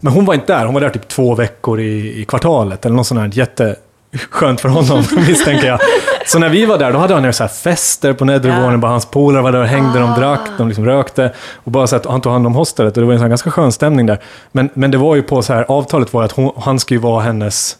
Men 0.00 0.12
hon 0.12 0.24
var 0.24 0.34
inte 0.34 0.52
där, 0.52 0.64
hon 0.64 0.74
var 0.74 0.80
där 0.80 0.90
typ 0.90 1.08
två 1.08 1.34
veckor 1.34 1.80
i, 1.80 2.20
i 2.20 2.24
kvartalet 2.24 2.86
eller 2.86 2.96
något 2.96 3.06
sånt 3.06 3.20
här 3.20 3.30
jätteskönt 3.32 4.60
för 4.60 4.68
honom, 4.68 5.04
misstänker 5.28 5.66
jag. 5.66 5.80
Så 6.26 6.38
när 6.38 6.48
vi 6.48 6.64
var 6.66 6.78
där, 6.78 6.92
då 6.92 6.98
hade 6.98 7.14
han 7.14 7.32
så 7.32 7.42
här 7.44 7.48
fester 7.48 8.12
på 8.12 8.24
nedre 8.24 8.50
Ja. 8.52 8.56
våningen, 8.60 8.80
bara 8.80 8.90
hans 8.90 9.06
polare 9.06 9.42
var 9.42 9.52
där 9.52 9.60
och 9.60 9.66
hängde, 9.66 9.98
de 9.98 10.10
drack, 10.20 10.40
de 10.58 10.68
liksom 10.68 10.84
rökte. 10.86 11.32
Och 11.54 11.70
bara 11.70 11.86
så 11.86 11.96
att 11.96 12.06
han 12.06 12.20
tog 12.20 12.32
hand 12.32 12.46
om 12.46 12.54
hostelet 12.54 12.96
och 12.96 13.00
det 13.00 13.06
var 13.06 13.14
en 13.24 13.28
ganska 13.28 13.50
skön 13.50 13.72
stämning 13.72 14.06
där. 14.06 14.18
Men, 14.52 14.70
men 14.74 14.90
det 14.90 14.98
var 14.98 15.14
ju 15.16 15.22
på 15.22 15.42
så 15.42 15.52
här, 15.52 15.64
avtalet 15.68 16.12
var 16.12 16.22
att 16.22 16.32
hon, 16.32 16.52
han 16.56 16.78
skulle 16.80 16.96
ju 16.98 17.02
vara 17.02 17.22
hennes 17.22 17.76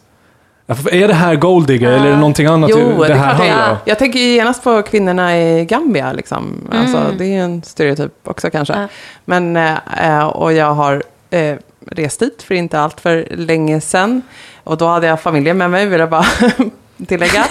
Är 0.91 1.09
det 1.09 1.15
här 1.15 1.35
golddigger 1.35 1.91
eller 1.93 2.07
är 2.07 2.11
det 2.11 2.17
någonting 2.17 2.47
annat 2.47 2.71
Jo, 2.71 2.77
det, 2.79 3.07
det 3.09 3.13
är 3.15 3.17
här 3.17 3.27
det 3.27 3.35
handlar 3.51 3.71
om? 3.71 3.77
Jag 3.85 3.99
tänker 3.99 4.19
genast 4.19 4.65
på 4.65 4.83
kvinnorna 4.83 5.39
i 5.39 5.65
Gambia. 5.65 6.13
Liksom. 6.13 6.69
Alltså, 6.73 6.99
det 7.19 7.25
är 7.25 7.29
ju 7.29 7.41
en 7.41 7.63
stereotyp 7.63 8.13
också 8.25 8.51
kanske. 8.51 8.75
Ja. 8.75 8.89
Men, 9.25 9.57
eh, 9.57 10.25
och 10.27 10.53
jag 10.53 10.75
har 10.75 11.03
eh, 11.31 11.57
rest 11.91 12.21
dit 12.21 12.43
för 12.43 12.55
inte 12.55 12.81
allt 12.81 13.01
för 13.01 13.29
länge 13.31 13.81
sedan. 13.81 14.23
Och 14.65 14.77
då 14.77 14.87
hade 14.87 15.07
jag 15.07 15.21
familjen 15.21 15.59
med 15.59 15.71
mig, 15.71 15.87
vill 15.87 16.01
jag 16.01 16.11
bara 16.11 16.27
tillägga. 17.07 17.47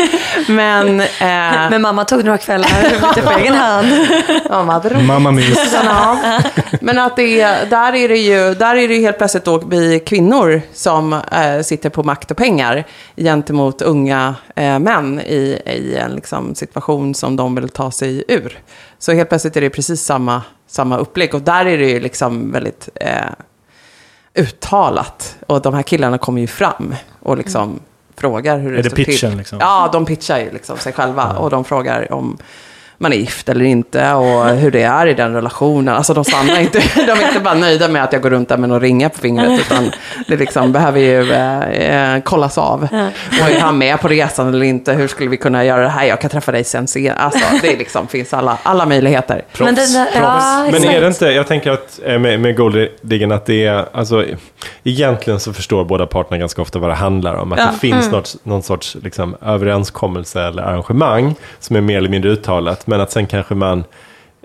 Men, 0.48 1.00
eh, 1.00 1.70
Men 1.70 1.82
mamma 1.82 2.06
tog 2.06 2.24
några 2.24 2.38
kvällar 2.38 2.84
lite 2.84 3.22
på 3.22 3.40
egen 3.40 3.54
hand. 3.54 3.88
mamma 4.50 4.74
hade 4.74 4.90
roligt. 4.90 5.08
Mamma. 5.08 5.42
Ja. 5.84 6.42
Men 6.82 7.00
att 7.00 7.16
det 7.16 7.42
är, 7.42 7.66
där 7.66 7.96
är 7.96 8.10
det 8.10 8.18
ju 8.18 8.54
där 8.54 8.76
är 8.76 8.88
det 8.88 8.94
ju 8.96 9.02
helt 9.02 9.18
plötsligt 9.18 9.46
då 9.46 9.58
vi 9.58 10.00
kvinnor 10.00 10.62
som 10.74 11.14
eh, 11.14 11.62
sitter 11.64 11.90
på 11.90 12.04
makt 12.04 12.32
och 12.32 12.38
pengar 12.38 12.84
gentemot 13.16 13.82
unga 13.82 14.36
eh, 14.56 14.80
män 14.80 15.20
i, 15.20 15.62
i 15.66 15.96
en 15.96 16.12
liksom, 16.12 16.56
situation 16.56 17.16
som 17.16 17.36
de 17.36 17.56
vill 17.56 17.70
ta 17.70 17.92
sig 17.92 18.24
ur. 18.28 18.60
Så 19.00 19.12
helt 19.12 19.30
plötsligt 19.30 19.58
är 19.58 19.62
det 19.62 19.70
precis 19.70 20.02
samma, 20.02 20.42
samma 20.68 20.98
upplägg 20.98 21.36
och 21.36 21.42
där 21.42 21.66
är 21.66 21.78
det 21.78 21.90
ju 21.90 22.00
liksom 22.00 22.52
väldigt 22.52 22.90
eh, 22.96 23.10
uttalat. 24.36 25.36
Och 25.48 25.62
de 25.62 25.74
här 25.74 25.84
killarna 25.84 26.18
kommer 26.18 26.42
ju 26.42 26.48
fram 26.48 26.96
och 27.20 27.38
liksom 27.38 27.80
frågar 28.18 28.58
hur 28.60 28.72
det, 28.72 28.80
Är 28.80 28.84
det 28.84 28.90
står 28.90 28.96
pitchen, 28.96 29.30
till. 29.30 29.38
liksom? 29.38 29.58
Ja, 29.62 29.90
de 29.94 30.06
pitchar 30.06 30.40
ju 30.40 30.52
liksom 30.52 30.78
sig 30.78 30.94
själva 30.94 31.38
och 31.38 31.50
de 31.50 31.64
frågar 31.66 32.14
om 32.14 32.38
man 33.02 33.14
är 33.14 33.18
gift 33.18 33.50
eller 33.50 33.66
inte 33.66 34.14
och 34.14 34.46
hur 34.46 34.72
det 34.72 34.82
är 34.82 35.08
i 35.08 35.14
den 35.14 35.34
relationen. 35.34 35.96
Alltså 35.96 36.14
de 36.14 36.26
stannar 36.26 36.60
inte, 36.60 36.80
de 36.96 37.12
är 37.12 37.28
inte 37.28 37.40
bara 37.40 37.54
nöjda 37.54 37.88
med 37.88 38.04
att 38.04 38.14
jag 38.14 38.22
går 38.22 38.30
runt 38.30 38.50
där 38.50 38.58
med 38.58 38.70
någon 38.70 38.82
ringa 38.82 39.10
på 39.10 39.20
fingret, 39.20 39.60
utan 39.60 39.92
det 40.28 40.36
liksom 40.36 40.72
behöver 40.72 41.00
ju 41.00 41.32
eh, 41.32 42.14
eh, 42.16 42.22
kollas 42.24 42.58
av. 42.58 42.84
Och 43.42 43.50
är 43.50 43.60
han 43.60 43.78
med 43.78 44.02
på 44.02 44.08
resan 44.08 44.48
eller 44.54 44.66
inte? 44.66 44.94
Hur 44.94 45.08
skulle 45.08 45.30
vi 45.30 45.38
kunna 45.38 45.66
göra 45.66 45.82
det 45.82 45.90
här? 45.90 46.06
Jag 46.06 46.22
kan 46.22 46.30
träffa 46.30 46.52
dig 46.52 46.64
sen 46.64 46.88
sen. 46.88 47.12
Alltså 47.18 47.40
det 47.62 47.76
liksom, 47.78 48.08
finns 48.08 48.34
alla, 48.34 48.58
alla 48.64 48.86
möjligheter. 48.86 49.42
Men 49.60 49.76
den 49.76 49.94
där, 49.94 50.08
ja, 50.16 50.68
Men 50.72 50.84
är 50.84 51.02
det 51.02 51.08
inte, 51.08 51.26
jag 51.26 51.48
tänker 51.48 51.72
att 51.72 52.00
eh, 52.06 52.20
med, 52.20 52.40
med 52.40 52.56
golddiggen 52.58 53.32
att 53.32 53.46
det 53.46 53.66
är, 53.66 53.86
alltså 53.94 54.26
egentligen 54.84 55.40
så 55.40 55.54
förstår 55.54 55.86
båda 55.86 56.06
parterna 56.06 56.38
ganska 56.38 56.62
ofta 56.62 56.80
vad 56.80 56.90
det 56.90 56.96
handlar 56.96 57.34
om. 57.36 57.52
Att 57.54 57.60
Ja. 57.60 57.66
det 57.74 57.80
finns 57.80 58.12
något, 58.12 58.36
någon 58.44 58.64
sorts 58.64 58.98
liksom, 59.04 59.36
överenskommelse 59.42 60.42
eller 60.42 60.64
arrangemang 60.64 61.36
som 61.60 61.76
är 61.76 61.82
mer 61.82 61.98
eller 61.98 62.10
mindre 62.10 62.32
uttalat. 62.32 62.88
Men 62.90 63.02
att 63.02 63.12
sen 63.12 63.28
kanske 63.28 63.56
man 63.56 63.84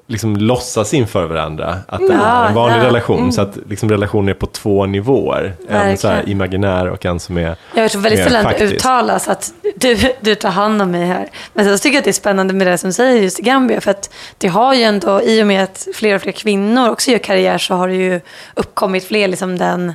liksom 0.07 0.37
låtsas 0.37 0.94
inför 0.94 1.26
varandra 1.26 1.78
att 1.88 2.00
det 2.00 2.14
är 2.14 2.48
en 2.48 2.54
vanlig 2.54 2.78
ja. 2.78 2.85
relation. 2.85 3.33
Så 3.33 3.40
att 3.40 3.59
liksom, 3.68 3.90
relationen 3.90 4.28
är 4.28 4.35
på 4.35 4.46
två 4.46 4.87
nivåer. 4.87 5.54
En 5.68 5.98
så 5.98 6.09
här 6.09 6.14
Verkligen. 6.14 6.37
imaginär 6.37 6.90
och 6.90 7.04
en 7.04 7.20
som 7.20 7.38
är 7.38 7.57
Jag 7.74 7.90
tror 7.90 8.02
väldigt 8.02 8.20
mer 8.20 8.26
sällan 8.26 8.52
det 8.59 8.64
uttalas 8.64 9.28
att 9.28 9.52
du, 9.76 9.96
du 10.20 10.35
tar 10.35 10.50
hand 10.50 10.83
om 10.83 10.90
mig 10.90 11.07
här. 11.07 11.28
Men 11.54 11.64
sen 11.64 11.78
så 11.78 11.83
tycker 11.83 11.94
jag 11.94 12.00
att 12.00 12.04
det 12.04 12.11
är 12.11 12.12
spännande 12.12 12.54
med 12.54 12.66
det 12.66 12.78
som 12.78 12.92
säger 12.92 13.22
just 13.22 13.40
i 13.40 13.42
Gambia. 13.42 13.80
För 13.80 13.90
att 13.90 14.11
det 14.38 14.48
har 14.48 14.74
ju 14.74 14.83
ändå, 14.83 15.22
i 15.22 15.42
och 15.42 15.46
med 15.46 15.64
att 15.64 15.88
fler 15.94 16.14
och 16.14 16.22
fler 16.22 16.33
kvinnor 16.33 16.90
också 16.90 17.11
gör 17.11 17.18
karriär 17.18 17.59
så 17.59 17.74
har 17.74 17.88
det 17.88 17.94
ju 17.94 18.20
uppkommit 18.54 19.04
fler, 19.04 19.28
liksom 19.28 19.59
den 19.59 19.94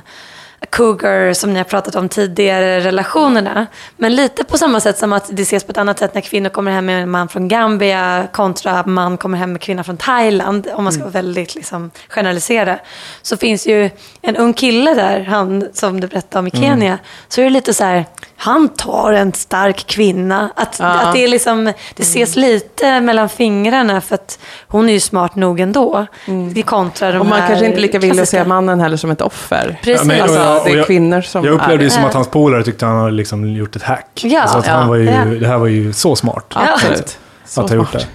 cougar 0.70 1.32
som 1.32 1.52
ni 1.52 1.58
har 1.58 1.64
pratat 1.64 1.94
om 1.94 2.08
tidigare, 2.08 2.80
relationerna. 2.80 3.66
Men 3.96 4.16
lite 4.16 4.44
på 4.44 4.58
samma 4.58 4.80
sätt 4.80 4.98
som 4.98 5.12
att 5.12 5.36
det 5.36 5.42
ses 5.42 5.64
på 5.64 5.70
ett 5.70 5.78
annat 5.78 5.98
sätt 5.98 6.14
när 6.14 6.20
kvinnor 6.20 6.48
kommer 6.48 6.72
hem 6.72 6.86
med 6.86 7.02
en 7.02 7.10
man 7.10 7.28
från 7.28 7.48
Gambia 7.48 8.28
kontra 8.32 8.86
man 8.86 9.16
kommer 9.16 9.38
hem 9.38 9.52
med 9.52 9.60
kvinna 9.60 9.84
från 9.84 9.96
Thailand, 9.96 10.68
om 10.74 10.84
man 10.84 10.92
ska 10.92 11.02
vara 11.02 11.12
väldigt 11.12 11.54
liksom, 11.54 11.90
generalisera. 12.08 12.78
Så 13.22 13.36
finns 13.36 13.66
ju 13.66 13.90
en 14.22 14.36
ung 14.36 14.52
kille 14.52 14.94
där, 14.94 15.20
han 15.20 15.68
som 15.72 16.00
du 16.00 16.06
berättade 16.06 16.38
om 16.38 16.46
i 16.46 16.50
Kenya, 16.50 16.98
så 17.28 17.40
är 17.40 17.44
det 17.44 17.50
lite 17.50 17.74
så 17.74 17.84
här, 17.84 18.04
han 18.42 18.68
tar 18.68 19.12
en 19.12 19.32
stark 19.32 19.86
kvinna. 19.86 20.50
Att, 20.56 20.76
Ja. 20.78 20.86
att 20.86 21.12
det, 21.14 21.24
är 21.24 21.28
liksom, 21.28 21.64
det 21.96 22.02
ses 22.02 22.36
lite 22.36 23.00
mellan 23.00 23.28
fingrarna 23.28 24.00
för 24.00 24.14
att 24.14 24.38
hon 24.68 24.88
är 24.88 24.92
ju 24.92 25.00
smart 25.00 25.34
nog 25.34 25.60
ändå. 25.60 26.06
Det 26.54 26.62
kontra 26.62 27.12
de 27.12 27.18
Och 27.20 27.26
man 27.26 27.48
kanske 27.48 27.66
inte 27.66 27.80
lika 27.80 27.98
vill 27.98 28.20
att 28.20 28.28
se 28.28 28.44
mannen 28.44 28.80
heller 28.80 28.96
som 28.96 29.10
ett 29.10 29.20
offer. 29.20 29.78
Precis. 29.82 30.00
Ja, 30.00 30.04
men- 30.04 30.22
Alltså, 30.22 30.38
och 30.38 30.44
jag- 30.44 30.54
det 30.56 30.60
och 30.60 30.68
är 30.70 30.76
jag- 30.76 30.86
kvinnor 30.86 31.20
som 31.20 31.44
Jag 31.44 31.54
upplevde 31.54 31.74
är 31.74 31.78
det 31.78 31.84
det. 31.84 31.90
som 31.90 32.04
att 32.04 32.14
hans 32.14 32.28
polare 32.28 32.64
tyckte 32.64 32.86
han 32.86 32.96
hade 32.98 33.10
liksom 33.10 33.48
gjort 33.52 33.76
ett 33.76 33.82
hack. 33.82 34.20
Ja, 34.24 34.40
alltså 34.42 34.58
att 34.58 34.66
ja, 34.66 34.72
han 34.72 34.88
var 34.88 34.96
ju, 34.96 35.04
ja. 35.04 35.24
Det 35.24 35.46
här 35.46 35.58
var 35.58 35.66
ju 35.66 35.92
så 35.92 36.16
smart. 36.16 36.44
Absolut. 36.54 37.18
Så 37.46 37.60
att 37.60 37.68
ha 37.70 37.76
gjort 37.76 37.92
det. 37.92 38.06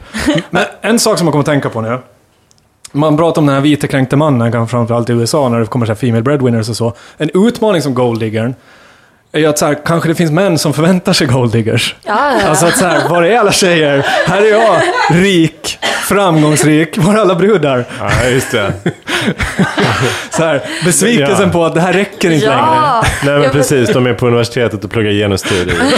Men 0.50 0.64
en 0.82 1.00
sak 1.00 1.18
som 1.18 1.26
man 1.26 1.32
kommer 1.32 1.42
att 1.42 1.46
tänka 1.46 1.70
på 1.70 1.82
nu. 1.82 2.00
Man 2.92 3.18
pratar 3.18 3.42
om 3.42 3.46
den 3.46 3.56
här 3.56 3.62
vita 3.62 3.88
kränkte 3.88 4.16
mannen, 4.16 4.68
framförallt 4.68 5.10
i 5.10 5.14
USA, 5.14 5.50
när 5.50 5.60
det 5.60 5.66
kommer 5.66 5.86
så 5.86 5.92
här 5.92 5.98
female 5.98 6.22
breadwinners 6.24 6.70
och 6.70 6.76
så. 6.78 6.94
En 7.18 7.30
utmaning 7.48 7.82
som 7.82 7.94
golddiggern 7.94 8.56
är 9.36 9.40
ju 9.40 9.46
att 9.46 9.58
så 9.60 9.66
här, 9.66 9.78
kanske 9.86 10.10
det 10.10 10.16
finns 10.16 10.32
män 10.32 10.58
som 10.58 10.74
förväntar 10.74 11.14
sig 11.14 11.28
golddiggers. 11.28 11.96
Ja, 12.04 12.32
ja. 12.42 12.48
Alltså 12.50 12.66
att 12.66 12.78
så 12.78 12.86
här, 12.86 13.10
var 13.10 13.24
är 13.24 13.38
alla 13.40 13.52
tjejer? 13.52 14.06
Här 14.28 14.42
är 14.42 14.52
jag, 14.52 14.82
rik, 15.12 15.80
framgångsrik, 16.08 16.98
var 16.98 17.14
är 17.14 17.18
alla 17.18 17.36
brudar? 17.36 17.86
Ja, 18.00 18.30
just 18.30 18.52
det. 18.52 18.74
Så 20.30 20.44
här, 20.44 20.62
besvikelsen 20.86 21.46
Ja. 21.46 21.52
på 21.52 21.66
att 21.66 21.74
det 21.74 21.82
här 21.82 21.94
räcker 21.94 22.32
inte 22.32 22.46
längre. 22.48 23.04
Nej 23.24 23.40
men 23.40 23.50
precis, 23.52 23.90
de 23.94 24.08
är 24.08 24.14
på 24.14 24.28
universitetet 24.28 24.84
och 24.84 24.92
pluggar 24.92 25.12
genusteorier. 25.12 25.76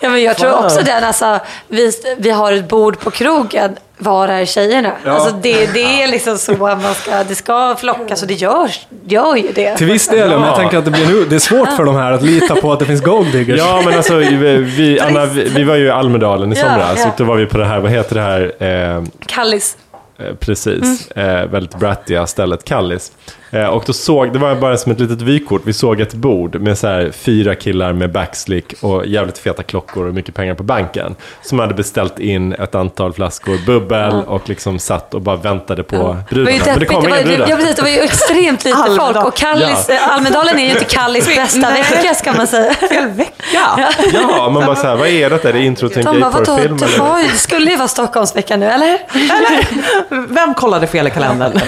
Ja, 0.00 0.08
men 0.08 0.22
jag 0.22 0.36
tror 0.36 0.64
också 0.64 0.80
den, 0.80 1.04
alltså, 1.04 1.38
vi, 1.68 1.92
vi 2.18 2.30
har 2.30 2.52
ett 2.52 2.68
bord 2.68 3.00
på 3.00 3.10
krogen, 3.10 3.76
var 4.02 4.28
är 4.28 4.44
tjejerna? 4.44 4.92
Ja. 5.04 5.10
Alltså, 5.12 5.36
det, 5.42 5.72
det 5.72 6.02
är 6.02 6.08
liksom 6.08 6.38
så 6.38 6.52
man 6.52 6.94
ska, 6.94 7.24
det 7.24 7.34
ska 7.34 7.76
flockas 7.78 8.22
och 8.22 8.28
det 8.28 8.34
gör, 8.34 8.70
gör 9.04 9.36
ju 9.36 9.52
det. 9.52 9.76
Till 9.76 9.86
viss 9.86 10.08
del, 10.08 10.30
men 10.30 10.42
jag 10.42 10.56
tänker 10.56 10.78
att 10.78 10.84
det, 10.84 10.90
blir 10.90 11.06
nu, 11.06 11.24
det 11.24 11.34
är 11.34 11.38
svårt 11.38 11.68
för 11.76 11.84
de 11.84 11.94
här 11.94 12.12
att 12.12 12.22
lita 12.22 12.54
på 12.56 12.72
att 12.72 12.78
det 12.78 12.84
finns 12.84 13.02
golddiggers. 13.02 13.58
Ja 13.58 13.82
men 13.84 13.94
alltså, 13.94 14.16
vi, 14.16 14.56
vi, 14.56 15.00
Anna, 15.00 15.26
vi, 15.26 15.48
vi 15.48 15.64
var 15.64 15.76
ju 15.76 15.86
i 15.86 15.90
Almedalen 15.90 16.52
i 16.52 16.56
Ja, 16.56 16.62
somras 16.62 16.98
ja. 16.98 17.06
och 17.06 17.14
då 17.16 17.24
var 17.24 17.36
vi 17.36 17.46
på 17.46 17.58
det 17.58 17.64
här, 17.66 17.80
vad 17.80 17.90
heter 17.90 18.14
det 18.14 18.22
här, 18.22 18.52
eh, 18.96 19.04
Kallis. 19.26 19.76
Eh, 20.18 20.34
Precis, 20.34 21.10
eh, 21.10 21.46
väldigt 21.46 21.78
brattiga 21.78 22.26
stället 22.26 22.64
Kallis. 22.64 23.12
Eh, 23.54 23.64
och 23.66 23.82
då 23.86 23.92
såg, 23.92 24.32
det 24.32 24.38
var 24.38 24.54
bara 24.54 24.76
som 24.76 24.92
ett 24.92 25.00
litet 25.00 25.22
vykort, 25.22 25.62
vi 25.64 25.72
såg 25.72 26.00
ett 26.00 26.14
bord 26.14 26.60
med 26.60 26.78
så 26.78 26.86
här 26.86 27.10
fyra 27.12 27.54
killar 27.54 27.92
med 27.92 28.12
backslick 28.12 28.74
och 28.80 29.06
jävligt 29.06 29.38
feta 29.38 29.62
klockor 29.62 30.06
och 30.08 30.14
mycket 30.14 30.34
pengar 30.34 30.54
på 30.54 30.62
banken. 30.62 31.14
Som 31.42 31.58
hade 31.58 31.74
beställt 31.74 32.18
in 32.18 32.52
ett 32.52 32.74
antal 32.74 33.12
flaskor 33.12 33.58
bubbel 33.66 34.12
och 34.26 34.48
liksom 34.48 34.78
satt 34.78 35.14
och 35.14 35.20
bara 35.20 35.36
väntade 35.36 35.82
på 35.82 35.96
Det 35.96 36.02
var 36.02 36.16
brudarna. 36.30 36.58
Men 36.66 36.78
det 36.78 36.84
kom 36.86 37.02
Det 37.04 37.08
inga 37.08 37.20
ju- 37.20 37.30
ja, 37.32 37.36
brudar. 37.36 37.56
precis, 37.56 37.76
det 37.76 37.82
var 37.82 37.88
ju 37.88 38.00
extremt 38.00 38.64
lite 38.64 38.76
Almedal. 38.76 39.14
folk. 39.14 39.26
Och 39.26 39.36
Kallis, 39.36 39.90
Almedalen 40.10 40.58
är 40.58 40.64
ju 40.64 40.70
inte 40.70 40.84
Kallis 40.84 41.26
bästa 41.36 41.70
vecka 41.70 42.14
ska 42.14 42.32
man 42.32 42.46
säga. 42.46 42.74
Fel 42.74 43.08
vecka. 43.08 43.32
Ja, 44.12 44.48
man 44.50 44.66
bara 44.66 44.76
så 44.76 44.86
här, 44.86 44.96
vad 44.96 45.08
är 45.08 45.30
detta? 45.30 45.48
Är 45.48 45.52
det 45.52 45.64
intro 45.64 45.88
till 45.88 46.06
en 46.06 46.20
gayporrfilm? 46.20 46.76
det, 46.78 46.84
eller? 46.86 47.22
det 47.32 47.36
skulle 47.38 47.70
ju 47.70 47.76
vara 47.76 47.88
Stockholmsveckan 47.88 48.60
nu, 48.60 48.66
eller? 48.66 48.98
Vem 50.34 50.54
kollade 50.54 50.86
fel 50.86 51.06
i 51.06 51.10
kalendern? 51.10 51.60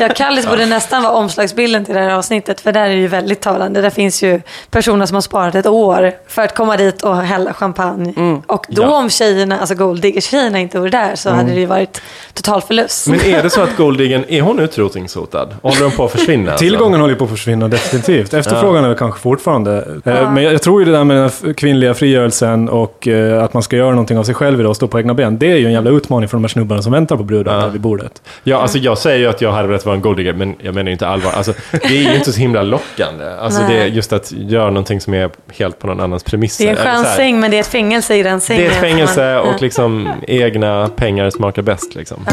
Ja, 0.00 0.08
Kallis 0.16 0.46
borde 0.46 0.66
nästan 0.66 1.02
vara 1.02 1.12
omslagsbilden 1.24 1.84
till 1.84 1.94
det 1.94 2.00
här 2.00 2.10
avsnittet, 2.14 2.60
för 2.60 2.72
där 2.72 2.80
är 2.84 2.88
det 2.88 2.94
ju 3.00 3.06
väldigt 3.08 3.40
talande. 3.40 3.80
Där 3.80 3.90
finns 3.90 4.22
ju 4.22 4.40
personer 4.70 5.06
som 5.06 5.14
har 5.14 5.22
sparat 5.22 5.54
ett 5.54 5.66
år 5.66 6.12
för 6.28 6.42
att 6.42 6.54
komma 6.54 6.76
dit 6.76 7.02
och 7.02 7.16
hälla 7.16 7.52
champagne. 7.52 8.14
Och 8.46 8.66
då 8.68 8.82
Ja. 8.82 8.96
om 8.98 9.10
tjejerna, 9.10 9.58
alltså 9.58 9.74
golddigger-tjejerna 9.74 10.58
inte 10.58 10.78
vore 10.78 10.90
där 10.90 11.14
så 11.14 11.30
hade 11.30 11.52
det 11.52 11.60
ju 11.60 11.66
varit 11.66 12.02
total 12.34 12.62
förlust. 12.62 13.08
Men 13.08 13.20
är 13.20 13.42
det 13.42 13.50
så 13.50 13.60
att 13.62 13.76
Golddiggen, 13.76 14.24
är 14.28 14.40
hon 14.40 14.58
utrotningshotad? 14.58 15.54
Håller 15.62 15.82
hon 15.82 15.90
på 15.90 16.04
att 16.04 16.12
försvinna? 16.12 16.50
alltså? 16.52 16.64
Tillgången 16.64 17.00
håller 17.00 17.12
ju 17.14 17.18
på 17.18 17.24
att 17.24 17.30
försvinna 17.30 17.68
definitivt. 17.68 18.34
Efterfrågan 18.34 18.84
är 18.84 18.88
väl 18.88 18.98
kanske 18.98 19.20
fortfarande. 19.20 19.84
Eh, 20.04 20.32
Men 20.32 20.42
jag 20.44 20.62
tror 20.62 20.80
ju 20.80 20.84
det 20.84 20.92
där 20.98 21.04
med 21.04 21.16
den 21.42 21.54
kvinnliga 21.54 21.94
frigörelsen 21.94 22.68
och 22.68 23.08
eh, 23.08 23.44
att 23.44 23.54
man 23.54 23.62
ska 23.62 23.76
göra 23.76 23.90
någonting 23.90 24.18
av 24.18 24.24
sig 24.24 24.34
själv 24.34 24.60
idag 24.60 24.70
och 24.70 24.76
stå 24.76 24.86
på 24.88 24.98
egna 24.98 25.14
ben. 25.14 25.38
Det 25.38 25.52
är 25.52 25.56
ju 25.56 25.66
en 25.66 25.72
jävla 25.72 25.90
utmaning 25.90 26.28
för 26.28 26.36
de 26.36 26.44
här 26.44 26.48
snubbarna 26.48 26.82
som 26.82 26.92
väntar 26.92 27.16
på 27.16 27.22
brudar 27.22 27.60
där 27.60 27.68
vid 27.68 27.80
bordet. 27.80 28.22
Ja, 28.42 28.56
alltså 28.62 28.78
jag 28.78 28.98
säger 28.98 29.18
ju 29.18 29.26
att 29.26 29.40
jag 29.40 29.52
hade 29.52 29.68
velat 29.68 29.84
vara 29.86 29.96
en 29.96 30.02
golddigger, 30.02 30.32
men 30.32 30.54
jag 30.60 30.74
menar 30.74 30.86
ju 30.86 30.92
inte 30.92 31.08
allvar. 31.14 31.32
Alltså, 31.32 31.54
det 31.70 31.84
är 31.84 32.10
ju 32.10 32.14
inte 32.14 32.32
så 32.32 32.40
himla 32.40 32.62
lockande. 32.62 33.24
Alltså, 33.24 33.62
Nej. 33.62 33.76
det 33.76 33.82
är 33.82 33.86
just 33.86 34.12
att 34.12 34.32
göra 34.32 34.66
någonting 34.66 35.00
som 35.00 35.14
är 35.14 35.30
helt 35.52 35.78
på 35.78 35.86
någon 35.86 36.00
annans 36.00 36.24
premisser. 36.24 36.64
Det 36.64 36.70
är 36.70 36.76
en 36.76 37.04
skön 37.04 37.04
säng, 37.16 37.40
men 37.40 37.50
det 37.50 37.56
är 37.56 37.60
ett 37.60 37.66
fängelse 37.66 38.16
i 38.16 38.22
den 38.22 38.40
sängen. 38.40 38.62
Det 38.62 38.68
är 38.68 38.72
ett 38.72 38.80
fängelse 38.80 39.38
och 39.38 39.62
liksom 39.62 40.08
egna 40.28 40.88
pengar 40.96 41.30
smakar 41.30 41.62
bäst. 41.62 41.94
Liksom. 41.94 42.26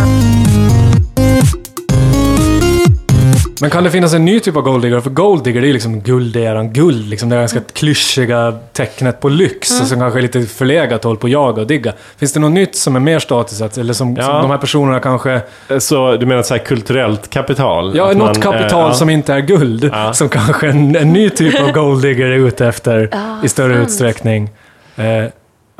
Men 3.62 3.70
kan 3.70 3.84
det 3.84 3.92
finnas 3.92 4.14
en 4.14 4.26
ny 4.26 4.40
typ 4.40 4.56
av 4.56 4.62
golddigger? 4.62 5.00
För 5.00 5.10
golddigger 5.10 5.62
det 5.62 5.70
är 5.70 5.74
liksom 5.74 6.02
gulderan, 6.02 6.74
guld, 6.74 7.10
liksom 7.10 7.30
det 7.30 7.36
ganska 7.36 7.60
klyschiga 7.74 8.54
tecknet 8.74 9.20
på 9.20 9.30
lyx. 9.30 9.72
Mm. 9.72 9.82
Och 9.82 9.88
som 9.88 10.00
kanske 10.00 10.20
är 10.20 10.22
lite 10.22 10.42
förlegat 10.42 11.04
håll 11.04 11.18
på 11.18 11.28
att 11.28 11.32
jaga 11.34 11.62
och 11.62 11.68
digga. 11.68 11.94
Finns 12.18 12.34
det 12.34 12.40
något 12.40 12.52
nytt 12.52 12.76
som 12.76 12.96
är 12.96 13.00
mer 13.00 13.20
statusat? 13.20 13.78
Eller 13.78 13.94
som, 13.94 14.16
Ja. 14.16 14.24
som 14.24 14.34
de 14.42 14.52
här 14.52 14.58
personerna 14.58 15.00
kanske... 15.00 15.42
Så 15.80 16.16
du 16.18 16.26
menar 16.26 16.44
så 16.44 16.54
här 16.54 16.66
kulturellt 16.66 17.30
kapital? 17.30 17.92
Ja, 17.96 18.12
Att 18.12 18.18
något 18.18 18.44
man, 18.44 18.54
kapital 18.54 18.82
eh, 18.82 18.88
ja. 18.88 18.94
som 18.94 19.10
inte 19.10 19.34
är 19.34 19.40
guld. 19.40 19.90
Ja. 19.94 20.14
Som 20.14 20.30
kanske 20.30 20.68
en, 20.70 20.96
en 20.96 21.14
ny 21.14 21.30
typ 21.30 21.62
av 21.62 21.72
golddigger 21.72 22.26
är 22.26 22.38
ute 22.48 22.68
efter 22.68 23.10
Ja, 23.12 23.38
i 23.44 23.50
större 23.50 23.74
sant. 23.76 23.88
utsträckning. 23.88 24.50
Eh, 24.96 25.26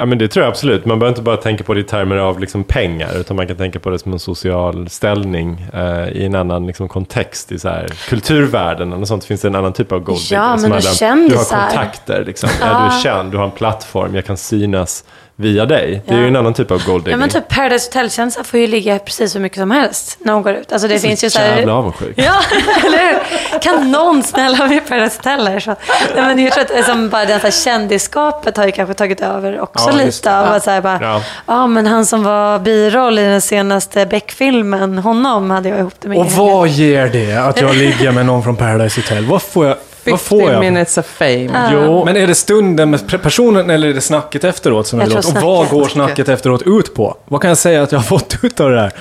Ja, 0.02 0.06
men 0.06 0.18
det 0.18 0.28
tror 0.28 0.44
jag 0.46 0.52
absolut. 0.52 0.86
Man 0.86 1.00
behöver 1.00 1.12
inte 1.12 1.22
bara 1.22 1.38
tänka 1.38 1.64
på 1.64 1.74
det 1.74 1.80
i 1.80 1.84
termer 1.84 2.16
av 2.18 2.40
liksom 2.40 2.64
pengar, 2.64 3.10
utan 3.20 3.36
man 3.38 3.48
kan 3.48 3.58
tänka 3.58 3.80
på 3.80 3.90
det 3.90 4.00
som 4.00 4.14
en 4.14 4.20
social 4.20 4.90
ställning 4.90 5.66
eh, 5.74 6.08
i 6.10 6.26
en 6.26 6.36
annan 6.36 6.68
liksom, 6.68 6.88
kontext 6.88 7.52
i 7.52 7.60
så 7.60 7.70
här, 7.70 7.88
kulturvärlden. 8.10 8.94
Eller 8.94 9.06
sånt 9.06 9.26
finns 9.26 9.42
det 9.42 9.48
en 9.48 9.56
annan 9.56 9.74
typ 9.74 9.92
av 9.92 10.00
gold 10.00 10.20
Ja, 10.32 10.50
men 10.50 10.60
som 10.60 10.72
handlar 10.72 11.12
om- 11.14 11.30
Du 11.30 11.36
har 11.36 11.44
kontakter, 11.68 12.24
liksom. 12.26 12.50
ja. 12.62 12.68
du 12.68 12.96
är 12.96 13.00
känd, 13.02 13.32
du 13.32 13.38
har 13.38 13.46
en 13.46 13.52
plattform, 13.52 14.16
jag 14.16 14.26
kan 14.26 14.38
synas 14.38 15.04
via 15.42 15.66
dig. 15.66 16.02
Det 16.06 16.12
är 16.14 16.16
Ja. 16.18 16.22
ju 16.22 16.28
en 16.28 16.36
annan 16.36 16.54
typ 16.54 16.72
av 16.72 16.86
gold 16.86 17.02
Ja 17.02 17.06
digging. 17.06 17.20
men 17.20 17.30
typ 17.30 17.48
Paradise 17.48 17.88
Hotel-kändisar 17.88 18.44
får 18.44 18.60
ju 18.60 18.68
ligga 18.68 19.00
precis 19.00 19.36
hur 19.36 19.40
mycket 19.40 19.58
som 19.58 19.72
helst 19.72 20.18
när 20.20 20.34
hon 20.34 20.44
går 20.44 20.54
ut. 20.54 20.72
Alltså 20.72 20.88
det 20.88 21.00
finns 21.00 21.24
ju 21.24 21.30
så 21.30 21.40
Jävla 21.40 21.72
här... 21.74 21.80
avundsjuk. 21.80 22.14
Ja, 22.16 22.34
eller 22.86 22.98
hur? 22.98 23.60
Kan 23.60 23.92
någon 23.92 24.24
snälla 24.24 24.68
med 24.68 24.88
Paradise 24.90 25.18
Hotel 25.18 25.48
här? 25.48 25.60
Så, 25.60 25.76
nej, 26.16 26.26
men 26.26 26.40
jag 26.40 26.54
tror 26.54 26.62
att 26.62 26.68
det 26.68 26.78
är 26.78 26.84
som 26.84 27.10
bara 27.10 27.26
det 27.26 27.34
här 27.44 27.52
kändisskapet 27.52 28.58
har 28.58 28.66
ju 28.66 28.72
kanske 28.72 28.94
tagit 28.94 29.22
över 29.22 29.60
också 29.60 29.90
Ja, 29.90 29.96
lite. 30.06 30.38
Av 30.40 30.46
att 30.54 30.64
så 30.64 30.72
här 30.72 30.82
bara, 30.82 31.00
Ja. 31.02 31.22
ja. 31.46 31.68
men 31.68 31.88
han 31.88 32.06
som 32.06 32.24
var 32.24 32.60
biroll 32.60 33.20
i 33.20 33.24
den 33.24 33.42
senaste 33.42 34.06
Beck-filmen, 34.06 34.98
honom 34.98 35.52
hade 35.52 35.70
jag 35.70 35.80
ihop 35.80 35.94
det 36.00 36.08
med. 36.08 36.18
Och 36.18 36.32
vad 36.32 36.68
ger 36.68 37.08
det 37.08 37.36
att 37.36 37.62
jag 37.62 37.76
ligger 37.76 38.12
med 38.12 38.26
någon 38.26 38.44
från 38.44 38.56
Paradise 38.56 39.02
Hotel? 39.02 39.26
Vad 39.26 39.42
får 39.42 39.66
jag? 39.68 39.76
Vad 40.06 40.20
50 40.20 40.24
får 40.26 40.52
jag? 40.52 40.60
minutes 40.60 40.98
of 40.98 41.06
fame. 41.06 41.70
Jo, 41.74 42.06
Men 42.06 42.18
är 42.18 42.28
det 42.28 42.36
stunden 42.36 42.90
med 42.90 43.22
personen 43.24 43.70
eller 43.70 43.88
är 43.90 43.94
det 43.94 44.02
snacket 44.02 44.44
efteråt 44.44 44.88
som 44.88 45.00
är 45.00 45.04
Jag 45.04 45.12
tror 45.12 45.20
åt? 45.20 45.26
Och 45.28 45.34
vad 45.44 45.68
snacket. 45.68 45.72
går 45.72 45.88
snacket 45.88 46.30
efteråt 46.30 46.62
ut 46.66 46.96
på? 46.96 47.18
Vad 47.26 47.42
kan 47.42 47.48
jag 47.50 47.58
säga 47.58 47.84
att 47.84 47.92
jag 47.92 48.00
har 48.00 48.04
fått 48.04 48.38
ut 48.44 48.60
av 48.60 48.72
det 48.72 48.80
här? 48.82 48.92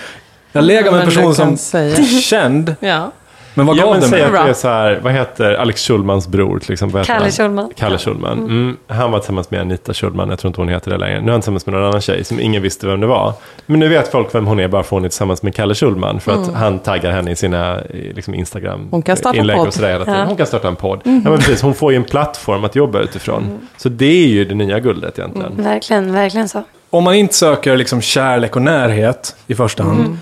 Jag 0.52 0.64
lägger 0.64 0.82
med 0.82 0.88
en 0.92 0.96
men 0.96 1.06
person 1.06 1.24
kan 1.24 1.34
som 1.34 1.56
säga. 1.56 1.96
är 1.96 2.20
känd, 2.20 2.74
Ja. 2.80 3.12
Men 3.54 3.66
vad 3.66 3.76
Ja, 3.76 3.82
gav 3.82 3.90
men 3.92 4.00
det 4.00 4.06
säg 4.06 4.30
mig? 4.30 4.38
att 4.40 4.44
det 4.44 4.50
är 4.50 4.54
så 4.54 4.68
här, 4.68 5.00
vad 5.02 5.12
heter 5.12 5.54
Alex 5.54 5.82
Schulmans 5.86 6.28
bror 6.28 6.58
till 6.58 6.72
exempel? 6.72 7.04
Kalle 7.04 7.20
han? 7.20 7.30
Schulman. 7.32 7.70
Kalle 7.76 7.98
Schulman. 7.98 8.38
Mm. 8.38 8.76
Han 8.86 9.10
var 9.10 9.18
tillsammans 9.18 9.50
med 9.50 9.60
Anita 9.60 9.94
Schulman, 9.94 10.30
jag 10.30 10.38
tror 10.38 10.48
inte 10.48 10.60
hon 10.60 10.68
heter 10.68 10.90
det 10.90 10.98
längre. 10.98 11.20
Nu 11.20 11.26
är 11.26 11.32
han 11.32 11.40
tillsammans 11.40 11.66
med 11.66 11.72
någon 11.74 11.84
annan 11.84 12.00
tjej 12.00 12.24
som 12.24 12.40
ingen 12.40 12.62
visste 12.62 12.86
vem 12.86 13.00
det 13.00 13.06
var. 13.06 13.32
Men 13.66 13.80
nu 13.80 13.88
vet 13.88 14.08
folk 14.08 14.34
vem 14.34 14.46
hon 14.46 14.60
är 14.60 14.68
bara 14.68 14.82
för 14.82 14.96
hon 14.96 15.04
är 15.04 15.08
tillsammans 15.08 15.42
med 15.42 15.54
Kalle 15.54 15.74
Schulman. 15.74 16.20
För 16.20 16.32
att 16.32 16.54
han 16.54 16.78
taggar 16.78 17.10
henne 17.10 17.30
i 17.30 17.36
sina 17.36 17.80
liksom 18.14 18.34
Instagram 18.34 18.88
Hon 18.90 19.02
kan 19.02 19.16
starta 19.16 19.38
inlägg 19.38 19.56
podd. 19.56 19.66
och 19.68 19.74
sådär 19.74 19.92
hela 19.92 20.04
tiden. 20.04 20.20
Ja. 20.20 20.26
Hon 20.26 20.36
kan 20.36 20.46
starta 20.46 20.68
en 20.68 20.76
podd. 20.76 21.00
Ja, 21.04 21.10
men 21.10 21.36
precis, 21.38 21.62
hon 21.62 21.74
får 21.74 21.92
ju 21.92 21.96
en 21.96 22.04
plattform 22.04 22.64
att 22.64 22.76
jobba 22.76 22.98
utifrån. 23.00 23.58
Så 23.76 23.88
det 23.88 24.24
är 24.24 24.28
ju 24.28 24.44
det 24.44 24.54
nya 24.54 24.78
guldet 24.80 25.18
egentligen. 25.18 25.62
Verkligen, 25.62 26.12
verkligen 26.12 26.48
så. 26.48 26.62
Om 26.90 27.04
man 27.04 27.14
inte 27.14 27.34
söker 27.34 27.76
liksom 27.76 28.00
kärlek 28.00 28.56
och 28.56 28.62
närhet 28.62 29.36
i 29.46 29.54
första 29.54 29.82
hand, 29.82 30.18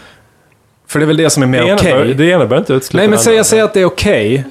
för 0.89 0.99
det 0.99 1.05
är 1.05 1.07
väl 1.07 1.17
det 1.17 1.31
som 1.31 1.43
är 1.43 1.47
mer 1.47 1.75
okej. 1.75 1.93
bör, 1.93 2.05
det 2.05 2.25
ena 2.25 2.47
bör 2.47 2.59
inte 2.59 2.73
utesluta 2.73 2.99
Nej, 2.99 3.09
men 3.09 3.19
säg, 3.19 3.45
säg 3.45 3.61
att 3.61 3.75
det 3.75 3.81
är 3.81 3.85
okej. 3.85 4.45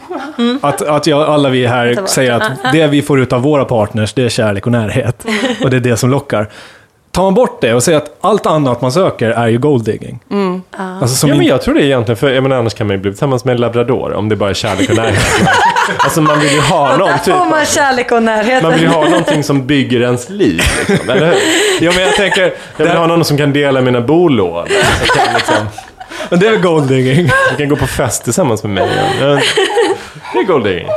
Att, 0.62 0.82
att 0.82 1.08
jag, 1.08 1.21
alla 1.21 1.50
vi 1.50 1.67
här 1.67 2.00
säger 2.06 2.32
att 2.32 2.52
det 2.71 2.88
vi 2.88 3.02
får 3.02 3.19
ut 3.19 3.34
av 3.34 3.41
våra 3.41 3.65
partners, 3.65 4.13
det 4.13 4.23
är 4.23 4.30
kärlek 4.30 4.65
och 4.65 4.71
närhet. 4.71 5.26
Och 5.63 5.69
det 5.69 5.78
är 5.78 5.82
det 5.82 5.97
som 5.97 6.10
lockar. 6.10 6.50
Tar 7.12 7.23
man 7.23 7.34
bort 7.34 7.62
det 7.62 7.73
och 7.73 7.84
säger 7.84 7.97
att 7.97 8.17
allt 8.21 8.45
annat 8.45 8.82
man 8.82 8.91
söker 8.91 9.30
är 9.30 9.47
ju 9.47 9.58
gold 9.58 9.86
digging. 9.86 10.19
Alltså 11.02 11.15
som 11.15 11.30
Ja, 11.30 11.36
men 11.36 11.45
jag 11.45 11.62
tror 11.62 11.73
det 11.73 11.86
egentligen, 11.86 12.17
för 12.17 12.30
jag 12.30 12.43
menar, 12.43 12.58
annars 12.58 12.73
kan 12.73 12.88
man 12.88 12.95
ju 12.95 13.02
bli 13.02 13.12
tillsammans 13.12 13.45
med 13.45 13.54
en 13.54 13.62
labrador 13.62 14.13
om 14.13 14.30
det 14.30 14.36
bara 14.36 14.50
är 14.50 14.54
kärlek 14.54 14.89
och 14.89 14.95
närhet. 14.95 15.19
alltså 15.97 16.21
man 16.21 16.39
vill 16.39 16.52
ju 16.52 16.60
ha 16.60 16.97
någon 16.97 17.19
typ 17.26 17.36
man 17.36 17.65
kärlek 17.65 18.12
och 18.12 18.23
närhet. 18.23 18.63
Man 18.63 18.73
vill 18.73 18.82
ju 18.82 18.88
ha 18.88 19.10
någonting 19.10 19.43
som 19.43 19.67
bygger 19.67 20.02
ens 20.02 20.30
liv, 20.30 20.62
liksom, 20.88 21.10
eller 21.10 21.26
hur? 21.26 21.36
Ja, 21.86 21.91
men 21.95 22.04
jag 22.04 22.15
tänker, 22.15 22.54
jag 22.78 22.86
vill 22.86 22.95
ha 22.95 23.08
någon 23.08 23.26
som 23.26 23.38
kan 23.38 23.54
dela 23.54 23.82
mina 23.82 24.02
bolån. 24.02 24.67
Liksom, 25.36 25.56
men 26.30 26.40
det 26.40 26.48
är 26.48 26.58
gold 26.58 26.88
digging. 26.88 27.30
Du 27.52 27.58
kan 27.58 27.70
gå 27.70 27.76
på 27.76 27.88
fest 27.88 28.24
tillsammans 28.24 28.63
med 28.63 28.72
mig. 28.72 28.90
Det 30.34 30.40
är 30.40 30.44
gold 30.44 30.66
digging. 30.66 30.88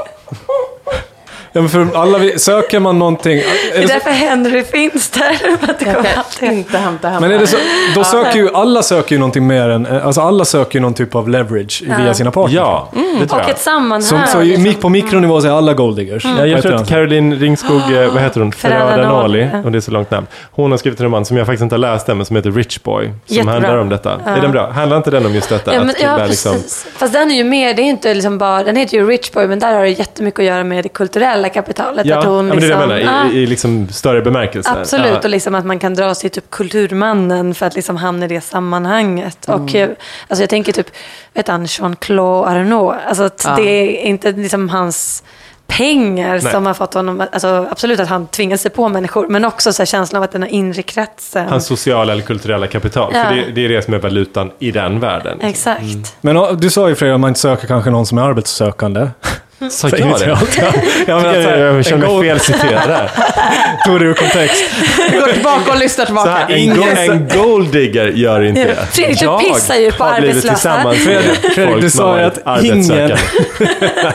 Ja, 1.53 1.61
men 1.61 1.69
för 1.69 1.89
alla 1.95 2.39
söker 2.39 2.81
man 2.81 2.99
någonting... 2.99 3.39
Är 3.39 3.43
Det 3.73 3.77
är 3.77 3.81
det 3.83 3.89
så, 3.89 3.93
därför 3.95 4.11
Henry 4.11 4.65
finns 4.65 5.11
där. 5.11 5.57
För 5.59 5.73
att 5.73 5.79
det 5.79 5.85
Jag 5.87 5.95
kan 5.95 6.19
alltid... 6.19 6.53
inte 6.53 6.79
hämta 6.79 7.09
hem 7.09 7.23
men 7.23 7.33
är 7.33 7.39
det 7.39 7.47
så, 7.47 7.57
då 7.95 8.05
söker 8.05 8.39
ju 8.39 8.55
alla 8.55 8.83
söker 8.83 9.15
ju 9.15 9.19
någonting 9.19 9.47
mer 9.47 9.69
än... 9.69 9.87
Alltså 9.87 10.21
alla 10.21 10.45
söker 10.45 10.75
ju 10.79 10.81
någon 10.81 10.95
typ 10.95 11.15
av 11.15 11.29
leverage 11.29 11.83
via 11.99 12.15
sina 12.15 12.31
partners. 12.31 12.55
Ja, 12.55 12.89
det 12.93 13.27
tror 13.27 13.39
Och 13.39 13.45
jag. 13.45 13.51
ett 13.51 13.61
sammanhang. 13.61 14.03
Som, 14.03 14.21
så 14.27 14.41
liksom. 14.41 14.75
på 14.81 14.89
mikronivå 14.89 15.41
så 15.41 15.47
är 15.47 15.53
alla 15.53 15.75
gold 15.75 15.97
diggers. 15.97 16.25
Ja, 16.25 16.47
jag 16.47 16.63
tror 16.63 16.75
att 16.75 16.89
Caroline 16.89 17.35
Ringskog, 17.35 17.93
eh, 17.93 18.13
vad 18.13 18.23
heter 18.23 18.41
hon? 18.41 18.53
Ferrara-Noli. 18.53 19.39
Ferrara-Noli, 19.39 19.65
och 19.65 19.73
det 19.73 19.79
är 19.79 19.81
så 19.81 19.91
långt 19.91 20.11
namn. 20.11 20.27
Hon 20.51 20.71
har 20.71 20.79
skrivit 20.79 21.01
en 21.01 21.07
roman 21.07 21.25
som 21.25 21.37
jag 21.37 21.47
faktiskt 21.47 21.63
inte 21.63 21.75
har 21.75 21.79
läst 21.81 22.09
än, 22.09 22.17
men 22.17 22.27
som 22.27 22.37
heter 22.37 22.51
Rich 22.51 22.83
Boy. 22.83 23.05
Som 23.05 23.15
Jättebra. 23.37 23.53
handlar 23.53 23.77
om 23.77 23.89
detta. 23.89 24.21
Är 24.27 24.41
den 24.41 24.53
bra? 24.53 24.71
Handlar 24.71 24.97
inte 24.97 25.11
den 25.11 25.27
om 25.27 25.35
just 25.35 25.49
detta? 25.49 25.75
Ja, 25.75 25.85
men, 25.85 25.95
ja, 26.03 26.27
liksom... 26.27 26.53
precis. 26.53 26.87
Fast 26.97 27.13
den 27.13 27.31
är 27.31 27.35
ju 27.35 27.45
mer, 27.45 27.75
det 27.75 27.83
är 27.83 27.85
inte 27.85 28.15
liksom 28.15 28.39
bara, 28.39 28.65
den 28.65 28.77
heter 28.77 28.97
ju 28.97 29.07
Rich 29.09 29.33
Boy, 29.33 29.47
men 29.47 29.59
där 29.59 29.75
har 29.75 29.83
det 29.83 29.89
jättemycket 29.91 30.39
att 30.39 30.45
göra 30.47 30.65
med 30.65 30.85
det 30.85 30.89
kulturella 30.89 31.39
kapitalet. 31.48 32.07
Ja, 32.07 32.18
att 32.18 32.24
hon 32.24 32.37
ja, 32.37 32.42
men 32.55 32.61
det 32.61 32.66
är 32.66 32.68
det 32.68 32.74
jag 32.74 32.88
liksom, 32.88 33.05
menar, 33.05 33.24
Ja, 33.26 33.33
i, 33.33 33.42
i 33.42 33.46
liksom 33.46 33.88
större 33.88 34.22
bemärkelse. 34.22 34.70
Absolut, 34.81 35.07
Ja. 35.12 35.18
och 35.18 35.31
liksom 35.31 35.55
att 35.55 35.64
man 35.66 35.79
kan 35.79 35.94
dra 35.94 36.14
sig 36.14 36.31
typ 36.31 36.50
kulturmannen 36.50 37.55
för 37.55 37.66
att 37.66 37.74
liksom 37.74 37.96
hamna 37.96 38.24
i 38.24 38.29
det 38.29 38.40
sammanhanget. 38.40 39.48
Och 39.48 39.74
eh, 39.74 39.88
alltså 40.29 40.42
jag 40.42 40.50
tänker 40.50 40.72
typ, 40.72 40.87
vet 41.35 41.48
han, 41.48 41.64
Jean-Claude 41.66 42.48
Arnault, 42.50 42.96
alltså 43.09 43.22
att 43.24 43.42
Ja. 43.44 43.57
det 43.57 43.62
är 43.62 44.03
inte 44.07 44.33
liksom 44.33 44.68
hans 44.68 45.22
pengar 45.66 46.40
Nej. 46.42 46.53
som 46.53 46.66
har 46.66 46.74
fått 46.74 46.94
honom, 46.94 47.22
alltså 47.33 47.66
absolut 47.70 48.00
att 48.00 48.09
han 48.09 48.26
tvingar 48.26 48.57
sig 48.57 48.70
på 48.70 48.88
människor, 48.88 49.29
men 49.29 49.44
också 49.44 49.72
så 49.72 49.83
här 49.83 49.87
känslan 49.87 50.18
av 50.18 50.24
att 50.24 50.33
den 50.33 50.42
här 50.42 50.50
inre 50.50 50.83
kretsen. 50.83 51.48
Hans 51.48 51.66
sociala 51.66 52.12
eller 52.12 52.22
kulturella 52.22 52.66
kapital. 52.66 53.12
Ja. 53.14 53.24
För 53.24 53.35
det, 53.35 53.50
det 53.55 53.64
är 53.64 53.68
det 53.68 53.83
som 53.83 53.94
är 53.94 53.98
valutan 53.98 54.50
i 54.59 54.70
den 54.70 55.00
världen. 55.00 55.40
Exakt. 55.40 56.16
Men 56.20 56.37
ja, 56.37 56.53
du 56.53 56.70
sa 56.70 56.88
ju 56.88 56.94
Fredrik 56.94 57.14
att 57.14 57.20
man 57.20 57.29
inte 57.29 57.40
söker 57.40 57.66
kanske 57.66 57.90
någon 57.90 58.07
som 58.07 58.18
är 58.18 58.22
arbetssökande. 58.22 59.09
Sa 59.70 59.88
jag 59.88 60.18
det? 60.20 60.27
Ja, 60.27 60.38
Jag, 61.07 61.16
alltså, 61.27 61.40
jag, 61.51 61.59
jag 61.61 61.77
en 61.77 61.83
känner 61.85 62.20
mig 62.20 62.29
felciterad 62.29 62.88
där. 62.88 63.11
Tog 63.87 64.01
det 64.01 64.07
ur 64.07 64.14
kontext. 64.14 64.64
Gå 65.12 65.33
tillbaka 65.33 65.73
och 65.73 65.79
lyssna 65.79 66.03
Så 66.03 66.07
tillbaka. 66.07 66.31
här, 66.31 66.51
en, 66.51 66.77
go- 66.77 66.85
en 66.96 67.29
golddigger 67.42 68.07
gör 68.07 68.42
inte 68.42 68.64
det. 68.64 68.75
Fredrik, 68.90 69.20
du 69.20 69.38
pissar 69.38 69.75
ju 69.77 69.92
på 69.92 70.05
arbetslösa. 70.05 70.92
Fredrik, 70.94 71.38
Fredrik, 71.55 71.68
folk 71.70 71.83
du 71.83 71.90
som 71.90 71.99
sa 71.99 72.18
ju 72.18 72.25
att 72.25 72.64
ingen- 72.64 73.09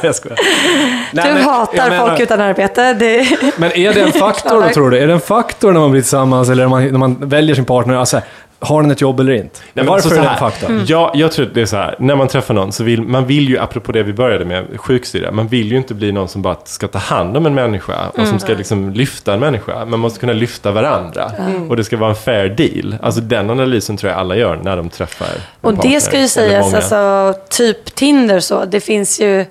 jag 0.03 0.15
skojar. 0.15 0.35
Du 0.35 1.21
Nej, 1.21 1.33
men 1.33 1.43
hatar 1.43 1.77
jag 1.77 1.89
menar- 1.89 2.07
folk 2.07 2.19
utan 2.19 2.41
arbete. 2.41 2.93
Det... 2.93 3.27
Men 3.57 3.71
är 3.71 3.93
det 3.93 4.01
en 4.01 4.11
faktor 4.11 4.61
då, 4.61 4.69
tror 4.73 4.89
du? 4.89 4.97
Är 4.99 5.07
det 5.07 5.13
en 5.13 5.19
faktor 5.19 5.71
när 5.71 5.79
man 5.79 5.91
blir 5.91 6.01
tillsammans 6.01 6.49
eller 6.49 6.63
när 6.63 6.69
man, 6.69 6.83
när 6.87 6.99
man 6.99 7.15
väljer 7.19 7.55
sin 7.55 7.65
partner? 7.65 7.95
Alltså, 7.95 8.21
har 8.59 8.81
den 8.81 8.91
ett 8.91 9.01
jobb 9.01 9.19
eller 9.19 9.33
inte? 9.33 9.59
Nej, 9.59 9.71
men 9.73 9.85
Varför 9.85 9.95
alltså 9.95 10.09
är 10.09 10.15
så 10.15 10.21
det 10.21 10.27
en 10.27 10.33
här, 10.33 10.39
faktor? 10.39 10.83
Ja, 10.87 11.11
jag 11.15 11.31
tror 11.31 11.45
att 11.45 11.53
det 11.53 11.61
är 11.61 11.65
så 11.65 11.75
här. 11.75 11.95
När 11.99 12.15
man 12.15 12.27
träffar 12.27 12.53
någon 12.53 12.71
så 12.71 12.83
vill 12.83 13.01
man 13.01 13.25
vill 13.25 13.49
ju, 13.49 13.59
apropå 13.59 13.91
det 13.91 14.03
vi 14.03 14.13
började 14.13 14.45
med, 14.45 14.65
sjuksyra. 14.75 15.31
Man 15.31 15.47
vill 15.47 15.71
ju 15.71 15.77
inte 15.77 15.93
bli 15.93 16.11
någon 16.11 16.27
som 16.27 16.41
bara 16.41 16.57
ska 16.63 16.87
ta 16.87 16.99
hand 16.99 17.37
om 17.37 17.45
en 17.45 17.53
människa 17.53 18.09
och 18.09 18.27
som 18.27 18.39
ska 18.39 18.53
liksom 18.53 18.89
lyfta 18.89 19.33
en 19.33 19.39
människa. 19.39 19.85
Man 19.85 19.99
måste 19.99 20.19
kunna 20.19 20.33
lyfta 20.33 20.71
varandra. 20.71 21.31
Och 21.69 21.77
det 21.77 21.83
ska 21.83 21.97
vara 21.97 22.09
en 22.09 22.15
fair 22.15 22.49
deal. 22.49 22.95
Alltså 23.01 23.21
den 23.21 23.49
analysen 23.49 23.97
tror 23.97 24.11
jag 24.11 24.19
alla 24.19 24.35
gör 24.35 24.59
när 24.63 24.77
de 24.77 24.89
träffar 24.89 25.25
en 25.25 25.41
Och 25.61 25.73
det 25.77 26.01
ska 26.01 26.19
ju 26.19 26.27
sägas, 26.27 26.73
alltså 26.73 27.33
typ 27.49 27.95
Tinder 27.95 28.39
så, 28.39 28.65
det 28.65 28.79
finns 28.79 29.19
ju 29.21 29.45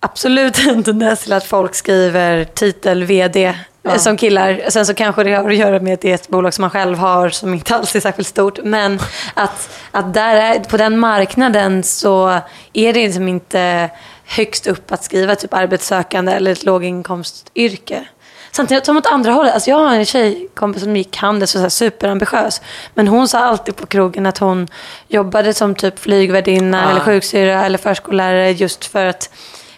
absolut 0.00 0.58
en 0.66 0.82
tendens 0.82 1.22
till 1.22 1.32
att 1.32 1.44
folk 1.44 1.74
skriver 1.74 2.44
titel 2.44 3.04
VD 3.04 3.54
Ja. 3.92 3.98
som 3.98 4.16
killar. 4.16 4.60
Sen 4.68 4.86
så 4.86 4.94
kanske 4.94 5.24
det 5.24 5.34
har 5.34 5.50
att 5.50 5.56
göra 5.56 5.80
med 5.80 5.94
att 5.94 6.00
det 6.00 6.10
är 6.10 6.14
ett 6.14 6.28
bolag 6.28 6.54
som 6.54 6.62
man 6.62 6.70
själv 6.70 6.98
har 6.98 7.28
som 7.28 7.54
inte 7.54 7.74
alls 7.74 7.96
är 7.96 8.00
särskilt 8.00 8.28
stort. 8.28 8.58
Men 8.64 8.98
att, 9.34 9.70
att 9.90 10.14
där 10.14 10.36
är, 10.36 10.60
på 10.60 10.76
den 10.76 10.98
marknaden 10.98 11.82
så 11.82 12.28
är 12.72 12.92
det 12.92 13.06
liksom 13.06 13.28
inte 13.28 13.90
högst 14.26 14.66
upp 14.66 14.92
att 14.92 15.04
skriva 15.04 15.34
typ 15.34 15.54
arbetssökande 15.54 16.32
eller 16.32 16.52
ett 16.52 16.64
låginkomstyrke. 16.64 18.04
Samtidigt 18.52 18.86
som 18.86 18.96
åt 18.96 19.06
andra 19.06 19.32
hållet, 19.32 19.54
alltså 19.54 19.70
jag 19.70 19.78
har 19.78 19.94
en 19.94 20.04
tjejkompis 20.04 20.82
som 20.82 20.96
gick 20.96 21.16
Handels 21.16 21.54
och 21.54 21.58
så 21.58 21.62
här 21.62 21.68
superambitiös. 21.68 22.60
Men 22.94 23.08
hon 23.08 23.28
sa 23.28 23.38
alltid 23.38 23.76
på 23.76 23.86
krogen 23.86 24.26
att 24.26 24.38
hon 24.38 24.68
jobbade 25.08 25.54
som 25.54 25.74
typ 25.74 25.98
flygvärdinna 25.98 26.86
Ah. 26.86 26.90
eller 26.90 27.00
sjuksyra 27.00 27.64
eller 27.64 27.78
förskollärare 27.78 28.50
just 28.50 28.84
för 28.84 29.06
att 29.06 29.30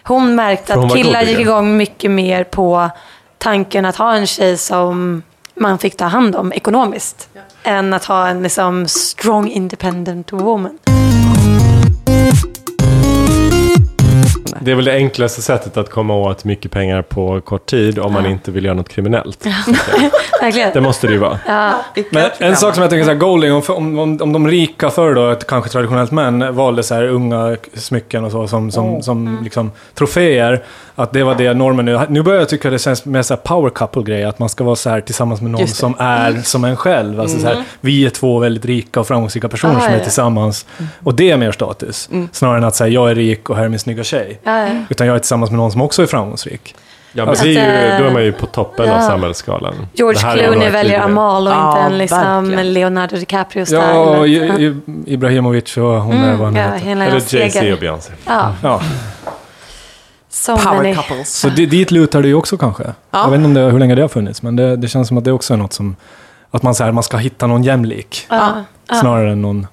hon 0.03 0.35
märkte 0.35 0.73
För 0.73 0.75
hon 0.75 0.85
att 0.85 0.91
var 0.91 0.97
killar 1.03 1.21
gick 1.21 1.39
igång 1.39 1.77
mycket 1.77 2.11
mer 2.11 2.43
på 2.43 2.89
tanken 3.41 3.85
att 3.85 3.95
ha 3.95 4.15
en 4.15 4.27
tjej 4.27 4.57
som 4.57 5.23
man 5.55 5.79
fick 5.79 5.97
ta 5.97 6.05
hand 6.05 6.35
om 6.35 6.53
ekonomiskt. 6.53 7.29
Än 7.63 7.93
att 7.93 8.05
ha 8.05 8.27
en 8.27 8.43
liksom 8.43 8.87
strong 8.87 9.49
independent 9.49 10.33
woman. 10.33 10.77
Det 14.59 14.71
är 14.71 14.75
väl 14.75 14.85
det 14.85 14.93
enklaste 14.93 15.41
sättet 15.41 15.77
att 15.77 15.89
komma 15.89 16.15
åt 16.15 16.43
mycket 16.43 16.71
pengar 16.71 17.01
på 17.01 17.41
kort 17.41 17.65
tid 17.65 17.99
om 17.99 18.13
man 18.13 18.25
inte 18.25 18.51
vill 18.51 18.65
göra 18.65 18.75
något 18.75 18.89
kriminellt. 18.89 19.45
Verkligen. 20.41 20.71
Det 20.73 20.81
måste 20.81 21.07
det 21.07 21.13
ju 21.13 21.19
vara. 21.19 21.39
Ja. 21.47 21.73
Men 22.11 22.29
en 22.37 22.55
sak 22.55 22.73
som 22.75 22.81
jag 22.81 22.89
tänker 22.89 23.03
så 23.03 23.11
här, 23.11 23.17
golding, 23.17 23.53
om, 23.53 23.61
om, 23.67 23.99
om, 23.99 24.21
om 24.21 24.33
de 24.33 24.47
rika 24.47 24.89
förr 24.89 25.15
då, 25.15 25.35
kanske 25.35 25.69
traditionellt 25.69 26.11
män, 26.11 26.55
valde 26.55 26.83
så 26.83 26.95
här 26.95 27.07
unga 27.07 27.57
smycken 27.73 28.23
och 28.23 28.31
så 28.31 28.47
som, 28.47 28.71
som, 28.71 29.01
som 29.01 29.39
liksom 29.43 29.71
troféer, 29.93 30.63
att 30.95 31.13
det 31.13 31.23
var 31.23 31.35
det 31.35 31.53
normen 31.53 31.85
nu. 31.85 31.99
Nu 32.09 32.21
börjar 32.21 32.39
jag 32.39 32.49
tycka 32.49 32.69
det 32.69 32.79
känns 32.79 33.05
mer 33.05 33.21
så 33.21 33.33
här 33.33 33.41
power 33.41 33.69
couple-grej, 33.69 34.23
att 34.23 34.39
man 34.39 34.49
ska 34.49 34.63
vara 34.63 34.75
så 34.75 34.89
här 34.89 35.01
tillsammans 35.01 35.41
med 35.41 35.51
någon 35.51 35.67
som 35.67 35.95
är 35.99 36.41
som 36.43 36.63
en 36.63 36.77
själv. 36.77 37.19
Alltså 37.19 37.39
så 37.39 37.47
här, 37.47 37.63
vi 37.81 38.05
är 38.05 38.09
två 38.09 38.39
väldigt 38.39 38.65
rika 38.65 38.99
och 38.99 39.07
framgångsrika 39.07 39.49
personer 39.49 39.75
Ah, 39.75 39.79
som 39.79 39.93
är 39.93 39.97
ja. 39.97 40.03
tillsammans. 40.03 40.65
Och 41.03 41.15
det 41.15 41.31
är 41.31 41.37
mer 41.37 41.51
status. 41.51 42.09
Snarare 42.31 42.57
än 42.57 42.63
att 42.63 42.75
säga 42.75 42.87
jag 42.89 43.11
är 43.11 43.15
rik 43.15 43.49
och 43.49 43.55
här 43.55 43.63
är 43.63 43.69
min 43.69 43.79
snygga 43.79 44.03
tjej. 44.03 44.39
Ja, 44.43 44.59
ja. 44.67 44.73
Utan 44.89 45.07
jag 45.07 45.15
är 45.15 45.19
tillsammans 45.19 45.51
med 45.51 45.57
någon 45.57 45.71
som 45.71 45.81
också 45.81 46.01
är 46.01 46.05
framgångsrik. 46.07 46.75
Ja, 47.13 47.25
men 47.25 47.35
det 47.41 47.41
är 47.41 47.45
ju, 47.85 47.91
eh, 47.93 47.99
då 47.99 48.05
är 48.07 48.11
man 48.11 48.23
ju 48.23 48.31
på 48.31 48.45
toppen 48.45 48.89
av 48.89 48.95
ja. 49.01 49.07
samhällsskalan. 49.07 49.73
Det 49.79 49.87
George 49.93 50.19
Clooney 50.33 50.69
väljer. 50.69 50.99
Amal 50.99 51.47
och 51.47 51.53
Ja, 51.53 51.69
inte 51.71 51.81
en 51.93 51.97
liksom 51.97 52.19
verkligen. 52.49 52.73
Leonardo 52.73 53.15
DiCaprio-style. 53.15 53.75
Ja, 53.93 54.17
och 54.19 54.27
I- 54.27 54.35
I- 54.65 54.75
Ibrahimovic 55.05 55.77
och 55.77 55.83
hon 55.83 56.15
är 56.15 56.29
vad 56.35 56.47
hon 56.47 56.57
Mm, 56.57 56.79
ja, 56.85 56.91
Eller 56.91 57.35
Jay-Z 57.35 57.73
och 57.73 57.79
Beyoncé. 57.79 58.11
Ja, 58.25 58.53
Ja, 58.63 58.81
so 60.29 60.57
Power 60.57 60.75
many. 60.77 60.95
couples. 60.95 61.33
så 61.39 61.49
det, 61.49 61.65
dit 61.65 61.91
lutar 61.91 62.21
det 62.21 62.27
ju 62.27 62.33
också 62.35 62.57
kanske. 62.57 62.83
Ja. 62.83 62.93
Jag 63.11 63.29
vet 63.29 63.35
inte 63.37 63.45
om 63.47 63.53
det, 63.53 63.61
hur 63.61 63.79
länge 63.79 63.95
det 63.95 64.01
har 64.01 64.09
funnits, 64.09 64.41
men 64.41 64.55
det, 64.55 64.75
det 64.75 64.87
känns 64.87 65.07
som 65.07 65.17
att 65.17 65.23
det 65.23 65.31
också 65.31 65.53
är 65.53 65.57
något 65.57 65.73
som... 65.73 65.95
Att 66.51 66.63
man, 66.63 66.75
så 66.75 66.83
här, 66.83 66.91
man 66.91 67.03
ska 67.03 67.17
hitta 67.17 67.47
någon 67.47 67.63
jämlik, 67.63 68.25
Ja, 68.29 68.49
ja. 68.87 68.95
snarare 68.95 69.31
än 69.31 69.41
någon... 69.41 69.67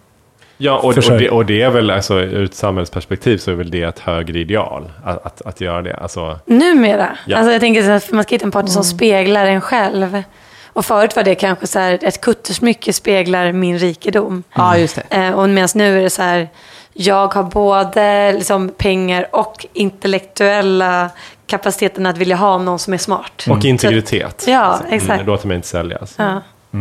Ja, 0.61 0.79
och, 0.79 0.85
och, 0.85 1.19
det, 1.19 1.31
och 1.31 1.47
det 1.47 1.63
är 1.63 1.71
väl, 1.71 1.91
alltså, 1.91 2.21
ur 2.21 2.45
ett 2.45 2.55
samhällsperspektiv 2.55 3.39
så 3.39 3.51
är 3.51 3.55
väl 3.55 3.71
det 3.71 3.83
ett 3.83 3.99
högre 3.99 4.39
ideal, 4.39 4.91
att, 5.05 5.27
att, 5.27 5.43
att 5.43 5.61
göra 5.61 5.83
det. 5.83 5.95
Alltså, 5.97 6.39
Numera. 6.45 7.09
Ja. 7.27 7.37
Alltså 7.37 7.53
jag 7.53 7.61
tänker 7.61 7.83
så 7.83 7.91
att 7.91 8.13
man 8.13 8.25
ska 8.25 8.35
hitta 8.35 8.45
en 8.45 8.51
partner 8.51 8.71
Mm. 8.73 8.75
som 8.75 8.85
speglar 8.85 9.47
en 9.47 9.61
själv. 9.61 10.23
Och 10.67 10.85
förut 10.85 11.17
var 11.17 11.23
det 11.23 11.35
kanske 11.35 11.67
så 11.67 11.79
här, 11.79 11.99
ett 12.03 12.21
kuttersmycke 12.21 12.93
speglar 12.93 13.53
min 13.53 13.79
rikedom. 13.79 14.43
Ja, 14.55 14.77
just 14.79 14.97
det. 15.11 15.17
Eh, 15.17 15.33
och 15.33 15.49
medan 15.49 15.69
nu 15.75 15.99
är 15.99 16.03
det 16.03 16.11
så 16.11 16.23
här, 16.23 16.49
jag 16.93 17.35
har 17.35 17.43
både 17.43 18.33
liksom, 18.33 18.69
pengar 18.69 19.27
och 19.33 19.67
intellektuella 19.73 21.11
kapaciteten 21.47 22.07
att 22.07 22.19
vilja 22.19 22.37
ha 22.37 22.59
någon 22.59 22.79
som 22.79 22.93
är 22.95 22.99
smart. 22.99 23.45
och 23.51 23.65
integritet. 23.65 24.45
Ja, 24.49 24.59
Alltså, 24.61 24.87
exakt. 24.91 25.13
Mm, 25.13 25.27
låter 25.27 25.47
mig 25.49 25.55
inte 25.55 25.69
säljas. 25.69 26.15
Ja. 26.19 26.43
Och, 26.71 26.79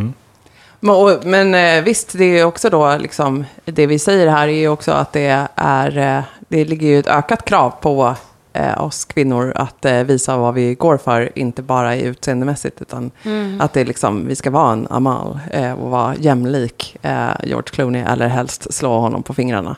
men 1.24 1.56
eh, 1.56 1.84
visst, 1.84 2.18
det 2.18 2.40
är 2.40 2.46
också 2.46 2.70
då 2.70 2.98
liksom, 2.98 3.46
det 3.66 3.88
vi 3.88 4.00
säger 4.00 4.28
här 4.28 4.48
är 4.48 4.52
ju 4.52 4.70
också 4.70 4.92
att 4.92 5.14
det 5.14 5.48
är, 5.56 5.98
eh, 5.98 6.24
det 6.48 6.66
ligger 6.66 6.88
ju 6.88 7.00
ett 7.00 7.08
ökat 7.08 7.46
krav 7.46 7.74
på 7.82 8.16
eh, 8.54 8.84
oss 8.84 9.06
kvinnor 9.06 9.54
att 9.56 9.86
visa 10.06 10.38
vad 10.38 10.54
vi 10.54 10.76
går 10.76 10.98
för, 10.98 11.32
inte 11.36 11.62
bara 11.62 11.96
i 11.96 12.02
utseendemässigt, 12.02 12.82
utan 12.82 13.12
att 13.60 13.74
det 13.74 13.84
liksom, 13.86 14.28
vi 14.28 14.36
ska 14.36 14.50
vara 14.50 14.74
en 14.74 14.88
Amal 14.90 15.40
och 15.82 15.90
vara 15.90 16.16
jämlik 16.16 16.98
George 17.44 17.70
Clooney, 17.72 18.02
eller 18.02 18.28
helst 18.28 18.74
slå 18.74 19.00
honom 19.00 19.24
på 19.24 19.34
fingrarna. 19.34 19.76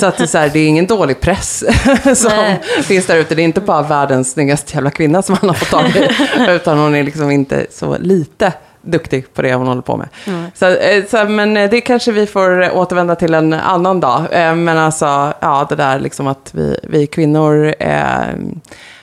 Så 0.00 0.06
att 0.06 0.16
det 0.16 0.24
är, 0.24 0.26
så 0.26 0.38
här, 0.38 0.50
det 0.52 0.58
är 0.58 0.68
ingen 0.68 0.86
dålig 0.86 1.20
press 1.20 1.64
som 2.14 2.30
Nej. 2.36 2.60
finns 2.82 3.06
där 3.06 3.16
ute. 3.16 3.34
Det 3.34 3.42
är 3.42 3.44
inte 3.44 3.60
bara 3.60 3.82
världens 3.82 4.32
snyggaste 4.32 4.74
jävla 4.74 4.90
kvinna 4.90 5.22
som 5.22 5.36
han 5.40 5.48
har 5.48 5.56
fått 5.56 5.70
tag 5.70 5.88
i, 5.96 6.08
utan 6.48 6.78
hon 6.78 6.94
är 6.94 7.02
liksom 7.02 7.30
inte 7.30 7.66
så 7.70 7.98
lite 7.98 8.52
duktig 8.82 9.34
på 9.34 9.42
det 9.42 9.54
hon 9.54 9.66
håller 9.66 9.82
på 9.82 9.96
med. 9.96 10.08
Så, 10.54 10.66
eh, 10.66 11.04
så, 11.10 11.24
men 11.24 11.56
eh, 11.56 11.70
det 11.70 11.80
kanske 11.80 12.12
vi 12.12 12.26
får 12.26 12.76
återvända 12.76 13.14
till 13.14 13.34
en 13.34 13.52
annan 13.52 14.00
dag. 14.00 14.20
Eh, 14.30 14.54
Men 14.54 14.78
alltså, 14.78 15.32
ja, 15.40 15.66
det 15.68 15.76
där 15.76 15.98
liksom 15.98 16.26
att 16.26 16.50
vi, 16.54 16.76
vi 16.82 17.06
kvinnor 17.06 17.74
eh, 17.78 18.00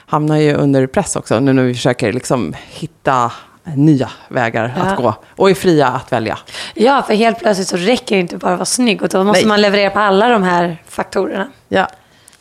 hamnar 0.05 0.38
ju 0.38 0.53
under 0.53 0.88
press 0.88 1.15
också, 1.15 1.39
nu 1.39 1.53
när 1.53 1.63
vi 1.63 1.73
försöker 1.73 2.13
liksom 2.13 2.53
hitta 2.69 3.32
nya 3.75 4.09
vägar 4.28 4.73
Ja. 4.78 4.84
att 4.84 4.97
gå. 4.97 5.13
Och 5.36 5.49
är 5.49 5.53
fria 5.53 5.88
att 5.88 6.11
välja. 6.11 6.38
ja, 6.75 7.03
för 7.07 7.13
helt 7.13 7.39
plötsligt 7.39 7.67
så 7.67 7.78
räcker 7.78 8.15
det 8.15 8.19
inte 8.21 8.38
bara 8.38 8.51
att 8.53 8.59
vara 8.59 8.65
snygg. 8.65 9.01
Och 9.01 9.09
då 9.09 9.23
måste 9.23 9.41
Nej. 9.41 9.47
man 9.47 9.61
leverera 9.61 9.89
på 9.89 9.99
alla 9.99 10.30
de 10.30 10.43
här 10.43 10.78
faktorerna. 10.88 11.47
Ja. 11.69 11.88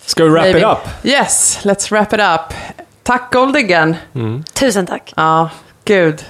Ska 0.07 0.25
vi 0.25 0.31
wrap 0.31 0.43
Maybe. 0.45 0.59
it 0.59 0.65
up? 0.65 0.79
Yes, 1.07 1.59
let's 1.63 1.91
wrap 1.93 2.13
it 2.13 2.21
up. 2.21 2.57
Tack 3.03 3.33
Goldigan. 3.33 3.95
Tusen 4.55 4.87
tack. 4.87 5.13
Ja, 5.17 5.51
gud. 5.87 6.25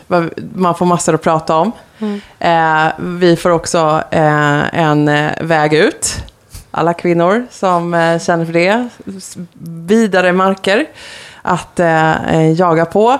Man 0.54 0.74
får 0.74 0.86
massor 0.86 1.14
att 1.14 1.22
prata 1.22 1.56
om. 1.56 1.72
Eh, 2.38 2.86
vi 2.98 3.36
får 3.36 3.50
också 3.50 4.02
eh, 4.10 4.78
en 4.80 5.08
eh, 5.08 5.30
väg 5.40 5.74
ut. 5.74 6.16
Alla 6.70 6.94
kvinnor 6.94 7.46
som 7.50 7.94
eh, 7.94 8.18
känner 8.18 8.44
för 8.44 8.52
det. 8.52 8.88
Vidare 9.86 10.32
marker 10.32 10.86
att 11.42 11.80
eh, 11.80 12.34
eh, 12.34 12.52
jaga 12.52 12.84
på. 12.84 13.18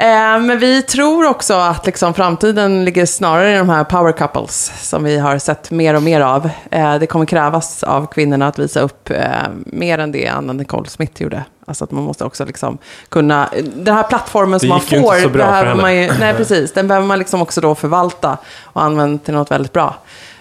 Eh, 0.00 0.40
men 0.40 0.58
vi 0.58 0.82
tror 0.82 1.26
också 1.26 1.54
att 1.54 1.86
liksom, 1.86 2.14
framtiden 2.14 2.84
ligger 2.84 3.06
snarare 3.06 3.54
i 3.54 3.58
de 3.58 3.68
här 3.68 3.84
power 3.84 4.12
couples 4.12 4.72
som 4.88 5.04
vi 5.04 5.18
har 5.18 5.38
sett 5.38 5.70
mer 5.70 5.94
och 5.94 6.02
mer 6.02 6.20
av. 6.20 6.50
Eh, 6.70 6.98
det 6.98 7.06
kommer 7.06 7.26
krävas 7.26 7.82
av 7.82 8.06
kvinnorna 8.06 8.48
att 8.48 8.58
visa 8.58 8.80
upp 8.80 9.10
eh, 9.10 9.20
mer 9.66 9.98
än 9.98 10.12
det 10.12 10.28
Anna 10.28 10.52
Nicole 10.52 10.88
Smith 10.88 11.22
gjorde. 11.22 11.44
Alltså 11.66 11.84
att 11.84 11.90
man 11.90 12.04
måste 12.04 12.24
också 12.24 12.44
liksom 12.44 12.78
kunna, 13.08 13.48
den 13.74 13.94
här 13.94 14.02
plattformen 14.02 14.60
som 14.60 14.68
man 14.68 14.80
inte 14.80 15.00
får, 15.00 15.14
så 15.14 15.28
bra 15.28 15.44
för 15.44 15.50
behöver 15.50 15.68
henne. 15.68 15.82
man 15.82 15.96
ju, 15.96 16.12
nej 16.20 16.34
precis, 16.34 16.72
den 16.72 16.88
behöver 16.88 17.06
man 17.06 17.18
liksom 17.18 17.42
också 17.42 17.60
då 17.60 17.74
förvalta 17.74 18.38
och 18.62 18.82
använda 18.82 19.24
till 19.24 19.34
något 19.34 19.50
väldigt 19.50 19.72
bra. 19.72 19.94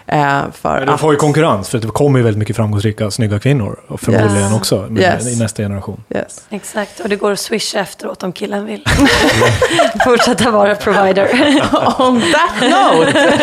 Eh, 0.08 0.42
för 0.54 0.78
Men 0.78 0.88
de 0.88 0.98
får 0.98 1.14
ju 1.14 1.18
konkurrens, 1.20 1.70
för 1.70 1.78
det 1.80 1.88
kommer 1.88 2.20
ju 2.20 2.24
väldigt 2.26 2.40
mycket 2.40 2.56
framgångsrika, 2.56 3.12
snygga 3.12 3.40
kvinnor. 3.40 3.80
Och 3.88 4.02
förmodligen 4.02 4.38
Yes. 4.52 4.54
också 4.54 4.86
med, 4.90 5.02
Yes. 5.02 5.28
i 5.28 5.40
nästa 5.40 5.64
generation. 5.64 6.04
yes. 6.10 6.42
Exakt, 6.50 7.00
och 7.00 7.10
det 7.10 7.16
går 7.16 7.32
att 7.32 7.40
swisha 7.40 7.80
efteråt 7.80 8.24
om 8.24 8.32
killen 8.32 8.66
vill. 8.66 8.84
Fortsätta 10.04 10.52
vara 10.52 10.76
provider. 10.76 11.30
On 12.00 12.22
that 12.22 12.62
note! 12.62 13.14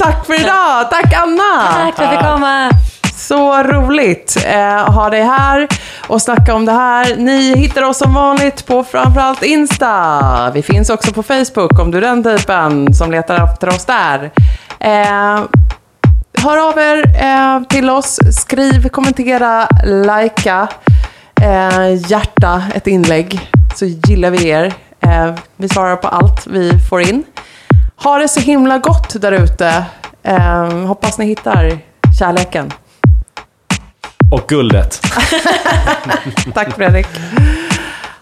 Tack 0.00 0.26
för 0.26 0.40
idag! 0.40 0.90
Tack 0.90 1.14
Anna! 1.14 1.72
Tack 1.72 1.96
för 1.96 2.04
att 2.04 2.12
jag 2.12 2.20
fick 2.20 2.30
komma. 2.30 2.70
Så 3.28 3.62
roligt 3.62 4.44
eh, 4.46 4.92
ha 4.92 5.10
dig 5.10 5.22
här 5.22 5.68
och 6.06 6.22
snacka 6.22 6.54
om 6.54 6.64
det 6.64 6.72
här. 6.72 7.16
Ni 7.16 7.56
hittar 7.56 7.82
oss 7.82 7.98
som 7.98 8.14
vanligt 8.14 8.66
på 8.66 8.84
framförallt 8.84 9.42
Insta. 9.42 10.50
Vi 10.54 10.62
finns 10.62 10.90
också 10.90 11.12
på 11.12 11.22
Facebook 11.22 11.78
om 11.78 11.90
du 11.90 11.98
är 11.98 12.02
den 12.02 12.24
typen 12.24 12.94
som 12.94 13.10
letar 13.10 13.44
efter 13.44 13.68
oss 13.68 13.84
där. 13.84 14.30
Eh, 14.80 15.40
hör 16.42 16.68
av 16.68 16.78
er 16.78 17.22
eh, 17.22 17.62
till 17.68 17.90
oss. 17.90 18.18
Skriv, 18.32 18.88
kommentera, 18.88 19.68
likea, 19.84 20.68
eh, 21.40 22.10
hjärta 22.10 22.62
ett 22.74 22.86
inlägg 22.86 23.50
så 23.76 23.84
gillar 23.84 24.30
vi 24.30 24.48
er. 24.48 24.74
Eh, 25.00 25.34
vi 25.56 25.68
svarar 25.68 25.96
på 25.96 26.08
allt 26.08 26.46
vi 26.46 26.72
får 26.90 27.00
in. 27.00 27.24
Ha 27.96 28.18
det 28.18 28.28
så 28.28 28.40
himla 28.40 28.78
gott 28.78 29.20
där 29.20 29.32
ute. 29.32 29.84
Eh, 30.22 30.86
hoppas 30.86 31.18
ni 31.18 31.26
hittar 31.26 31.78
kärleken. 32.18 32.72
Och 34.30 34.48
guldet. 34.48 35.00
Tack 36.54 36.76
Fredrik. 36.76 37.06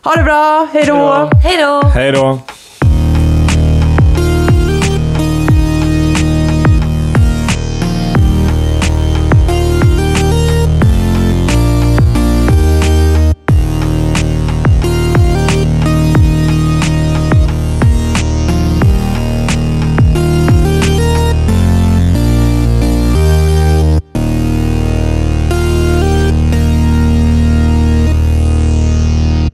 Ha 0.03 0.15
det 0.17 0.23
bra, 0.23 0.69
hej 0.73 0.85
då! 0.85 1.31
Hej 1.43 1.57
då. 1.57 1.83
Hej 1.95 2.13
då! 2.13 2.39